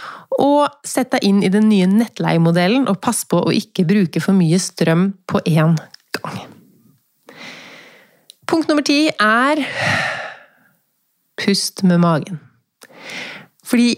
og 0.40 0.70
sett 0.86 1.12
deg 1.14 1.26
inn 1.26 1.42
i 1.46 1.52
den 1.52 1.68
nye 1.70 1.88
nettleiemodellen, 1.90 2.88
og 2.90 3.02
pass 3.04 3.22
på 3.28 3.44
å 3.44 3.54
ikke 3.54 3.86
bruke 3.88 4.22
for 4.22 4.36
mye 4.36 4.60
strøm 4.62 5.12
på 5.30 5.44
én 5.46 5.78
gang. 6.18 6.59
Punkt 8.50 8.66
nummer 8.66 8.82
ti 8.82 9.04
er 9.14 9.60
pust 11.38 11.84
med 11.86 12.00
magen. 12.02 12.40
Fordi 13.62 13.92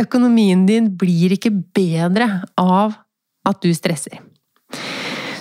økonomien 0.00 0.64
din 0.68 0.88
blir 0.96 1.34
ikke 1.36 1.52
bedre 1.76 2.28
av 2.56 2.96
at 3.48 3.60
du 3.60 3.68
stresser. 3.76 4.22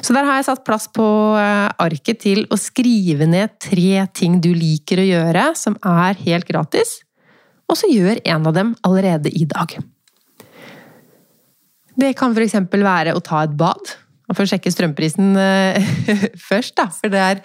Så 0.03 0.15
der 0.15 0.27
har 0.27 0.37
jeg 0.39 0.47
satt 0.47 0.63
plass 0.67 0.85
på 0.91 1.05
eh, 1.39 1.67
arket 1.83 2.21
til 2.23 2.45
å 2.51 2.59
skrive 2.59 3.27
ned 3.27 3.57
tre 3.63 4.05
ting 4.15 4.37
du 4.43 4.53
liker 4.55 5.01
å 5.01 5.07
gjøre, 5.07 5.49
som 5.59 5.75
er 5.83 6.19
helt 6.21 6.47
gratis, 6.47 6.99
og 7.67 7.75
så 7.79 7.89
gjør 7.91 8.21
en 8.23 8.47
av 8.47 8.55
dem 8.55 8.73
allerede 8.87 9.31
i 9.35 9.43
dag. 9.49 9.73
Det 11.97 12.13
kan 12.15 12.35
f.eks. 12.35 12.59
være 12.71 13.15
å 13.17 13.23
ta 13.25 13.41
et 13.43 13.55
bad. 13.57 13.95
For 14.35 14.43
å 14.43 14.49
sjekke 14.49 14.71
strømprisen 14.73 15.37
uh, 15.39 15.77
først, 16.49 16.75
da. 16.75 16.89
For 16.91 17.11
det, 17.11 17.21
er, 17.21 17.39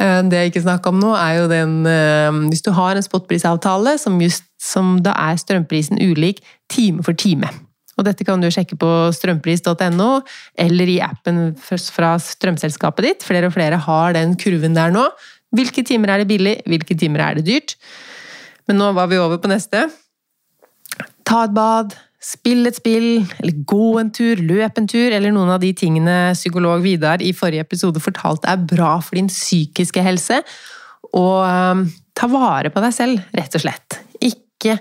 uh, 0.00 0.22
det 0.24 0.40
jeg 0.40 0.52
ikke 0.54 0.64
snakker 0.64 0.94
om 0.94 1.02
nå, 1.02 1.12
er 1.20 1.42
jo 1.42 1.50
den 1.50 1.74
uh, 1.84 2.40
Hvis 2.48 2.64
du 2.64 2.72
har 2.76 2.96
en 2.96 3.04
spotprisavtale 3.04 3.98
som, 4.00 4.16
just, 4.24 4.46
som 4.60 4.96
da 5.04 5.12
er 5.26 5.40
strømprisen 5.40 6.00
ulik 6.00 6.40
time 6.72 7.04
for 7.04 7.12
time. 7.12 7.50
Og 7.94 8.08
dette 8.08 8.26
kan 8.26 8.40
du 8.42 8.48
sjekke 8.50 8.78
på 8.80 8.90
strømpris.no, 9.14 10.08
eller 10.64 10.90
i 10.90 10.96
appen 11.04 11.52
fra 11.60 12.16
strømselskapet 12.18 13.06
ditt. 13.06 13.26
Flere 13.26 13.50
og 13.50 13.54
flere 13.54 13.78
har 13.84 14.16
den 14.16 14.34
kurven 14.40 14.74
der 14.74 14.94
nå. 14.94 15.04
Hvilke 15.54 15.84
timer 15.86 16.10
er 16.10 16.22
det 16.22 16.30
billig, 16.32 16.56
hvilke 16.66 16.96
timer 16.98 17.22
er 17.28 17.38
det 17.38 17.46
dyrt? 17.46 17.76
Men 18.66 18.80
nå 18.80 18.90
var 18.96 19.12
vi 19.12 19.20
over 19.20 19.38
på 19.38 19.50
neste. 19.52 19.86
Ta 21.24 21.44
et 21.46 21.54
bad, 21.54 21.94
Spill 22.24 22.64
et 22.68 22.78
spill, 22.78 23.26
eller 23.42 23.56
gå 23.68 23.88
en 24.00 24.10
tur, 24.14 24.40
løp 24.40 24.78
en 24.80 24.86
tur, 24.88 25.12
eller 25.12 25.34
noen 25.34 25.52
av 25.52 25.60
de 25.60 25.74
tingene 25.76 26.32
psykolog 26.36 26.80
Vidar 26.84 27.20
i 27.20 27.34
forrige 27.36 27.66
episode 27.66 28.00
fortalte 28.00 28.48
er 28.48 28.62
bra 28.64 28.94
for 29.04 29.18
din 29.18 29.28
psykiske 29.28 30.04
helse. 30.04 30.40
Og 31.12 31.42
um, 31.44 31.84
ta 32.16 32.30
vare 32.32 32.72
på 32.72 32.80
deg 32.84 32.96
selv, 32.96 33.26
rett 33.36 33.58
og 33.58 33.66
slett. 33.66 33.98
Ikke 34.24 34.78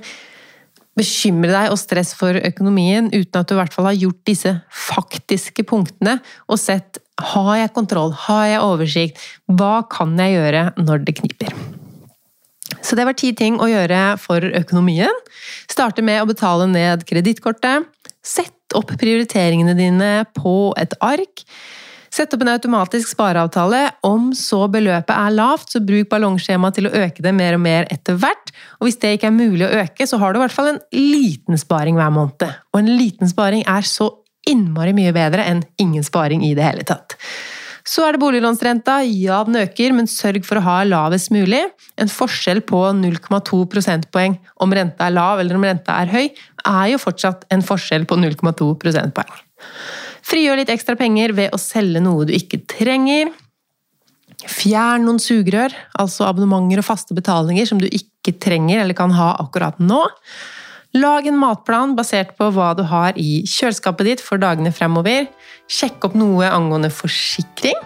bekymre 0.98 1.52
deg 1.52 1.74
og 1.74 1.80
stress 1.82 2.14
for 2.16 2.38
økonomien 2.38 3.10
uten 3.12 3.40
at 3.40 3.50
du 3.50 3.56
i 3.56 3.60
hvert 3.60 3.74
fall 3.74 3.90
har 3.90 3.98
gjort 3.98 4.22
disse 4.30 4.54
faktiske 4.70 5.66
punktene 5.68 6.20
og 6.48 6.62
sett 6.62 7.02
har 7.34 7.56
jeg 7.60 7.74
kontroll, 7.76 8.14
har 8.26 8.46
jeg 8.50 8.66
oversikt, 8.66 9.22
hva 9.46 9.84
kan 9.90 10.16
jeg 10.22 10.38
gjøre 10.38 10.68
når 10.82 11.06
det 11.08 11.18
kniper. 11.22 11.63
Så 12.84 12.98
det 13.00 13.06
var 13.08 13.16
ti 13.18 13.32
ting 13.38 13.60
å 13.64 13.70
gjøre 13.72 14.02
for 14.22 14.44
økonomien. 14.44 15.22
Starte 15.72 16.04
med 16.06 16.22
å 16.22 16.28
betale 16.30 16.68
ned 16.70 17.06
kredittkortet. 17.08 17.88
Sett 18.24 18.76
opp 18.76 18.92
prioriteringene 19.00 19.76
dine 19.78 20.12
på 20.36 20.74
et 20.80 20.96
ark. 21.04 21.46
Sett 22.14 22.34
opp 22.36 22.44
en 22.46 22.52
automatisk 22.54 23.10
spareavtale. 23.16 23.88
Om 24.06 24.34
så 24.38 24.68
beløpet 24.70 25.14
er 25.16 25.34
lavt, 25.34 25.72
så 25.74 25.82
bruk 25.82 26.12
ballongskjema 26.12 26.70
til 26.76 26.90
å 26.90 26.94
øke 27.06 27.26
det 27.26 27.34
mer 27.34 27.58
og 27.58 27.64
mer 27.64 27.88
etter 27.94 28.20
hvert. 28.22 28.54
Og 28.78 28.88
hvis 28.88 29.00
det 29.02 29.16
ikke 29.16 29.32
er 29.32 29.38
mulig 29.38 29.66
å 29.66 29.72
øke, 29.82 30.06
så 30.10 30.20
har 30.22 30.34
du 30.34 30.38
i 30.38 30.44
hvert 30.44 30.54
fall 30.54 30.76
en 30.76 30.84
liten 30.94 31.58
sparing 31.58 31.98
hver 31.98 32.14
måned. 32.14 32.46
Og 32.74 32.84
en 32.84 32.94
liten 33.00 33.32
sparing 33.32 33.66
er 33.66 33.88
så 33.90 34.12
innmari 34.50 34.94
mye 34.94 35.16
bedre 35.16 35.46
enn 35.48 35.64
ingen 35.82 36.06
sparing 36.06 36.44
i 36.46 36.54
det 36.58 36.68
hele 36.68 36.86
tatt. 36.86 37.18
Så 37.84 38.06
er 38.08 38.16
det 38.16 38.22
boliglånsrenta. 38.22 39.02
Ja, 39.04 39.42
den 39.44 39.60
øker, 39.60 39.92
men 39.96 40.08
sørg 40.08 40.46
for 40.48 40.60
å 40.60 40.64
ha 40.64 40.76
lavest 40.88 41.34
mulig. 41.36 41.60
En 42.00 42.12
forskjell 42.12 42.62
på 42.64 42.80
0,2 42.96 43.60
prosentpoeng 43.72 44.38
om 44.64 44.76
renta 44.76 45.10
er 45.10 45.16
lav 45.18 45.42
eller 45.44 45.60
om 45.60 45.68
renta 45.68 45.98
er 46.00 46.14
høy, 46.14 46.30
er 46.64 46.88
jo 46.94 47.02
fortsatt 47.02 47.44
en 47.52 47.66
forskjell 47.66 48.08
på 48.08 48.18
0,2 48.22 48.70
prosentpoeng. 48.80 49.36
Frigjør 50.24 50.62
litt 50.62 50.72
ekstra 50.72 50.96
penger 51.00 51.36
ved 51.36 51.52
å 51.56 51.60
selge 51.60 52.00
noe 52.04 52.28
du 52.30 52.32
ikke 52.36 52.62
trenger. 52.72 53.34
Fjern 54.48 55.04
noen 55.08 55.20
sugerør, 55.24 55.76
altså 56.00 56.26
abonnementer 56.28 56.80
og 56.80 56.88
faste 56.88 57.16
betalinger 57.16 57.68
som 57.68 57.80
du 57.84 57.90
ikke 57.92 58.36
trenger 58.44 58.80
eller 58.84 58.96
kan 58.96 59.12
ha 59.16 59.34
akkurat 59.44 59.80
nå. 59.84 60.02
Lag 60.94 61.26
en 61.26 61.40
matplan 61.42 61.96
basert 61.98 62.36
på 62.38 62.52
hva 62.54 62.70
du 62.78 62.84
har 62.86 63.18
i 63.18 63.42
kjøleskapet 63.50 64.06
ditt 64.06 64.22
for 64.22 64.38
dagene 64.42 64.70
fremover. 64.70 65.26
Sjekk 65.66 66.06
opp 66.06 66.18
noe 66.18 66.52
angående 66.54 66.92
forsikring. 66.94 67.80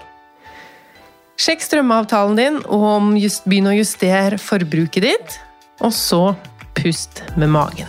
Sjekk 1.39 1.63
strømavtalen 1.63 2.35
din, 2.35 2.57
og 2.65 3.13
begynn 3.45 3.69
å 3.71 3.77
justere 3.77 4.41
forbruket 4.41 5.07
ditt. 5.07 5.37
Og 5.79 5.95
så 5.95 6.33
pust 6.75 7.23
med 7.39 7.53
magen. 7.53 7.87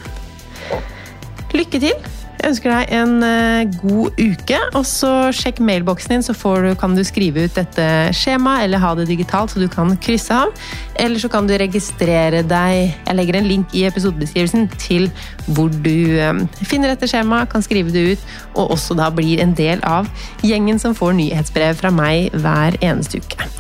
Lykke 1.57 1.83
til! 1.83 2.18
Jeg 2.39 2.53
ønsker 2.53 2.71
deg 2.71 2.93
en 2.95 3.15
eh, 3.27 3.79
god 3.83 4.21
uke. 4.21 4.59
Og 4.79 4.85
så 4.87 5.11
sjekk 5.35 5.59
mailboksen 5.65 6.15
din, 6.15 6.23
så 6.23 6.35
du, 6.35 6.71
kan 6.79 6.95
du 6.95 7.03
skrive 7.07 7.49
ut 7.49 7.57
dette 7.59 7.87
skjemaet 8.15 8.69
eller 8.69 8.83
ha 8.83 8.93
det 8.95 9.09
digitalt, 9.11 9.51
så 9.51 9.63
du 9.63 9.67
kan 9.69 9.91
krysse 9.99 10.35
av. 10.35 10.53
Eller 10.95 11.19
så 11.19 11.31
kan 11.33 11.49
du 11.49 11.57
registrere 11.59 12.45
deg 12.47 12.95
Jeg 13.07 13.17
legger 13.17 13.41
en 13.41 13.51
link 13.51 13.75
i 13.75 13.85
episodebeskrivelsen 13.89 14.69
til 14.79 15.11
hvor 15.51 15.73
du 15.73 16.19
eh, 16.19 16.45
finner 16.63 16.95
dette 16.95 17.11
skjemaet, 17.11 17.51
kan 17.51 17.65
skrive 17.65 17.91
det 17.95 18.07
ut, 18.15 18.31
og 18.55 18.77
også 18.79 18.95
da 18.99 19.11
blir 19.11 19.43
en 19.43 19.57
del 19.59 19.83
av 19.83 20.07
gjengen 20.47 20.79
som 20.79 20.95
får 20.95 21.19
nyhetsbrev 21.19 21.79
fra 21.83 21.91
meg 21.95 22.31
hver 22.39 22.79
eneste 22.85 23.19
uke. 23.19 23.51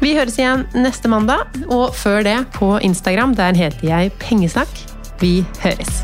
Vi 0.00 0.14
høres 0.16 0.38
igjen 0.40 0.64
neste 0.76 1.08
mandag, 1.12 1.48
og 1.68 1.92
før 1.96 2.24
det 2.24 2.38
på 2.56 2.76
Instagram. 2.84 3.36
Der 3.36 3.56
heter 3.56 3.84
jeg 3.84 4.16
Pengesnakk. 4.20 4.72
Vi 5.20 5.40
høres. 5.64 6.00